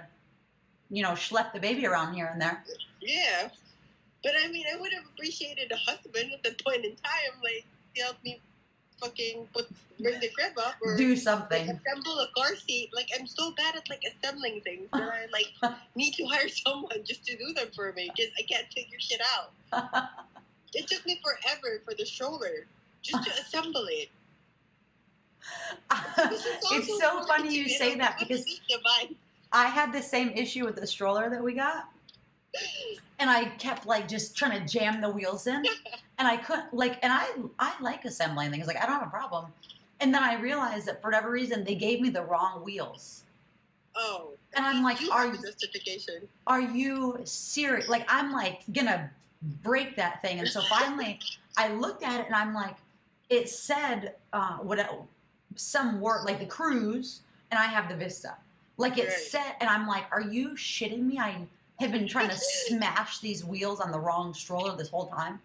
you 0.92 1.02
know 1.02 1.12
schlep 1.12 1.52
the 1.54 1.60
baby 1.60 1.86
around 1.88 2.14
here 2.14 2.30
and 2.32 2.40
there 2.42 2.64
Yeah. 3.02 3.50
But 4.24 4.34
I 4.44 4.48
mean, 4.48 4.66
I 4.72 4.80
would 4.80 4.92
have 4.94 5.04
appreciated 5.14 5.72
a 5.72 5.78
husband 5.78 6.32
at 6.34 6.42
that 6.44 6.64
point 6.66 6.84
in 6.84 6.96
time, 6.96 7.34
like, 7.44 7.66
to 7.96 8.02
help 8.02 8.18
me 8.24 8.42
fucking 9.00 9.48
put, 9.54 9.68
bring 10.00 10.20
the 10.20 10.30
crib 10.30 10.54
up 10.58 10.76
or 10.84 10.98
do 10.98 11.16
something. 11.16 11.68
like, 11.68 11.78
assemble 11.78 12.20
a 12.20 12.28
car 12.36 12.56
seat. 12.56 12.90
Like, 12.94 13.08
I'm 13.18 13.28
so 13.28 13.52
bad 13.52 13.76
at, 13.76 13.90
like, 13.90 14.04
assembling 14.04 14.62
things 14.62 14.90
that 14.94 15.04
I, 15.04 15.26
like, 15.32 15.76
need 15.96 16.14
to 16.14 16.26
hire 16.26 16.50
someone 16.50 17.04
just 17.04 17.26
to 17.26 17.38
do 17.38 17.54
them 17.54 17.68
for 17.76 17.92
me 17.94 18.12
because 18.16 18.32
I 18.38 18.44
can't 18.44 18.68
figure 18.74 19.00
shit 19.00 19.22
out. 19.36 20.10
It 20.78 20.88
took 20.88 21.06
me 21.06 21.18
forever 21.24 21.82
for 21.86 21.94
the 21.94 22.06
stroller 22.06 22.68
just 23.02 23.24
to 23.24 23.32
assemble 23.32 23.86
it. 23.90 24.10
It's 26.72 27.00
so 27.00 27.24
funny 27.24 27.56
you 27.56 27.70
say 27.70 27.96
that 27.96 28.18
because. 28.20 28.46
I 29.54 29.68
had 29.68 29.94
the 29.94 30.02
same 30.02 30.32
issue 30.32 30.66
with 30.66 30.76
the 30.76 30.86
stroller 30.86 31.30
that 31.30 31.42
we 31.42 31.54
got. 31.54 31.88
And 33.20 33.30
I 33.30 33.46
kept 33.46 33.86
like 33.86 34.08
just 34.08 34.36
trying 34.38 34.60
to 34.60 34.72
jam 34.72 35.02
the 35.02 35.10
wheels 35.10 35.48
in. 35.48 35.64
And 36.18 36.26
I 36.30 36.38
couldn't 36.38 36.74
like 36.74 36.98
and 37.04 37.12
I 37.12 37.28
I 37.60 37.74
like 37.82 38.06
assembling 38.06 38.50
things. 38.50 38.68
Like 38.68 38.78
I 38.82 38.86
don't 38.86 38.96
have 39.00 39.08
a 39.08 39.12
problem. 39.12 39.48
And 40.00 40.14
then 40.16 40.24
I 40.24 40.40
realized 40.40 40.86
that 40.88 41.02
for 41.02 41.10
whatever 41.10 41.30
reason 41.30 41.66
they 41.66 41.76
gave 41.76 42.00
me 42.00 42.10
the 42.10 42.22
wrong 42.24 42.64
wheels. 42.64 43.24
Oh. 43.98 44.30
And 44.56 44.66
I'm 44.66 44.82
like, 44.82 45.02
you 45.02 45.12
are 45.12 45.28
you- 45.28 45.34
justification. 45.42 46.26
Are 46.48 46.62
you 46.62 47.20
serious? 47.26 47.90
Like 47.90 48.06
I'm 48.08 48.32
like 48.32 48.62
gonna 48.72 49.12
break 49.62 49.98
that 49.98 50.22
thing. 50.22 50.40
And 50.40 50.48
so 50.48 50.62
finally 50.70 51.20
I 51.58 51.74
looked 51.74 52.02
at 52.02 52.22
it 52.22 52.28
and 52.28 52.36
I'm 52.36 52.54
like, 52.54 52.78
it 53.30 53.50
said 53.50 54.16
uh 54.32 54.54
what 54.60 54.80
some 55.58 56.00
word 56.00 56.24
like 56.24 56.40
the 56.40 56.46
Cruz 56.46 57.24
and 57.52 57.60
I 57.60 57.66
have 57.66 57.90
the 57.90 57.96
Vista. 57.98 58.38
Like 58.78 58.98
it 58.98 59.10
Right. 59.10 59.18
said 59.18 59.56
and 59.60 59.70
I'm 59.70 59.86
like, 59.86 60.06
are 60.14 60.22
you 60.22 60.52
shitting 60.52 61.02
me? 61.04 61.20
I 61.20 61.36
have 61.80 61.92
been 61.92 62.08
trying 62.08 62.30
to 62.30 62.38
smash 62.68 63.20
these 63.20 63.44
wheels 63.44 63.80
on 63.80 63.92
the 63.92 64.00
wrong 64.00 64.34
stroller 64.34 64.76
this 64.76 64.90
whole 64.90 65.08
time. 65.08 65.40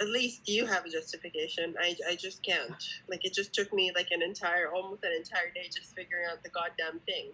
at 0.00 0.08
least 0.08 0.48
you 0.48 0.64
have 0.66 0.84
a 0.86 0.88
justification. 0.88 1.74
I, 1.78 1.94
I 2.08 2.16
just 2.16 2.42
can't. 2.42 2.72
Like 3.08 3.24
it 3.24 3.34
just 3.34 3.52
took 3.52 3.72
me 3.72 3.92
like 3.94 4.08
an 4.10 4.22
entire, 4.22 4.72
almost 4.72 5.04
an 5.04 5.12
entire 5.12 5.52
day 5.54 5.68
just 5.72 5.94
figuring 5.94 6.24
out 6.30 6.42
the 6.42 6.48
goddamn 6.48 7.00
thing. 7.00 7.28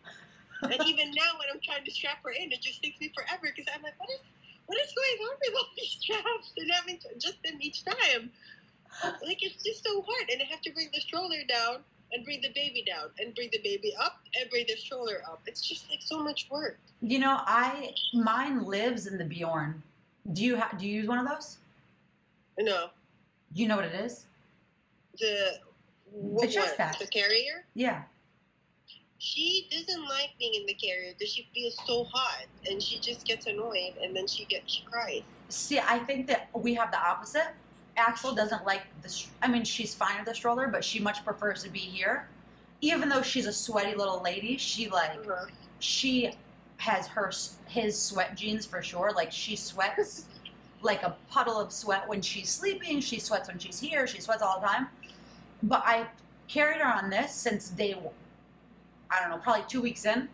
and 0.62 0.74
even 0.86 1.12
now, 1.12 1.38
when 1.38 1.48
I'm 1.52 1.60
trying 1.62 1.84
to 1.84 1.90
strap 1.90 2.18
her 2.24 2.30
in, 2.30 2.50
it 2.50 2.60
just 2.60 2.82
takes 2.82 3.00
me 3.00 3.12
forever 3.14 3.52
because 3.54 3.66
I'm 3.74 3.82
like, 3.82 3.94
what 3.98 4.10
is 4.10 4.20
what 4.66 4.78
is 4.80 4.92
going 4.92 5.30
on 5.30 5.36
with 5.40 5.54
all 5.54 5.68
these 5.76 5.96
straps 6.00 6.52
and 6.56 6.70
having 6.72 6.98
to 6.98 7.08
adjust 7.14 7.38
them 7.44 7.54
each 7.60 7.84
time? 7.84 8.30
Like 9.22 9.42
it's 9.42 9.62
just 9.62 9.84
so 9.84 10.02
hard, 10.02 10.30
and 10.32 10.42
I 10.42 10.46
have 10.46 10.62
to 10.62 10.72
bring 10.72 10.88
the 10.92 11.00
stroller 11.00 11.44
down 11.48 11.84
and 12.12 12.24
bring 12.24 12.40
the 12.40 12.50
baby 12.54 12.84
down 12.86 13.10
and 13.18 13.34
bring 13.34 13.48
the 13.52 13.60
baby 13.62 13.92
up 14.00 14.20
and 14.40 14.48
bring 14.50 14.64
the 14.68 14.76
stroller 14.76 15.22
up. 15.28 15.40
It's 15.46 15.60
just 15.60 15.90
like 15.90 16.00
so 16.02 16.22
much 16.22 16.48
work. 16.50 16.78
You 17.02 17.18
know, 17.18 17.38
I 17.46 17.94
mine 18.14 18.64
lives 18.64 19.06
in 19.06 19.18
the 19.18 19.24
Bjorn. 19.24 19.82
Do 20.32 20.44
you 20.44 20.56
ha- 20.56 20.72
do 20.78 20.86
you 20.86 20.94
use 21.00 21.08
one 21.08 21.18
of 21.18 21.28
those? 21.28 21.58
No, 22.58 22.88
you 23.54 23.68
know 23.68 23.76
what 23.76 23.84
it 23.84 23.94
is? 23.94 24.24
the 25.18 25.58
what 26.10 26.50
chest 26.50 26.78
one? 26.78 26.92
The 27.00 27.06
carrier. 27.06 27.64
Yeah. 27.74 28.02
she 29.18 29.66
doesn't 29.70 30.04
like 30.08 30.30
being 30.38 30.54
in 30.54 30.66
the 30.66 30.74
carrier 30.74 31.12
because 31.18 31.32
she 31.32 31.48
feels 31.54 31.76
so 31.86 32.04
hot 32.04 32.44
and 32.68 32.82
she 32.82 32.98
just 32.98 33.26
gets 33.26 33.46
annoyed 33.46 33.94
and 34.02 34.14
then 34.14 34.26
she 34.26 34.44
gets 34.44 34.72
she 34.72 34.82
cries. 34.84 35.22
See, 35.48 35.78
I 35.78 35.98
think 36.00 36.26
that 36.28 36.48
we 36.54 36.74
have 36.74 36.90
the 36.90 36.98
opposite. 36.98 37.48
Axel 37.96 38.34
doesn't 38.34 38.64
like 38.64 38.82
the. 39.02 39.24
I 39.42 39.48
mean, 39.48 39.64
she's 39.64 39.94
fine 39.94 40.16
with 40.16 40.26
the 40.26 40.34
stroller, 40.34 40.68
but 40.68 40.84
she 40.84 41.00
much 41.00 41.24
prefers 41.24 41.62
to 41.62 41.70
be 41.70 41.78
here. 41.78 42.28
Even 42.82 43.08
though 43.08 43.22
she's 43.22 43.46
a 43.46 43.52
sweaty 43.52 43.94
little 43.94 44.22
lady, 44.22 44.56
she 44.56 44.88
like 44.88 45.10
uh-huh. 45.10 45.46
she 45.78 46.32
has 46.78 47.06
her 47.06 47.32
his 47.66 48.00
sweat 48.00 48.36
genes 48.36 48.66
for 48.66 48.82
sure. 48.82 49.12
Like 49.14 49.32
she 49.32 49.56
sweats 49.56 50.26
like 50.82 51.02
a 51.02 51.16
puddle 51.30 51.58
of 51.58 51.72
sweat 51.72 52.06
when 52.06 52.20
she's 52.20 52.50
sleeping. 52.50 53.00
She 53.00 53.18
sweats 53.18 53.48
when 53.48 53.58
she's 53.58 53.80
here. 53.80 54.06
She 54.06 54.20
sweats 54.20 54.42
all 54.42 54.60
the 54.60 54.66
time. 54.66 54.88
But 55.62 55.82
I 55.86 56.06
carried 56.48 56.80
her 56.80 56.92
on 56.92 57.10
this 57.10 57.32
since 57.32 57.70
day. 57.70 57.94
one- 57.94 58.12
I 59.10 59.20
don't 59.20 59.30
know, 59.30 59.38
probably 59.38 59.64
two 59.68 59.80
weeks 59.80 60.04
in. 60.04 60.28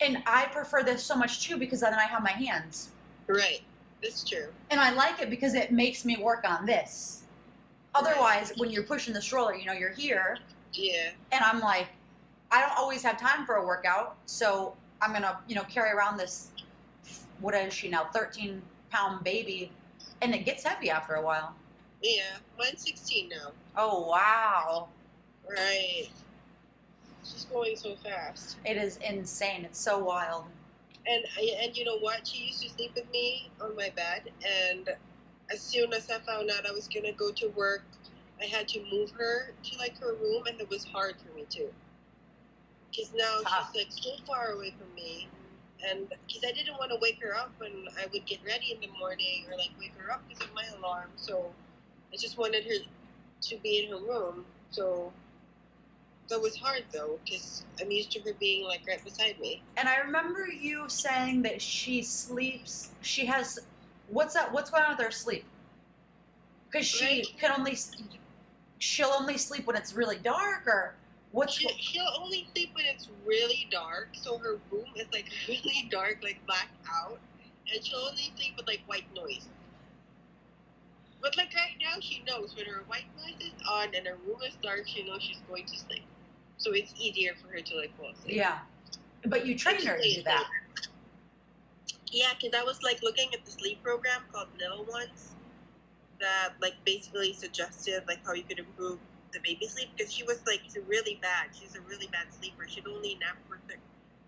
And 0.00 0.22
I 0.26 0.46
prefer 0.46 0.82
this 0.82 1.04
so 1.04 1.14
much 1.14 1.44
too 1.46 1.56
because 1.56 1.80
then 1.80 1.94
I 1.94 2.04
have 2.04 2.22
my 2.22 2.30
hands. 2.30 2.90
Right, 3.26 3.60
that's 4.02 4.24
true. 4.28 4.48
And 4.70 4.80
I 4.80 4.92
like 4.92 5.20
it 5.20 5.30
because 5.30 5.54
it 5.54 5.70
makes 5.72 6.04
me 6.04 6.16
work 6.16 6.44
on 6.48 6.66
this. 6.66 7.22
Otherwise, 7.94 8.52
when 8.56 8.70
you're 8.70 8.82
pushing 8.84 9.12
the 9.14 9.20
stroller, 9.22 9.54
you 9.54 9.66
know, 9.66 9.72
you're 9.74 9.90
here, 9.92 10.38
Yeah, 10.72 11.10
and 11.30 11.44
I'm 11.44 11.60
like, 11.60 11.88
I 12.50 12.60
don't 12.60 12.76
always 12.78 13.02
have 13.02 13.18
time 13.20 13.44
for 13.46 13.56
a 13.56 13.66
workout, 13.66 14.16
so 14.26 14.74
I'm 15.02 15.12
gonna, 15.12 15.38
you 15.46 15.54
know, 15.54 15.62
carry 15.64 15.90
around 15.90 16.16
this, 16.16 16.48
what 17.40 17.54
is 17.54 17.72
she 17.74 17.88
now, 17.88 18.04
13 18.06 18.62
pound 18.90 19.22
baby, 19.24 19.70
and 20.22 20.34
it 20.34 20.44
gets 20.46 20.64
heavy 20.64 20.88
after 20.90 21.14
a 21.14 21.22
while. 21.22 21.54
yeah. 22.02 22.36
Mine's 22.58 22.82
16 22.84 23.28
now. 23.28 23.52
Oh, 23.76 24.06
wow. 24.08 24.88
Right. 25.48 26.08
She's 27.24 27.44
going 27.46 27.76
so 27.76 27.94
fast. 27.96 28.56
It 28.64 28.76
is 28.76 28.98
insane. 28.98 29.64
It's 29.64 29.78
so 29.80 29.98
wild. 29.98 30.44
And 31.06 31.24
and 31.62 31.76
you 31.76 31.84
know 31.84 31.98
what? 31.98 32.26
She 32.26 32.44
used 32.44 32.62
to 32.62 32.68
sleep 32.70 32.92
with 32.94 33.10
me 33.10 33.50
on 33.60 33.74
my 33.76 33.90
bed, 33.90 34.30
and 34.46 34.88
as 35.50 35.60
soon 35.60 35.92
as 35.92 36.08
I 36.10 36.18
found 36.20 36.50
out 36.50 36.66
I 36.66 36.72
was 36.72 36.88
gonna 36.88 37.12
go 37.12 37.32
to 37.32 37.48
work, 37.48 37.84
I 38.40 38.46
had 38.46 38.68
to 38.68 38.84
move 38.90 39.10
her 39.12 39.52
to 39.62 39.78
like 39.78 39.98
her 39.98 40.14
room, 40.14 40.44
and 40.46 40.60
it 40.60 40.70
was 40.70 40.84
hard 40.84 41.16
for 41.18 41.34
me 41.34 41.46
too. 41.48 41.68
Because 42.90 43.12
now 43.14 43.40
Tough. 43.42 43.70
she's 43.72 43.84
like 43.84 43.92
so 43.92 44.10
far 44.26 44.52
away 44.52 44.74
from 44.78 44.94
me, 44.94 45.28
and 45.88 46.08
because 46.08 46.44
I 46.48 46.52
didn't 46.52 46.78
want 46.78 46.92
to 46.92 46.98
wake 47.00 47.20
her 47.22 47.34
up 47.34 47.52
when 47.58 47.88
I 47.98 48.06
would 48.12 48.24
get 48.26 48.38
ready 48.46 48.72
in 48.72 48.80
the 48.80 48.96
morning, 48.98 49.44
or 49.50 49.56
like 49.56 49.70
wake 49.80 49.94
her 49.98 50.12
up 50.12 50.22
because 50.28 50.44
of 50.44 50.54
my 50.54 50.64
alarm. 50.78 51.10
So 51.16 51.52
I 52.12 52.16
just 52.16 52.38
wanted 52.38 52.64
her 52.64 52.84
to 53.40 53.56
be 53.58 53.84
in 53.84 53.90
her 53.90 53.98
room. 53.98 54.44
So 54.70 55.12
that 56.28 56.40
was 56.40 56.56
hard 56.56 56.84
though, 56.92 57.18
because 57.24 57.64
I'm 57.80 57.90
used 57.90 58.12
to 58.12 58.20
her 58.20 58.32
being 58.40 58.64
like 58.66 58.82
right 58.88 59.02
beside 59.04 59.38
me. 59.40 59.62
And 59.76 59.88
I 59.88 59.98
remember 59.98 60.46
you 60.46 60.88
saying 60.88 61.42
that 61.42 61.60
she 61.62 62.02
sleeps, 62.02 62.90
she 63.00 63.26
has 63.26 63.58
What's 64.08 64.34
that? 64.34 64.52
What's 64.52 64.70
going 64.70 64.82
on 64.84 64.96
with 64.96 65.06
her 65.06 65.10
sleep? 65.12 65.44
Because 66.70 66.86
she 66.86 67.04
Right. 67.04 67.26
can 67.38 67.52
only 67.58 67.76
she'll 68.78 69.08
only 69.18 69.38
sleep 69.38 69.66
when 69.66 69.76
it's 69.76 69.94
really 69.94 70.18
dark, 70.18 70.66
or 70.66 70.94
what's 71.30 71.54
She, 71.54 71.68
she'll 71.80 72.12
only 72.20 72.48
sleep 72.54 72.70
when 72.74 72.86
it's 72.86 73.08
really 73.24 73.68
dark, 73.70 74.08
so 74.12 74.38
her 74.38 74.60
room 74.70 74.86
is 74.96 75.06
like 75.12 75.26
really 75.48 75.88
dark, 75.90 76.18
like 76.22 76.44
blacked 76.46 76.76
out, 77.04 77.20
and 77.72 77.84
she'll 77.84 78.00
only 78.00 78.32
sleep 78.36 78.54
with 78.56 78.66
like 78.66 78.82
white 78.86 79.06
noise. 79.14 79.48
But 81.22 81.36
like 81.36 81.54
right 81.54 81.76
now, 81.80 82.00
she 82.00 82.22
knows 82.24 82.54
when 82.56 82.66
her 82.66 82.82
white 82.88 83.06
noise 83.16 83.40
is 83.40 83.52
on 83.70 83.94
and 83.94 84.06
her 84.06 84.16
room 84.26 84.38
is 84.46 84.56
dark, 84.62 84.86
she 84.88 85.04
knows 85.04 85.22
she's 85.22 85.40
going 85.48 85.66
to 85.66 85.76
sleep. 85.78 86.04
So 86.58 86.72
it's 86.72 86.94
easier 86.98 87.32
for 87.40 87.52
her 87.52 87.60
to 87.60 87.76
like 87.76 87.96
fall 87.96 88.10
asleep. 88.10 88.36
yeah? 88.36 88.58
But 89.26 89.46
you 89.46 89.56
train 89.56 89.84
her 89.86 89.96
to 89.96 90.14
do 90.14 90.22
that. 90.24 90.44
Yeah, 92.06 92.32
because 92.38 92.58
I 92.58 92.62
was 92.62 92.82
like 92.82 93.02
looking 93.02 93.32
at 93.32 93.44
the 93.44 93.50
sleep 93.50 93.82
program 93.82 94.22
called 94.32 94.48
Little 94.58 94.84
Ones 94.84 95.32
that 96.20 96.50
like 96.60 96.74
basically 96.84 97.32
suggested 97.32 98.04
like 98.06 98.24
how 98.26 98.32
you 98.34 98.42
could 98.42 98.58
improve 98.58 98.98
the 99.32 99.40
baby 99.40 99.66
sleep 99.66 99.88
because 99.96 100.12
she 100.12 100.22
was 100.24 100.40
like 100.46 100.60
really 100.86 101.18
bad. 101.22 101.48
She's 101.58 101.74
a 101.74 101.80
really 101.82 102.08
bad 102.12 102.26
sleeper. 102.32 102.66
She'd 102.68 102.86
only 102.86 103.16
nap 103.20 103.36
for 103.48 103.58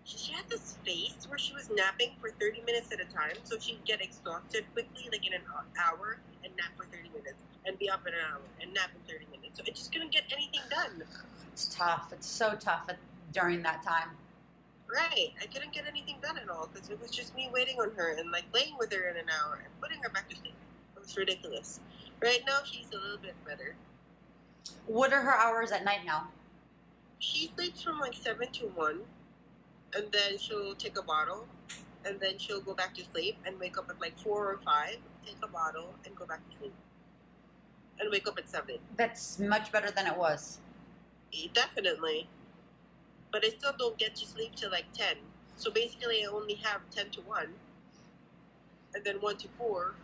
she, 0.05 0.17
she 0.17 0.31
had 0.31 0.47
this 0.49 0.77
phase 0.85 1.25
where 1.27 1.37
she 1.37 1.53
was 1.53 1.69
napping 1.71 2.11
for 2.21 2.29
30 2.29 2.61
minutes 2.61 2.93
at 2.93 3.01
a 3.01 3.05
time, 3.05 3.35
so 3.43 3.57
she'd 3.59 3.83
get 3.85 4.01
exhausted 4.01 4.63
quickly, 4.73 5.09
like 5.11 5.25
in 5.25 5.33
an 5.33 5.41
hour, 5.83 6.19
and 6.45 6.55
nap 6.55 6.71
for 6.77 6.85
30 6.85 7.09
minutes, 7.09 7.43
and 7.65 7.77
be 7.79 7.89
up 7.89 8.05
in 8.07 8.13
an 8.13 8.19
hour, 8.31 8.41
and 8.61 8.73
nap 8.73 8.91
in 8.95 9.01
30 9.11 9.25
minutes. 9.31 9.57
So 9.57 9.63
it 9.65 9.75
just 9.75 9.91
couldn't 9.91 10.11
get 10.11 10.23
anything 10.31 10.61
done. 10.69 11.03
It's 11.51 11.73
tough. 11.73 12.13
It's 12.13 12.27
so 12.27 12.55
tough 12.59 12.87
during 13.33 13.63
that 13.63 13.83
time. 13.83 14.09
Right. 14.87 15.33
I 15.41 15.45
couldn't 15.47 15.73
get 15.73 15.85
anything 15.87 16.17
done 16.21 16.37
at 16.37 16.47
all 16.49 16.69
because 16.71 16.89
it 16.89 17.01
was 17.01 17.11
just 17.11 17.35
me 17.35 17.49
waiting 17.51 17.77
on 17.79 17.91
her 17.95 18.15
and 18.17 18.31
like 18.31 18.45
laying 18.53 18.75
with 18.77 18.93
her 18.93 19.09
in 19.09 19.17
an 19.17 19.25
hour 19.29 19.59
and 19.63 19.81
putting 19.81 20.01
her 20.03 20.09
back 20.09 20.29
to 20.29 20.35
sleep. 20.35 20.53
It 20.95 21.01
was 21.01 21.17
ridiculous. 21.17 21.79
Right 22.21 22.41
now 22.45 22.59
she's 22.63 22.87
a 22.93 22.97
little 22.97 23.17
bit 23.17 23.35
better. 23.45 23.75
What 24.85 25.11
are 25.11 25.21
her 25.21 25.33
hours 25.33 25.71
at 25.71 25.83
night 25.83 26.05
now? 26.05 26.27
She 27.19 27.51
sleeps 27.55 27.81
from 27.81 27.99
like 27.99 28.13
seven 28.13 28.51
to 28.53 28.65
one, 28.67 29.01
and 29.95 30.05
then 30.11 30.37
she'll 30.37 30.75
take 30.75 30.97
a 30.97 31.01
bottle, 31.01 31.47
and 32.05 32.19
then 32.19 32.37
she'll 32.37 32.61
go 32.61 32.73
back 32.73 32.93
to 32.95 33.03
sleep 33.05 33.37
and 33.45 33.59
wake 33.59 33.77
up 33.77 33.89
at 33.89 33.99
like 33.99 34.17
four 34.17 34.51
or 34.51 34.57
five, 34.59 34.97
take 35.25 35.37
a 35.43 35.47
bottle, 35.47 35.93
and 36.05 36.15
go 36.15 36.25
back 36.25 36.47
to 36.49 36.57
sleep, 36.57 36.73
and 37.99 38.09
wake 38.11 38.27
up 38.27 38.37
at 38.37 38.47
seven. 38.49 38.77
That's 38.97 39.39
much 39.39 39.71
better 39.71 39.91
than 39.91 40.07
it 40.07 40.17
was. 40.17 40.59
Definitely. 41.53 42.27
But 43.31 43.43
I 43.45 43.49
still 43.49 43.73
don't 43.77 43.97
get 43.97 44.15
to 44.15 44.25
sleep 44.25 44.55
till 44.55 44.71
like 44.71 44.85
10. 44.93 45.17
So 45.57 45.71
basically, 45.71 46.23
I 46.23 46.27
only 46.27 46.55
have 46.55 46.81
10 46.91 47.09
to 47.11 47.21
1, 47.21 47.47
and 48.93 49.03
then 49.03 49.17
1 49.17 49.37
to 49.37 49.47
4. 49.57 49.95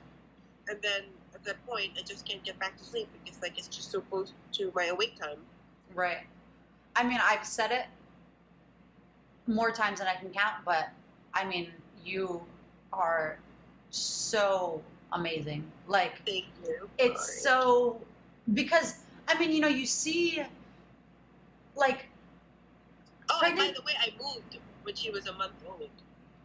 And 0.68 0.82
then 0.82 1.04
at 1.34 1.44
that 1.44 1.66
point, 1.66 1.92
I 1.98 2.04
just 2.04 2.26
can't 2.26 2.44
get 2.44 2.60
back 2.60 2.78
to 2.78 2.84
sleep 2.84 3.08
because 3.24 3.42
like 3.42 3.58
it's 3.58 3.68
just 3.68 3.92
so 3.92 4.02
close 4.02 4.34
to 4.54 4.72
my 4.76 4.86
awake 4.86 5.20
time. 5.20 5.38
Right. 5.94 6.26
I 6.96 7.04
mean, 7.04 7.20
I've 7.22 7.46
said 7.46 7.72
it 7.72 7.86
more 9.48 9.72
times 9.72 10.00
than 10.00 10.08
I 10.08 10.16
can 10.16 10.30
count, 10.30 10.56
but 10.66 10.90
I 11.34 11.46
mean, 11.46 11.72
you 12.06 12.42
are 12.94 13.40
so 13.90 14.82
amazing. 15.14 15.70
Like, 15.88 16.26
Thank 16.26 16.46
you. 16.66 16.90
it's 16.98 17.26
Sorry. 17.26 17.40
so 17.42 18.02
because 18.54 18.96
I 19.28 19.38
mean, 19.40 19.52
you 19.52 19.62
know, 19.62 19.68
you 19.68 19.86
see 19.86 20.42
like 21.76 22.06
Oh, 23.32 23.40
by 23.42 23.52
the 23.74 23.82
way, 23.84 23.94
I 24.00 24.10
moved 24.22 24.58
when 24.84 24.96
she 24.96 25.10
was 25.10 25.28
a 25.28 25.34
month 25.34 25.54
old. 25.66 25.90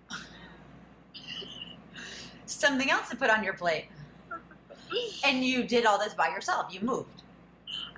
something 2.47 2.91
else 2.91 3.09
to 3.09 3.17
put 3.17 3.29
on 3.29 3.43
your 3.43 3.55
plate, 3.55 3.87
and 5.25 5.45
you 5.45 5.65
did 5.65 5.85
all 5.85 5.99
this 5.99 6.15
by 6.15 6.29
yourself. 6.29 6.73
You 6.73 6.81
moved. 6.81 7.23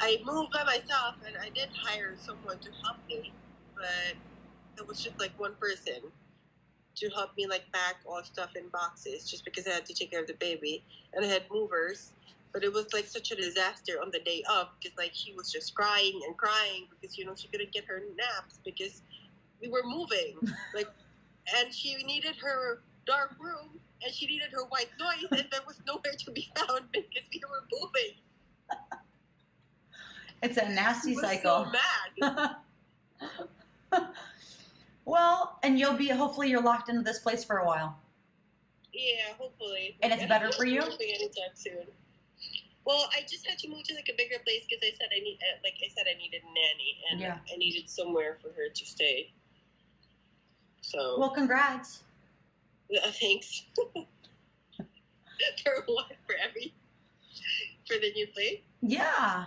I 0.00 0.18
moved 0.24 0.52
by 0.52 0.64
myself, 0.64 1.16
and 1.26 1.36
I 1.36 1.50
did 1.50 1.68
hire 1.76 2.14
someone 2.16 2.58
to 2.60 2.70
help 2.82 2.96
me, 3.08 3.32
but 3.74 4.16
it 4.78 4.86
was 4.86 5.02
just 5.02 5.18
like 5.20 5.38
one 5.38 5.54
person 5.56 6.00
to 7.00 7.08
help 7.10 7.36
me 7.36 7.46
like 7.46 7.64
pack 7.72 7.96
all 8.06 8.22
stuff 8.22 8.56
in 8.56 8.68
boxes, 8.68 9.28
just 9.28 9.44
because 9.44 9.66
I 9.66 9.70
had 9.70 9.86
to 9.86 9.94
take 9.94 10.10
care 10.10 10.20
of 10.20 10.26
the 10.26 10.34
baby, 10.34 10.82
and 11.12 11.24
I 11.24 11.28
had 11.28 11.42
movers. 11.50 12.12
But 12.52 12.64
it 12.64 12.72
was 12.72 12.92
like 12.92 13.06
such 13.06 13.30
a 13.30 13.36
disaster 13.36 14.00
on 14.02 14.10
the 14.10 14.20
day 14.20 14.42
of 14.50 14.68
because 14.80 14.96
like 14.96 15.12
she 15.12 15.34
was 15.34 15.52
just 15.52 15.74
crying 15.74 16.20
and 16.26 16.36
crying 16.36 16.86
because 16.90 17.18
you 17.18 17.24
know 17.24 17.34
she 17.36 17.46
couldn't 17.48 17.72
get 17.72 17.84
her 17.84 18.02
naps 18.16 18.58
because 18.64 19.02
we 19.60 19.68
were 19.68 19.82
moving 19.84 20.36
like, 20.74 20.88
and 21.58 21.72
she 21.72 21.94
needed 22.04 22.36
her 22.40 22.80
dark 23.06 23.36
room 23.38 23.78
and 24.02 24.14
she 24.14 24.26
needed 24.26 24.48
her 24.52 24.64
white 24.68 24.88
noise 24.98 25.28
and 25.30 25.46
there 25.50 25.60
was 25.66 25.80
nowhere 25.86 26.14
to 26.18 26.30
be 26.30 26.50
found 26.56 26.84
because 26.92 27.28
we 27.32 27.40
were 27.48 27.64
moving. 27.80 28.16
It's 30.42 30.56
a 30.56 30.68
nasty 30.68 31.14
cycle. 31.14 31.66
so 31.66 31.72
mad. 32.20 32.56
well, 35.08 35.58
and 35.62 35.78
you'll 35.78 35.94
be 35.96 36.08
hopefully 36.08 36.50
you're 36.50 36.62
locked 36.62 36.88
into 36.88 37.02
this 37.02 37.18
place 37.18 37.42
for 37.42 37.58
a 37.58 37.66
while. 37.66 37.98
Yeah, 38.92 39.32
hopefully. 39.38 39.96
And 40.02 40.12
it's 40.12 40.22
I 40.22 40.26
better 40.26 40.52
for 40.52 40.64
you? 40.64 40.80
Anytime 40.82 41.54
soon. 41.54 41.86
Well, 42.84 43.08
I 43.16 43.20
just 43.28 43.46
had 43.46 43.58
to 43.60 43.68
move 43.68 43.82
to 43.84 43.94
like 43.94 44.08
a 44.08 44.16
bigger 44.16 44.36
place 44.44 44.64
because 44.68 44.82
I 44.82 44.90
said 44.98 45.08
I 45.14 45.20
need, 45.20 45.38
uh, 45.42 45.58
like 45.62 45.74
I 45.84 45.88
said, 45.94 46.04
I 46.12 46.16
needed 46.18 46.42
a 46.42 46.46
nanny 46.46 46.98
and 47.10 47.20
Yeah. 47.20 47.38
I 47.52 47.56
needed 47.56 47.88
somewhere 47.88 48.38
for 48.42 48.48
her 48.48 48.68
to 48.72 48.86
stay. 48.86 49.30
So, 50.80 51.18
Well, 51.18 51.30
congrats. 51.30 52.02
uh, 52.94 53.10
thanks 53.12 53.64
for 54.76 55.84
what? 55.86 56.06
For 56.26 56.34
every 56.42 56.72
for 57.86 57.98
the 57.98 58.10
new 58.12 58.26
place. 58.28 58.60
Yeah. 58.80 59.44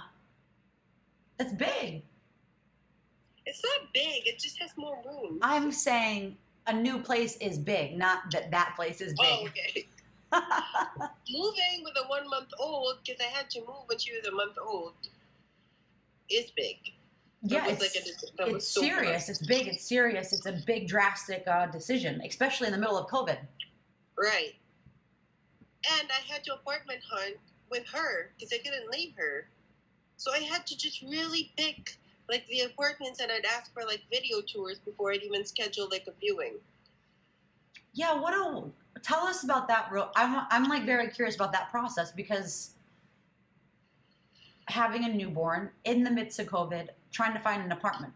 It's 1.40 1.54
big. 1.54 2.04
It's 3.46 3.62
not 3.64 3.92
big. 3.94 4.28
It 4.28 4.40
just 4.40 4.60
has 4.60 4.72
more 4.78 4.98
room. 5.06 5.40
I'm 5.42 5.72
saying 5.72 6.38
a 6.68 6.74
new 6.74 7.00
place 7.00 7.38
is 7.38 7.58
big, 7.58 7.98
not 7.98 8.30
that 8.32 8.52
that 8.52 8.74
place 8.76 9.02
is 9.02 9.14
Oh, 9.20 9.44
big. 9.44 9.50
okay. 9.50 9.88
Moving 11.30 11.84
with 11.84 11.94
a 11.98 12.08
one 12.08 12.30
month 12.30 12.50
old 12.60 13.00
because 13.06 13.20
I 13.22 13.30
had 13.36 13.50
to 13.52 13.60
move 13.62 13.84
when 13.88 13.98
she 13.98 14.12
was 14.14 14.26
a 14.28 14.32
month 14.32 14.58
old 14.62 14.94
is 16.30 16.52
big. 16.56 16.78
yeah, 17.42 17.68
it's, 17.68 17.82
like 17.82 17.92
a- 17.96 18.56
it's 18.56 18.68
so 18.68 18.82
serious. 18.82 19.12
fast. 19.28 19.30
It's 19.30 19.46
big. 19.48 19.68
It's 19.68 19.84
serious. 19.86 20.32
It's 20.32 20.46
a 20.46 20.54
big, 20.66 20.88
drastic 20.88 21.44
uh, 21.48 21.66
decision, 21.66 22.22
especially 22.26 22.68
in 22.68 22.74
the 22.74 22.80
middle 22.80 22.98
of 22.98 23.10
COVID. 23.10 23.38
Right. 24.18 24.54
And 26.00 26.08
I 26.10 26.32
had 26.32 26.44
to 26.46 26.54
apartment 26.54 27.00
hunt 27.10 27.36
with 27.70 27.86
her 27.88 28.32
because 28.38 28.54
I 28.54 28.58
couldn't 28.60 28.90
leave 28.92 29.14
her. 29.18 29.48
So 30.18 30.32
I 30.32 30.38
had 30.40 30.66
to 30.68 30.78
just 30.78 31.02
really 31.02 31.52
pick 31.58 31.98
like 32.32 32.48
the 32.48 32.62
apartments 32.62 33.20
and 33.20 33.30
I'd 33.30 33.46
ask 33.46 33.72
for 33.74 33.84
like 33.84 34.02
video 34.10 34.42
tours 34.42 34.80
before 34.80 35.12
I'd 35.12 35.22
even 35.22 35.46
schedule 35.46 35.90
like 35.92 36.06
a 36.08 36.14
viewing. 36.20 36.54
Yeah, 37.94 38.18
what 38.20 38.34
a 38.34 38.72
tell 39.04 39.20
us 39.20 39.44
about 39.44 39.68
that. 39.68 39.90
Real, 39.92 40.10
I'm 40.16 40.48
I'm 40.50 40.70
like 40.70 40.86
very 40.86 41.10
curious 41.10 41.36
about 41.36 41.52
that 41.52 41.70
process 41.70 42.12
because 42.12 42.72
having 44.66 45.04
a 45.04 45.10
newborn 45.10 45.70
in 45.84 46.04
the 46.04 46.10
midst 46.10 46.40
of 46.40 46.48
COVID, 46.48 46.88
trying 47.12 47.34
to 47.34 47.40
find 47.42 47.62
an 47.62 47.72
apartment. 47.74 48.14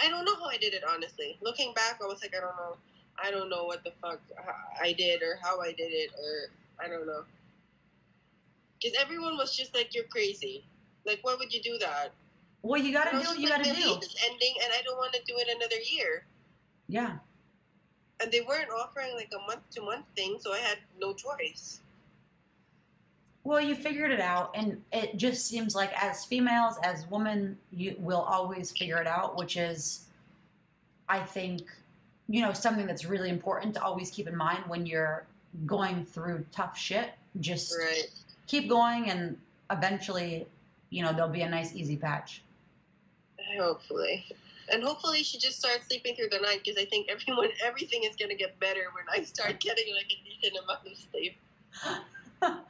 I 0.00 0.08
don't 0.08 0.24
know 0.24 0.36
how 0.36 0.46
I 0.46 0.56
did 0.56 0.72
it 0.72 0.82
honestly. 0.88 1.36
Looking 1.42 1.74
back, 1.74 2.00
I 2.02 2.06
was 2.06 2.22
like, 2.22 2.34
I 2.34 2.40
don't 2.40 2.56
know. 2.56 2.76
I 3.22 3.30
don't 3.30 3.50
know 3.50 3.64
what 3.64 3.84
the 3.84 3.92
fuck 4.00 4.20
I 4.82 4.92
did 4.92 5.22
or 5.22 5.38
how 5.42 5.60
I 5.60 5.72
did 5.72 5.92
it 5.92 6.10
or 6.18 6.50
I 6.82 6.88
don't 6.88 7.06
know. 7.06 7.24
Because 8.80 8.96
everyone 8.98 9.36
was 9.36 9.54
just 9.54 9.74
like, 9.74 9.94
"You're 9.94 10.04
crazy. 10.04 10.64
Like, 11.04 11.20
why 11.22 11.34
would 11.38 11.52
you 11.52 11.62
do 11.62 11.76
that?" 11.78 12.12
Well, 12.66 12.82
you 12.82 12.92
got 12.92 13.04
to 13.04 13.20
do 13.20 13.24
what 13.24 13.38
you 13.38 13.48
got 13.48 13.62
to 13.62 13.72
do. 13.72 13.98
is 14.00 14.16
ending, 14.28 14.54
and 14.64 14.72
I 14.76 14.82
don't 14.82 14.98
want 14.98 15.12
to 15.12 15.20
do 15.24 15.34
it 15.38 15.46
another 15.56 15.80
year. 15.88 16.26
Yeah. 16.88 17.18
And 18.20 18.32
they 18.32 18.40
weren't 18.40 18.70
offering 18.70 19.14
like 19.14 19.30
a 19.32 19.46
month 19.46 19.70
to 19.72 19.82
month 19.82 20.06
thing, 20.16 20.38
so 20.40 20.52
I 20.52 20.58
had 20.58 20.78
no 21.00 21.14
choice. 21.14 21.80
Well, 23.44 23.60
you 23.60 23.76
figured 23.76 24.10
it 24.10 24.18
out, 24.18 24.50
and 24.56 24.82
it 24.92 25.16
just 25.16 25.46
seems 25.46 25.76
like 25.76 25.92
as 26.02 26.24
females, 26.24 26.74
as 26.82 27.06
women, 27.08 27.56
you 27.70 27.94
will 28.00 28.22
always 28.22 28.72
figure 28.72 29.00
it 29.00 29.06
out, 29.06 29.36
which 29.36 29.56
is, 29.56 30.06
I 31.08 31.20
think, 31.20 31.62
you 32.28 32.42
know, 32.42 32.52
something 32.52 32.86
that's 32.86 33.04
really 33.04 33.30
important 33.30 33.74
to 33.74 33.82
always 33.82 34.10
keep 34.10 34.26
in 34.26 34.36
mind 34.36 34.64
when 34.66 34.86
you're 34.86 35.24
going 35.66 36.04
through 36.04 36.44
tough 36.50 36.76
shit. 36.76 37.10
Just 37.38 37.72
Right. 37.78 38.10
keep 38.48 38.68
going, 38.68 39.08
and 39.08 39.38
eventually, 39.70 40.48
you 40.90 41.04
know, 41.04 41.12
there'll 41.12 41.30
be 41.30 41.42
a 41.42 41.48
nice, 41.48 41.72
easy 41.72 41.96
patch. 41.96 42.42
Hopefully. 43.58 44.26
And 44.72 44.82
hopefully 44.82 45.22
she 45.22 45.38
just 45.38 45.58
starts 45.58 45.86
sleeping 45.86 46.16
through 46.16 46.30
the 46.30 46.40
night 46.40 46.60
because 46.64 46.80
I 46.80 46.86
think 46.86 47.08
everyone, 47.08 47.48
everything 47.64 48.02
is 48.04 48.16
gonna 48.16 48.34
get 48.34 48.58
better 48.58 48.86
when 48.94 49.04
I 49.10 49.24
start 49.24 49.60
getting 49.60 49.94
like 49.94 50.10
a 50.10 50.18
decent 50.24 50.64
amount 50.64 50.86
of 50.86 50.96
sleep. 51.10 51.36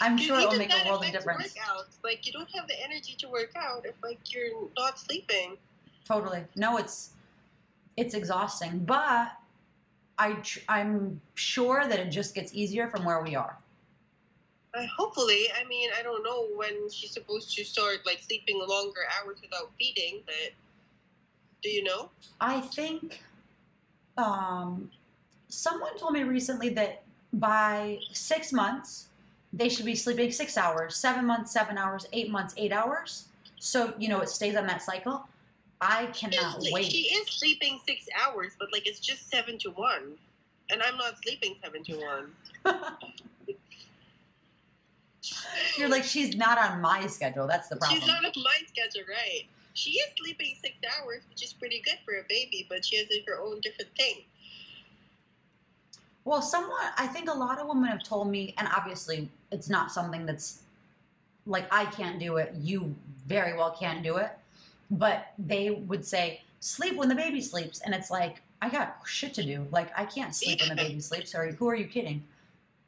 I'm 0.00 0.16
sure 0.16 0.38
it'll 0.38 0.56
make 0.56 0.72
a 0.72 0.88
world 0.88 1.04
of 1.04 1.12
difference. 1.12 1.54
Workouts. 1.54 1.96
Like 2.04 2.26
you 2.26 2.32
don't 2.32 2.50
have 2.54 2.68
the 2.68 2.80
energy 2.82 3.16
to 3.18 3.28
work 3.28 3.52
out 3.56 3.84
if 3.84 3.94
like 4.02 4.32
you're 4.32 4.68
not 4.76 4.98
sleeping. 4.98 5.56
Totally. 6.04 6.44
No, 6.56 6.76
it's 6.76 7.10
it's 7.96 8.14
exhausting, 8.14 8.78
but 8.80 9.32
I 10.18 10.32
tr- 10.34 10.60
I'm 10.68 11.20
sure 11.34 11.86
that 11.88 11.98
it 11.98 12.10
just 12.10 12.34
gets 12.34 12.54
easier 12.54 12.88
from 12.88 13.04
where 13.04 13.22
we 13.22 13.34
are. 13.34 13.58
Uh, 14.74 14.86
hopefully, 14.96 15.46
I 15.58 15.66
mean, 15.66 15.90
I 15.98 16.02
don't 16.02 16.22
know 16.22 16.48
when 16.56 16.90
she's 16.90 17.10
supposed 17.10 17.56
to 17.56 17.64
start 17.64 18.00
like 18.04 18.20
sleeping 18.20 18.60
longer 18.66 19.00
hours 19.18 19.38
without 19.40 19.70
feeding, 19.78 20.20
but 20.26 20.52
do 21.62 21.70
you 21.70 21.82
know? 21.82 22.10
I 22.40 22.60
think 22.60 23.22
um, 24.16 24.90
someone 25.48 25.96
told 25.98 26.12
me 26.12 26.22
recently 26.22 26.68
that 26.70 27.02
by 27.32 27.98
six 28.12 28.52
months 28.52 29.08
they 29.52 29.68
should 29.68 29.86
be 29.86 29.94
sleeping 29.94 30.30
six 30.30 30.58
hours, 30.58 30.96
seven 30.96 31.24
months, 31.24 31.50
seven 31.50 31.78
hours, 31.78 32.06
eight 32.12 32.30
months, 32.30 32.54
eight 32.58 32.72
hours. 32.72 33.28
So 33.58 33.94
you 33.98 34.08
know 34.08 34.20
it 34.20 34.28
stays 34.28 34.54
on 34.54 34.66
that 34.66 34.82
cycle. 34.82 35.26
I 35.80 36.06
cannot 36.06 36.60
She's- 36.62 36.72
wait. 36.72 36.86
She 36.86 37.02
is 37.14 37.28
sleeping 37.28 37.80
six 37.86 38.06
hours, 38.22 38.52
but 38.58 38.70
like 38.72 38.86
it's 38.86 39.00
just 39.00 39.30
seven 39.30 39.58
to 39.60 39.70
one, 39.70 40.12
and 40.70 40.82
I'm 40.82 40.96
not 40.98 41.14
sleeping 41.22 41.56
seven 41.62 41.82
to 41.84 41.96
one. 41.96 42.76
You're 45.76 45.88
like 45.88 46.04
she's 46.04 46.36
not 46.36 46.58
on 46.58 46.80
my 46.80 47.06
schedule. 47.06 47.46
That's 47.46 47.68
the 47.68 47.76
problem. 47.76 47.98
She's 47.98 48.08
not 48.08 48.24
on 48.24 48.32
my 48.36 48.58
schedule, 48.66 49.02
right? 49.08 49.44
She 49.74 49.92
is 49.92 50.08
sleeping 50.18 50.56
six 50.60 50.76
hours, 50.98 51.22
which 51.30 51.42
is 51.42 51.52
pretty 51.52 51.80
good 51.84 51.98
for 52.04 52.14
a 52.14 52.24
baby, 52.28 52.66
but 52.68 52.84
she 52.84 52.96
has 52.96 53.06
her 53.26 53.40
own 53.40 53.60
different 53.60 53.90
thing. 53.96 54.24
Well, 56.24 56.42
somewhat, 56.42 56.92
I 56.98 57.06
think 57.06 57.30
a 57.30 57.34
lot 57.34 57.58
of 57.58 57.68
women 57.68 57.88
have 57.88 58.02
told 58.02 58.28
me, 58.28 58.54
and 58.58 58.68
obviously 58.76 59.30
it's 59.50 59.70
not 59.70 59.92
something 59.92 60.26
that's 60.26 60.62
like 61.46 61.66
I 61.72 61.86
can't 61.86 62.18
do 62.18 62.36
it, 62.36 62.52
you 62.60 62.94
very 63.26 63.56
well 63.56 63.70
can't 63.70 64.02
do 64.02 64.16
it, 64.16 64.30
but 64.90 65.32
they 65.38 65.70
would 65.70 66.04
say, 66.04 66.42
sleep 66.60 66.96
when 66.96 67.08
the 67.08 67.14
baby 67.14 67.40
sleeps. 67.40 67.80
And 67.80 67.94
it's 67.94 68.10
like, 68.10 68.42
I 68.60 68.68
got 68.68 68.98
shit 69.06 69.34
to 69.34 69.44
do. 69.44 69.66
Like, 69.70 69.90
I 69.96 70.04
can't 70.04 70.34
sleep 70.34 70.60
when 70.60 70.70
the 70.70 70.74
baby 70.76 71.00
sleeps. 71.00 71.34
Or 71.34 71.50
who 71.52 71.68
are 71.68 71.76
you 71.76 71.86
kidding? 71.86 72.22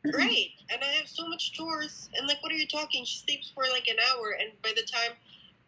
Right. 0.04 0.50
And 0.70 0.82
I 0.82 0.92
have 0.98 1.08
so 1.08 1.28
much 1.28 1.52
chores, 1.52 2.08
and 2.16 2.26
like, 2.26 2.42
what 2.42 2.52
are 2.52 2.56
you 2.56 2.66
talking? 2.66 3.04
She 3.04 3.18
sleeps 3.18 3.52
for 3.54 3.64
like 3.70 3.88
an 3.88 3.96
hour, 4.10 4.36
and 4.38 4.50
by 4.62 4.70
the 4.74 4.82
time 4.82 5.16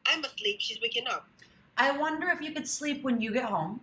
I'm 0.06 0.24
asleep, 0.24 0.56
she's 0.60 0.80
waking 0.80 1.06
up. 1.08 1.26
I 1.76 1.96
wonder 1.96 2.28
if 2.28 2.40
you 2.40 2.52
could 2.52 2.68
sleep 2.68 3.02
when 3.02 3.20
you 3.20 3.32
get 3.32 3.44
home, 3.44 3.80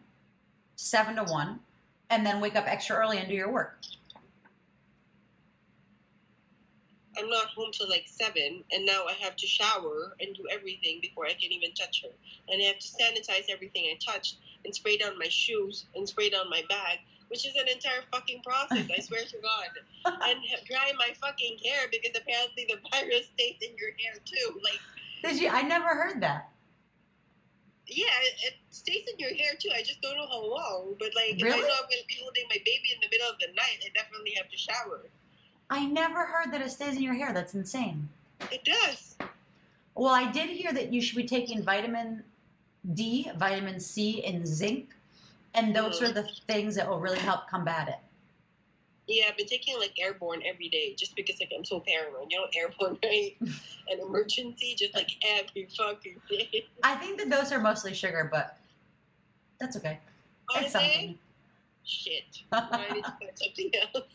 seven 0.75 1.15
to 1.15 1.23
one, 1.23 1.59
and 2.09 2.25
then 2.25 2.39
wake 2.39 2.55
up 2.55 2.65
extra 2.67 2.97
early 2.97 3.17
and 3.17 3.27
do 3.27 3.33
your 3.33 3.51
work. 3.51 3.77
I'm 7.17 7.29
not 7.29 7.47
home 7.47 7.71
till 7.73 7.89
like 7.89 8.05
seven, 8.05 8.63
and 8.71 8.85
now 8.85 9.05
I 9.05 9.13
have 9.13 9.35
to 9.35 9.47
shower 9.47 10.15
and 10.21 10.33
do 10.35 10.43
everything 10.51 10.99
before 11.01 11.25
I 11.25 11.33
can 11.33 11.51
even 11.51 11.73
touch 11.73 12.03
her. 12.03 12.09
And 12.47 12.61
I 12.61 12.65
have 12.65 12.79
to 12.79 12.87
sanitize 12.87 13.49
everything 13.49 13.85
I 13.85 13.97
touched 13.99 14.37
and 14.63 14.73
spray 14.73 14.97
down 14.97 15.17
my 15.17 15.27
shoes 15.27 15.85
and 15.95 16.07
spray 16.07 16.29
down 16.29 16.49
my 16.49 16.61
bag, 16.69 16.99
which 17.29 17.45
is 17.47 17.55
an 17.55 17.67
entire 17.67 18.01
fucking 18.11 18.41
process. 18.43 18.85
I 18.95 19.01
swear 19.01 19.23
to 19.25 19.37
God. 19.41 19.69
And 20.29 20.39
ha- 20.49 20.63
dry 20.67 20.91
my 20.97 21.13
fucking 21.21 21.57
hair 21.63 21.87
because 21.91 22.11
apparently 22.15 22.65
the 22.69 22.77
virus 22.91 23.27
stays 23.35 23.55
in 23.61 23.75
your 23.77 23.91
hair 23.99 24.15
too. 24.25 24.59
Like, 24.63 24.79
Did 25.23 25.41
you? 25.41 25.49
I 25.49 25.61
never 25.61 25.89
heard 25.89 26.21
that. 26.21 26.49
yeah, 27.87 28.05
it, 28.21 28.33
it 28.47 28.53
stays 28.69 29.05
in 29.11 29.19
your 29.19 29.29
hair 29.35 29.53
too. 29.59 29.69
I 29.75 29.81
just 29.81 30.01
don't 30.01 30.15
know 30.15 30.27
how 30.27 30.43
long. 30.45 30.95
But 30.99 31.09
like, 31.15 31.35
if 31.41 31.43
I 31.43 31.57
know 31.57 31.63
I'm 31.63 31.89
gonna 31.89 32.07
be 32.07 32.17
holding 32.21 32.43
my 32.49 32.57
baby 32.57 32.89
in 32.93 32.99
the 33.01 33.07
middle 33.11 33.27
of 33.29 33.37
the 33.39 33.47
night, 33.47 33.79
I 33.85 33.89
definitely 33.95 34.31
have 34.37 34.49
to 34.49 34.57
shower. 34.57 35.01
I 35.69 35.85
never 35.85 36.25
heard 36.25 36.51
that 36.53 36.61
it 36.61 36.71
stays 36.71 36.95
in 36.95 37.03
your 37.03 37.13
hair. 37.13 37.31
That's 37.33 37.53
insane. 37.53 38.09
It 38.51 38.63
does. 38.63 39.15
Well, 39.95 40.13
I 40.13 40.31
did 40.31 40.49
hear 40.49 40.71
that 40.73 40.93
you 40.93 41.01
should 41.01 41.17
be 41.17 41.25
taking 41.27 41.61
vitamin 41.61 42.23
D, 42.93 43.29
vitamin 43.37 43.79
C, 43.79 44.23
and 44.23 44.47
zinc, 44.47 44.95
and 45.53 45.75
those 45.75 46.01
are 46.01 46.05
mm-hmm. 46.05 46.15
the 46.15 46.29
things 46.47 46.75
that 46.75 46.87
will 46.89 46.99
really 46.99 47.19
help 47.19 47.49
combat 47.49 47.87
it. 47.87 47.99
Yeah, 49.07 49.25
I've 49.27 49.37
been 49.37 49.47
taking 49.47 49.77
like 49.79 49.99
airborne 49.99 50.43
every 50.45 50.69
day 50.69 50.93
just 50.95 51.15
because 51.15 51.39
like 51.39 51.51
I'm 51.57 51.65
so 51.65 51.79
paranoid. 51.79 52.27
You 52.29 52.41
know, 52.41 52.47
airborne, 52.55 52.99
right? 53.03 53.35
An 53.41 53.99
emergency, 54.07 54.75
just 54.77 54.93
like 54.93 55.09
every 55.27 55.67
fucking 55.75 56.21
day. 56.29 56.65
I 56.83 56.95
think 56.95 57.17
that 57.19 57.29
those 57.29 57.51
are 57.51 57.59
mostly 57.59 57.93
sugar, 57.93 58.29
but 58.31 58.57
that's 59.59 59.75
okay. 59.77 59.99
Are 60.55 60.61
It's 60.61 60.73
something. 60.73 61.17
Shit. 61.85 62.43
I 62.51 62.93
need 62.93 63.03
to 63.03 63.09
find 63.19 63.31
something 63.33 63.71
else. 63.95 64.05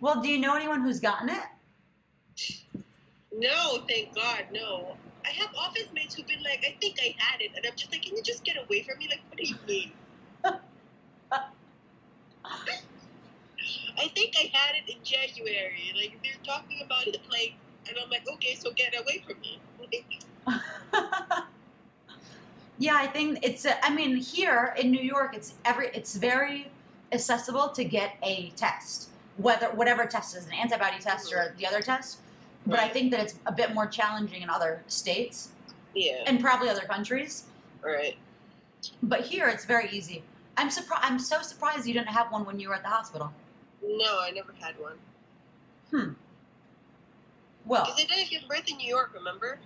well, 0.00 0.20
do 0.20 0.28
you 0.28 0.38
know 0.38 0.56
anyone 0.56 0.82
who's 0.82 0.98
gotten 0.98 1.28
it? 1.28 2.52
No, 3.32 3.84
thank 3.88 4.14
God, 4.16 4.46
no. 4.52 4.96
I 5.24 5.30
have 5.30 5.50
office 5.56 5.88
mates 5.94 6.14
who've 6.14 6.26
been 6.26 6.42
like, 6.42 6.64
I 6.66 6.76
think 6.80 6.96
I 7.00 7.14
had 7.18 7.40
it, 7.40 7.52
and 7.56 7.64
I'm 7.64 7.76
just 7.76 7.92
like, 7.92 8.02
can 8.02 8.16
you 8.16 8.22
just 8.22 8.44
get 8.44 8.56
away 8.56 8.82
from 8.82 8.98
me? 8.98 9.08
Like, 9.08 9.20
what 9.28 9.38
do 9.38 9.44
you 9.44 9.54
mean? 9.66 9.92
I 11.32 11.48
think 14.08 14.34
I 14.36 14.50
had 14.52 14.74
it 14.76 14.88
in 14.94 15.02
January. 15.02 15.92
Like 15.96 16.18
they're 16.22 16.44
talking 16.44 16.82
about 16.84 17.06
it, 17.06 17.20
like, 17.30 17.54
and 17.88 17.96
I'm 18.02 18.10
like, 18.10 18.28
okay, 18.34 18.54
so 18.54 18.72
get 18.72 18.94
away 18.98 19.24
from 19.26 19.40
me. 19.40 19.60
Yeah, 22.78 22.96
I 22.96 23.06
think 23.06 23.38
it's. 23.42 23.66
I 23.82 23.94
mean, 23.94 24.16
here 24.16 24.74
in 24.76 24.90
New 24.90 25.02
York, 25.02 25.34
it's 25.34 25.54
every. 25.64 25.88
It's 25.94 26.16
very 26.16 26.70
accessible 27.12 27.68
to 27.68 27.84
get 27.84 28.16
a 28.22 28.50
test, 28.56 29.10
whether 29.36 29.66
whatever 29.68 30.06
test 30.06 30.36
is 30.36 30.46
an 30.46 30.52
antibody 30.52 30.98
test 30.98 31.32
or 31.32 31.54
the 31.56 31.66
other 31.66 31.80
test. 31.80 32.18
But 32.66 32.80
I 32.80 32.88
think 32.88 33.10
that 33.12 33.20
it's 33.20 33.34
a 33.46 33.52
bit 33.52 33.74
more 33.74 33.86
challenging 33.86 34.42
in 34.42 34.48
other 34.50 34.82
states 34.86 35.50
yeah, 35.94 36.24
and 36.26 36.40
probably 36.40 36.68
other 36.68 36.86
countries. 36.86 37.44
right. 37.82 38.16
But 39.02 39.20
here, 39.20 39.48
it's 39.48 39.64
very 39.64 39.88
easy. 39.90 40.22
I'm 40.56 40.70
surprised. 40.70 41.02
I'm 41.04 41.18
so 41.18 41.42
surprised 41.42 41.86
you 41.86 41.94
didn't 41.94 42.08
have 42.08 42.30
one 42.30 42.44
when 42.44 42.60
you 42.60 42.68
were 42.68 42.74
at 42.74 42.82
the 42.82 42.88
hospital. 42.88 43.32
No, 43.82 44.20
I 44.20 44.30
never 44.30 44.52
had 44.60 44.74
one. 44.78 44.94
Hmm. 45.90 46.12
Well, 47.66 47.84
Because 47.84 47.96
they 47.96 48.04
didn't 48.04 48.30
give 48.30 48.42
birth 48.48 48.68
in 48.70 48.76
New 48.76 48.88
York, 48.88 49.12
remember? 49.14 49.58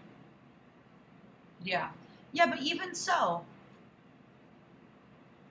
yeah, 1.65 1.89
yeah, 2.33 2.47
but 2.47 2.61
even 2.63 2.95
so, 2.95 3.45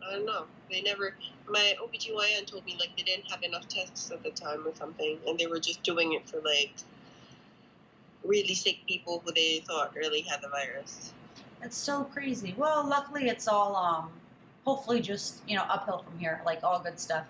I 0.06 0.12
don't 0.14 0.26
know. 0.26 0.46
They 0.72 0.82
never. 0.82 1.16
My 1.50 1.74
OBGYN 1.82 2.46
told 2.46 2.66
me 2.66 2.78
like 2.80 2.96
they 2.98 3.04
didn't 3.04 3.30
have 3.30 3.44
enough 3.44 3.68
tests 3.68 4.10
at 4.12 4.24
the 4.24 4.32
time 4.32 4.66
or 4.66 4.74
something, 4.76 5.18
and 5.28 5.38
they 5.38 5.48
were 5.48 5.60
just 5.60 5.84
doing 5.84 6.14
it 6.14 6.28
for 6.30 6.38
like 6.42 6.72
really 8.24 8.54
sick 8.54 8.78
people 8.88 9.22
who 9.26 9.32
they 9.34 9.62
thought 9.68 9.94
really 9.96 10.22
had 10.22 10.42
the 10.42 10.50
virus. 10.50 11.14
it's 11.62 11.78
so 11.78 12.04
crazy. 12.06 12.54
Well, 12.58 12.88
luckily, 12.88 13.28
it's 13.28 13.48
all 13.48 13.76
um, 13.76 14.10
hopefully 14.68 15.00
just 15.00 15.42
you 15.48 15.56
know 15.56 15.64
uphill 15.70 16.00
from 16.00 16.20
here, 16.20 16.42
like 16.46 16.60
all 16.62 16.80
good 16.80 17.00
stuff. 17.00 17.26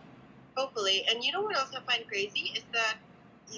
Hopefully. 0.58 1.06
And 1.10 1.24
you 1.24 1.32
know 1.32 1.42
what 1.42 1.56
else 1.56 1.70
I 1.78 1.82
find 1.90 2.06
crazy 2.08 2.52
is 2.58 2.64
that 2.74 2.96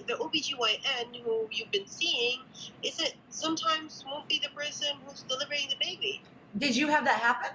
the 0.05 0.15
OBGYN 0.15 1.23
who 1.23 1.47
you've 1.49 1.71
been 1.71 1.87
seeing 1.87 2.41
is 2.83 2.99
it 2.99 3.15
sometimes 3.29 4.03
won't 4.05 4.27
be 4.27 4.39
the 4.43 4.49
person 4.49 4.89
who's 5.05 5.23
delivering 5.23 5.67
the 5.69 5.77
baby. 5.79 6.21
Did 6.57 6.75
you 6.75 6.87
have 6.87 7.05
that 7.05 7.19
happen? 7.19 7.51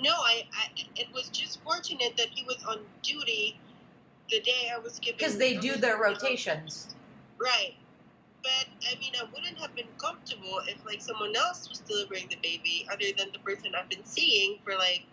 No, 0.00 0.12
I, 0.12 0.44
I 0.52 0.68
it 0.94 1.08
was 1.12 1.28
just 1.28 1.60
fortunate 1.62 2.16
that 2.16 2.28
he 2.30 2.44
was 2.44 2.64
on 2.68 2.78
duty 3.02 3.58
the 4.30 4.40
day 4.40 4.70
I 4.72 4.78
was 4.78 5.00
giving 5.00 5.18
Because 5.18 5.38
they 5.38 5.56
do 5.56 5.74
their 5.76 5.98
rotations. 5.98 6.94
Right. 7.36 7.74
But 8.44 8.68
I 8.88 8.96
mean 9.00 9.14
I 9.20 9.24
wouldn't 9.34 9.58
have 9.58 9.74
been 9.74 9.92
comfortable 9.98 10.60
if 10.68 10.86
like 10.86 11.02
someone 11.02 11.34
else 11.34 11.68
was 11.68 11.80
delivering 11.80 12.28
the 12.30 12.38
baby 12.44 12.86
other 12.92 13.10
than 13.18 13.32
the 13.32 13.40
person 13.40 13.72
I've 13.74 13.88
been 13.88 14.04
seeing 14.04 14.58
for 14.64 14.74
like 14.76 15.04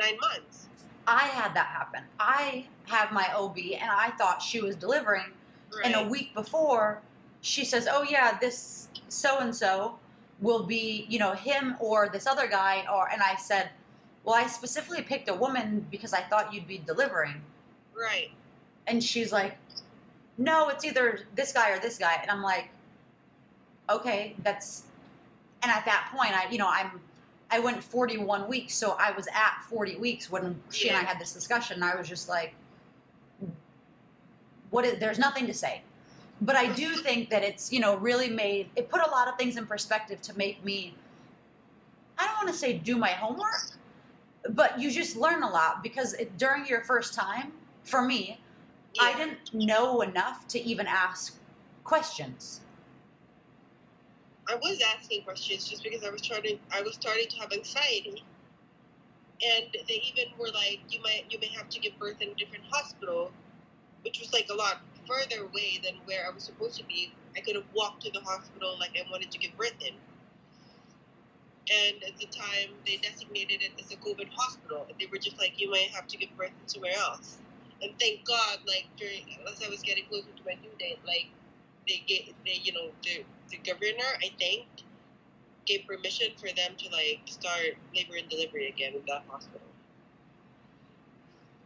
nine 0.00 0.16
months. 0.20 0.66
I 1.06 1.26
had 1.26 1.54
that 1.54 1.66
happen. 1.66 2.02
I 2.18 2.66
have 2.86 3.12
my 3.12 3.28
OB, 3.34 3.56
and 3.80 3.90
I 3.90 4.10
thought 4.18 4.40
she 4.42 4.60
was 4.60 4.76
delivering, 4.76 5.26
Right. 5.74 5.86
and 5.86 5.94
a 5.94 6.08
week 6.08 6.34
before, 6.34 7.00
she 7.42 7.64
says, 7.64 7.88
"Oh 7.90 8.02
yeah, 8.02 8.38
this 8.40 8.88
so 9.08 9.38
and 9.38 9.54
so 9.54 9.98
will 10.40 10.62
be, 10.64 11.06
you 11.08 11.18
know, 11.18 11.32
him 11.32 11.76
or 11.80 12.08
this 12.08 12.26
other 12.26 12.46
guy." 12.46 12.84
Or 12.92 13.08
and 13.08 13.22
I 13.22 13.34
said, 13.36 13.70
"Well, 14.24 14.34
I 14.34 14.46
specifically 14.46 15.02
picked 15.02 15.28
a 15.28 15.34
woman 15.34 15.86
because 15.90 16.12
I 16.12 16.20
thought 16.22 16.52
you'd 16.52 16.66
be 16.68 16.78
delivering." 16.78 17.42
right. 17.94 18.30
And 18.86 19.02
she's 19.04 19.30
like, 19.32 19.56
"No, 20.38 20.68
it's 20.70 20.84
either 20.84 21.26
this 21.34 21.52
guy 21.52 21.70
or 21.70 21.78
this 21.78 21.98
guy." 21.98 22.14
And 22.22 22.30
I'm 22.30 22.42
like, 22.42 22.70
"Okay, 23.88 24.34
that's." 24.42 24.84
And 25.62 25.70
at 25.70 25.84
that 25.84 26.10
point, 26.16 26.32
I, 26.34 26.50
you 26.50 26.56
know, 26.58 26.68
I'm, 26.68 27.00
I 27.50 27.58
went 27.58 27.82
41 27.82 28.48
weeks, 28.48 28.74
so 28.74 28.96
I 28.98 29.10
was 29.12 29.26
at 29.28 29.62
40 29.68 29.96
weeks 29.96 30.30
when 30.30 30.60
she 30.70 30.88
and 30.88 30.96
I 30.96 31.02
had 31.02 31.18
this 31.18 31.32
discussion. 31.32 31.74
And 31.74 31.84
I 31.84 31.96
was 31.96 32.08
just 32.08 32.28
like, 32.28 32.54
"What 34.70 34.84
is?" 34.84 35.00
There's 35.00 35.18
nothing 35.18 35.46
to 35.46 35.54
say, 35.54 35.82
but 36.40 36.56
I 36.56 36.72
do 36.72 36.94
think 36.96 37.28
that 37.30 37.42
it's, 37.42 37.72
you 37.72 37.80
know, 37.80 37.96
really 37.96 38.28
made 38.28 38.70
it 38.76 38.88
put 38.88 39.04
a 39.06 39.10
lot 39.10 39.28
of 39.28 39.36
things 39.36 39.56
in 39.56 39.66
perspective 39.66 40.20
to 40.22 40.38
make 40.38 40.64
me. 40.64 40.94
I 42.18 42.26
don't 42.26 42.36
want 42.36 42.48
to 42.48 42.54
say 42.54 42.74
do 42.78 42.96
my 42.96 43.10
homework, 43.10 43.72
but 44.50 44.78
you 44.78 44.90
just 44.90 45.16
learn 45.16 45.42
a 45.42 45.50
lot 45.50 45.82
because 45.82 46.14
it, 46.14 46.36
during 46.38 46.66
your 46.66 46.82
first 46.82 47.14
time, 47.14 47.52
for 47.82 48.02
me, 48.02 48.40
I 49.00 49.14
didn't 49.16 49.54
know 49.54 50.02
enough 50.02 50.46
to 50.48 50.60
even 50.60 50.86
ask 50.86 51.38
questions. 51.84 52.60
I 54.50 54.56
was 54.56 54.82
asking 54.96 55.22
questions 55.22 55.68
just 55.68 55.84
because 55.84 56.04
I 56.04 56.10
was 56.10 56.22
to 56.22 56.58
I 56.72 56.82
was 56.82 56.94
starting 56.96 57.28
to 57.28 57.38
have 57.38 57.52
anxiety. 57.52 58.24
and 59.42 59.66
they 59.88 60.02
even 60.14 60.32
were 60.38 60.48
like, 60.54 60.80
you 60.90 61.00
might 61.02 61.24
you 61.30 61.38
may 61.40 61.48
have 61.56 61.68
to 61.70 61.80
give 61.80 61.98
birth 61.98 62.20
in 62.20 62.30
a 62.30 62.34
different 62.34 62.64
hospital, 62.70 63.32
which 64.02 64.20
was 64.20 64.32
like 64.32 64.48
a 64.50 64.54
lot 64.54 64.82
further 65.08 65.44
away 65.44 65.80
than 65.84 65.94
where 66.06 66.26
I 66.26 66.34
was 66.34 66.44
supposed 66.44 66.78
to 66.78 66.84
be. 66.84 67.12
I 67.36 67.40
could 67.40 67.56
have 67.56 67.66
walked 67.74 68.02
to 68.04 68.12
the 68.12 68.20
hospital 68.20 68.76
like 68.80 68.92
I 68.98 69.10
wanted 69.10 69.30
to 69.32 69.38
give 69.38 69.56
birth 69.56 69.76
in. 69.80 69.94
And 71.72 72.02
at 72.04 72.18
the 72.18 72.26
time, 72.26 72.74
they 72.86 72.98
designated 72.98 73.62
it 73.62 73.72
as 73.80 73.92
a 73.92 73.96
COVID 73.96 74.28
hospital. 74.36 74.86
And 74.88 74.98
they 75.00 75.06
were 75.06 75.18
just 75.18 75.38
like, 75.38 75.60
you 75.60 75.70
might 75.70 75.90
have 75.94 76.06
to 76.08 76.18
give 76.18 76.30
birth 76.36 76.52
somewhere 76.66 76.92
else. 76.98 77.38
And 77.82 77.92
thank 78.00 78.24
God, 78.26 78.58
like 78.66 78.86
during 78.98 79.24
as 79.50 79.62
I 79.64 79.70
was 79.70 79.82
getting 79.82 80.06
closer 80.06 80.28
to 80.36 80.42
my 80.46 80.54
due 80.56 80.70
date, 80.78 80.98
like 81.06 81.28
they 81.88 82.02
get 82.06 82.22
they 82.44 82.60
you 82.62 82.72
know 82.72 82.90
the 83.02 83.24
the 83.50 83.58
governor 83.58 84.10
I 84.22 84.30
think 84.38 84.66
gave 85.66 85.86
permission 85.86 86.28
for 86.36 86.48
them 86.48 86.72
to 86.78 86.88
like 86.90 87.20
start 87.26 87.76
labor 87.94 88.16
and 88.18 88.28
delivery 88.28 88.68
again 88.68 88.94
in 88.94 89.02
that 89.06 89.22
hospital. 89.28 89.60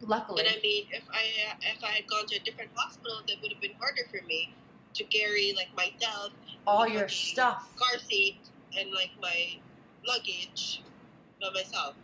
Luckily, 0.01 0.43
And 0.45 0.55
I 0.55 0.59
mean, 0.61 0.85
if 0.91 1.03
I 1.11 1.23
if 1.61 1.83
I 1.83 1.87
had 1.87 2.07
gone 2.07 2.25
to 2.27 2.35
a 2.35 2.39
different 2.39 2.69
hospital, 2.75 3.21
that 3.27 3.37
would 3.41 3.51
have 3.51 3.61
been 3.61 3.73
harder 3.79 4.03
for 4.11 4.23
me 4.27 4.53
to 4.93 5.03
carry 5.05 5.55
like 5.55 5.69
myself, 5.75 6.31
all 6.67 6.87
your 6.87 7.03
fucking 7.07 7.15
stuff. 7.15 7.75
car 7.77 7.99
seat, 7.99 8.37
and 8.77 8.91
like 8.91 9.11
my 9.21 9.57
luggage 10.05 10.83
by 11.41 11.49
myself. 11.53 11.95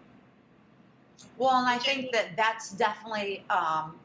Well, 1.37 1.57
and 1.57 1.67
I 1.67 1.77
think 1.77 2.11
that 2.13 2.35
that's 2.37 2.71
definitely 2.71 3.43
um, 3.49 3.95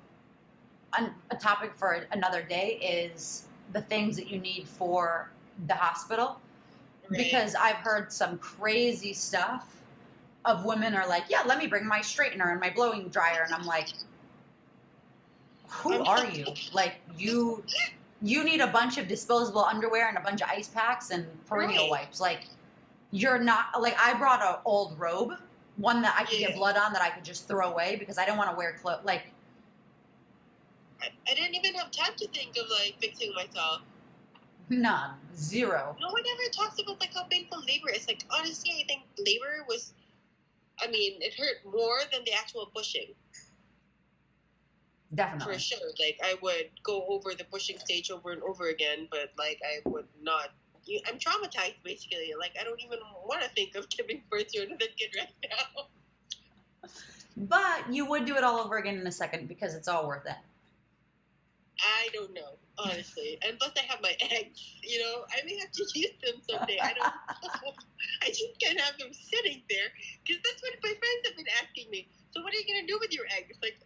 an, 0.98 1.14
a 1.30 1.36
topic 1.36 1.74
for 1.74 2.06
another 2.12 2.42
day 2.42 2.78
is 3.14 3.45
the 3.72 3.80
things 3.80 4.16
that 4.16 4.28
you 4.28 4.38
need 4.38 4.66
for 4.68 5.30
the 5.66 5.74
hospital. 5.74 6.40
Right? 7.08 7.18
Because 7.18 7.54
I've 7.54 7.76
heard 7.76 8.12
some 8.12 8.38
crazy 8.38 9.12
stuff 9.12 9.82
of 10.44 10.64
women 10.64 10.94
are 10.94 11.08
like, 11.08 11.24
yeah, 11.28 11.42
let 11.46 11.58
me 11.58 11.66
bring 11.66 11.86
my 11.86 12.00
straightener 12.00 12.50
and 12.52 12.60
my 12.60 12.70
blowing 12.70 13.08
dryer. 13.08 13.42
And 13.44 13.54
I'm 13.54 13.66
like, 13.66 13.88
who 15.68 16.02
are 16.02 16.26
you? 16.26 16.46
Like, 16.72 16.96
you. 17.16 17.64
You 18.22 18.44
need 18.44 18.62
a 18.62 18.66
bunch 18.66 18.96
of 18.96 19.08
disposable 19.08 19.62
underwear 19.62 20.08
and 20.08 20.16
a 20.16 20.22
bunch 20.22 20.40
of 20.40 20.48
ice 20.48 20.68
packs 20.68 21.10
and 21.10 21.26
perineal 21.48 21.82
Right. 21.82 21.90
wipes. 21.90 22.18
Like, 22.18 22.46
you're 23.10 23.38
not 23.38 23.80
like 23.80 23.94
I 23.98 24.14
brought 24.14 24.40
an 24.42 24.56
old 24.64 24.98
robe, 24.98 25.32
one 25.76 26.00
that 26.00 26.16
I 26.18 26.24
could 26.24 26.38
get 26.38 26.54
blood 26.54 26.78
on 26.78 26.94
that 26.94 27.02
I 27.02 27.10
could 27.10 27.24
just 27.24 27.46
throw 27.46 27.70
away 27.70 27.96
because 27.96 28.16
I 28.16 28.24
don't 28.24 28.38
want 28.38 28.50
to 28.50 28.56
wear 28.56 28.72
clothes. 28.80 29.04
Like, 29.04 29.24
I, 31.02 31.08
I 31.30 31.34
didn't 31.34 31.54
even 31.54 31.74
have 31.74 31.90
time 31.90 32.14
to 32.16 32.28
think 32.28 32.56
of 32.56 32.66
like 32.70 32.96
fixing 33.00 33.32
myself. 33.34 33.82
none, 34.68 35.14
zero. 35.34 35.96
No 36.00 36.08
one 36.10 36.22
ever 36.34 36.50
talks 36.52 36.80
about 36.80 37.00
like 37.00 37.14
how 37.14 37.24
painful 37.24 37.60
labor 37.60 37.90
is. 37.94 38.06
Like 38.08 38.24
honestly, 38.30 38.72
I 38.82 38.84
think 38.86 39.02
labor 39.18 39.64
was. 39.68 39.92
I 40.80 40.88
mean, 40.88 41.20
it 41.22 41.34
hurt 41.38 41.64
more 41.64 42.00
than 42.12 42.22
the 42.24 42.32
actual 42.34 42.66
pushing 42.74 43.14
Definitely. 45.14 45.54
for 45.54 45.58
sure. 45.58 45.88
Like 45.98 46.18
I 46.22 46.34
would 46.42 46.70
go 46.82 47.06
over 47.08 47.32
the 47.34 47.44
pushing 47.44 47.78
stage 47.78 48.10
over 48.10 48.30
and 48.32 48.42
over 48.42 48.68
again, 48.68 49.08
but 49.10 49.32
like 49.38 49.60
I 49.64 49.88
would 49.88 50.06
not. 50.20 50.50
you- 50.84 51.00
I'm 51.06 51.18
traumatized 51.18 51.76
basically. 51.82 52.32
Like 52.38 52.52
I 52.60 52.64
don't 52.64 52.80
even 52.82 52.98
want 53.24 53.42
to 53.42 53.48
think 53.50 53.74
of 53.76 53.88
giving 53.96 54.22
birth 54.30 54.48
to 54.48 54.62
another 54.66 54.86
kid 54.98 55.10
right 55.16 55.28
now. 55.50 55.84
But 57.38 57.92
you 57.92 58.06
would 58.06 58.24
do 58.24 58.36
it 58.36 58.44
all 58.44 58.58
over 58.60 58.78
again 58.78 58.98
in 58.98 59.06
a 59.06 59.12
second 59.12 59.46
because 59.48 59.74
it's 59.74 59.88
all 59.88 60.06
worth 60.06 60.26
it. 60.26 60.36
I 61.80 62.08
don't 62.14 62.32
know, 62.32 62.56
honestly. 62.78 63.38
And 63.46 63.58
plus, 63.58 63.72
I 63.76 63.82
have 63.90 64.00
my 64.02 64.14
eggs. 64.30 64.76
You 64.82 65.00
know, 65.00 65.24
I 65.30 65.44
may 65.44 65.58
have 65.58 65.70
to 65.72 65.84
use 65.94 66.16
them 66.24 66.34
someday. 66.48 66.78
I 66.82 66.92
don't 66.94 67.04
know. 67.04 67.72
I 68.22 68.28
just 68.28 68.58
can't 68.62 68.80
have 68.80 68.98
them 68.98 69.12
sitting 69.12 69.62
there 69.68 69.88
because 70.24 70.42
that's 70.42 70.62
what 70.62 70.72
my 70.82 70.88
friends 70.90 71.20
have 71.26 71.36
been 71.36 71.46
asking 71.62 71.90
me. 71.90 72.08
So, 72.32 72.42
what 72.42 72.52
are 72.54 72.56
you 72.56 72.64
gonna 72.66 72.86
do 72.86 72.98
with 73.00 73.12
your 73.12 73.26
eggs? 73.36 73.56
Like, 73.62 73.78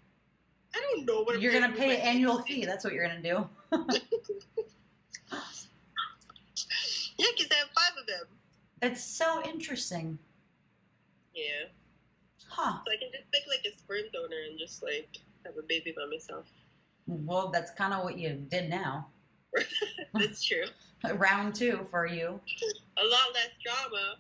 I 0.75 0.81
don't 0.81 1.05
know 1.07 1.23
what 1.23 1.35
I'm 1.37 1.41
You're 1.41 1.53
gonna 1.53 1.73
pay 1.73 1.97
an 1.97 2.03
annual 2.03 2.39
eggs. 2.39 2.47
fee. 2.47 2.65
That's 2.65 2.85
what 2.85 2.93
you're 2.93 3.07
gonna 3.09 3.23
do. 3.23 3.49
Yeah, 7.19 7.27
because 7.37 7.51
I 7.53 7.57
have 7.57 7.69
five 7.75 7.99
of 8.01 8.07
them. 8.07 8.27
It's 8.83 9.03
so 9.03 9.43
interesting. 9.45 10.19
Yeah, 11.35 11.69
Huh. 12.49 12.79
so 12.85 12.91
I 12.93 12.97
can 12.97 13.11
just 13.13 13.31
pick 13.31 13.43
like 13.49 13.65
a 13.73 13.77
sperm 13.77 14.05
donor 14.13 14.37
and 14.49 14.59
just 14.59 14.83
like 14.83 15.19
have 15.45 15.57
a 15.57 15.63
baby 15.63 15.93
by 15.97 16.05
myself. 16.11 16.47
Well, 17.07 17.49
that's 17.49 17.71
kind 17.73 17.93
of 17.93 18.05
what 18.05 18.19
you 18.19 18.31
did 18.51 18.69
now. 18.71 19.09
That's 20.15 20.45
true. 20.45 20.65
Round 21.15 21.55
two 21.55 21.87
for 21.91 22.07
you. 22.07 22.41
A 22.99 23.05
lot 23.05 23.35
less 23.35 23.49
drama. 23.65 24.17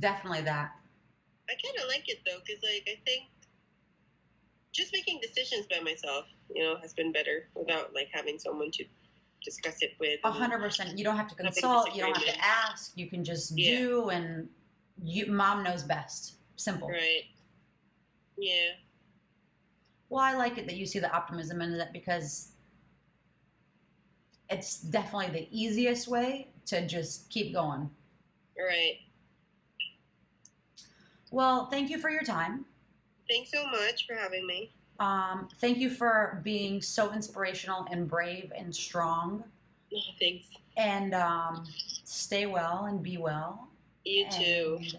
Definitely 0.00 0.42
that. 0.42 0.72
I 1.48 1.52
kind 1.62 1.78
of 1.82 1.88
like 1.88 2.08
it 2.08 2.18
though, 2.26 2.38
because 2.44 2.62
like 2.62 2.88
I 2.88 2.98
think 3.04 3.24
just 4.72 4.92
making 4.92 5.20
decisions 5.20 5.66
by 5.66 5.80
myself, 5.80 6.24
you 6.52 6.62
know, 6.62 6.76
has 6.80 6.94
been 6.94 7.12
better 7.12 7.48
without 7.54 7.94
like 7.94 8.08
having 8.12 8.38
someone 8.38 8.70
to 8.72 8.84
discuss 9.44 9.82
it 9.82 9.92
with. 10.00 10.18
A 10.24 10.30
hundred 10.30 10.58
percent. 10.60 10.98
You 10.98 11.04
don't 11.04 11.16
have 11.16 11.28
to 11.28 11.34
consult. 11.34 11.94
You 11.94 12.02
don't 12.02 12.16
have 12.16 12.24
to 12.26 12.44
ask. 12.44 12.92
You 12.96 13.08
can 13.08 13.22
just 13.24 13.56
Yeah. 13.56 13.76
do, 13.78 14.08
and 14.10 14.48
you. 15.02 15.26
Mom 15.26 15.62
knows 15.62 15.82
best. 15.82 16.36
Simple. 16.56 16.88
Right. 16.88 17.24
Yeah. 18.38 18.72
Well, 20.14 20.22
I 20.22 20.36
like 20.36 20.58
it 20.58 20.66
that 20.68 20.76
you 20.76 20.86
see 20.86 21.00
the 21.00 21.12
optimism 21.12 21.60
in 21.60 21.72
it 21.72 21.88
because 21.92 22.52
it's 24.48 24.78
definitely 24.78 25.40
the 25.40 25.48
easiest 25.50 26.06
way 26.06 26.52
to 26.66 26.86
just 26.86 27.28
keep 27.30 27.52
going. 27.52 27.90
Right. 28.56 28.98
Well, 31.32 31.66
thank 31.66 31.90
you 31.90 31.98
for 31.98 32.10
your 32.10 32.22
time. 32.22 32.64
Thanks 33.28 33.50
so 33.50 33.66
much 33.66 34.06
for 34.06 34.14
having 34.14 34.46
me. 34.46 34.70
Um, 35.00 35.48
thank 35.60 35.78
you 35.78 35.90
for 35.90 36.40
being 36.44 36.80
so 36.80 37.12
inspirational 37.12 37.84
and 37.90 38.06
brave 38.06 38.52
and 38.56 38.72
strong. 38.72 39.42
Thanks. 40.20 40.46
And 40.76 41.12
um, 41.12 41.64
stay 42.04 42.46
well 42.46 42.84
and 42.84 43.02
be 43.02 43.16
well. 43.16 43.68
You 44.04 44.28
too. 44.30 44.78
And 44.78 44.96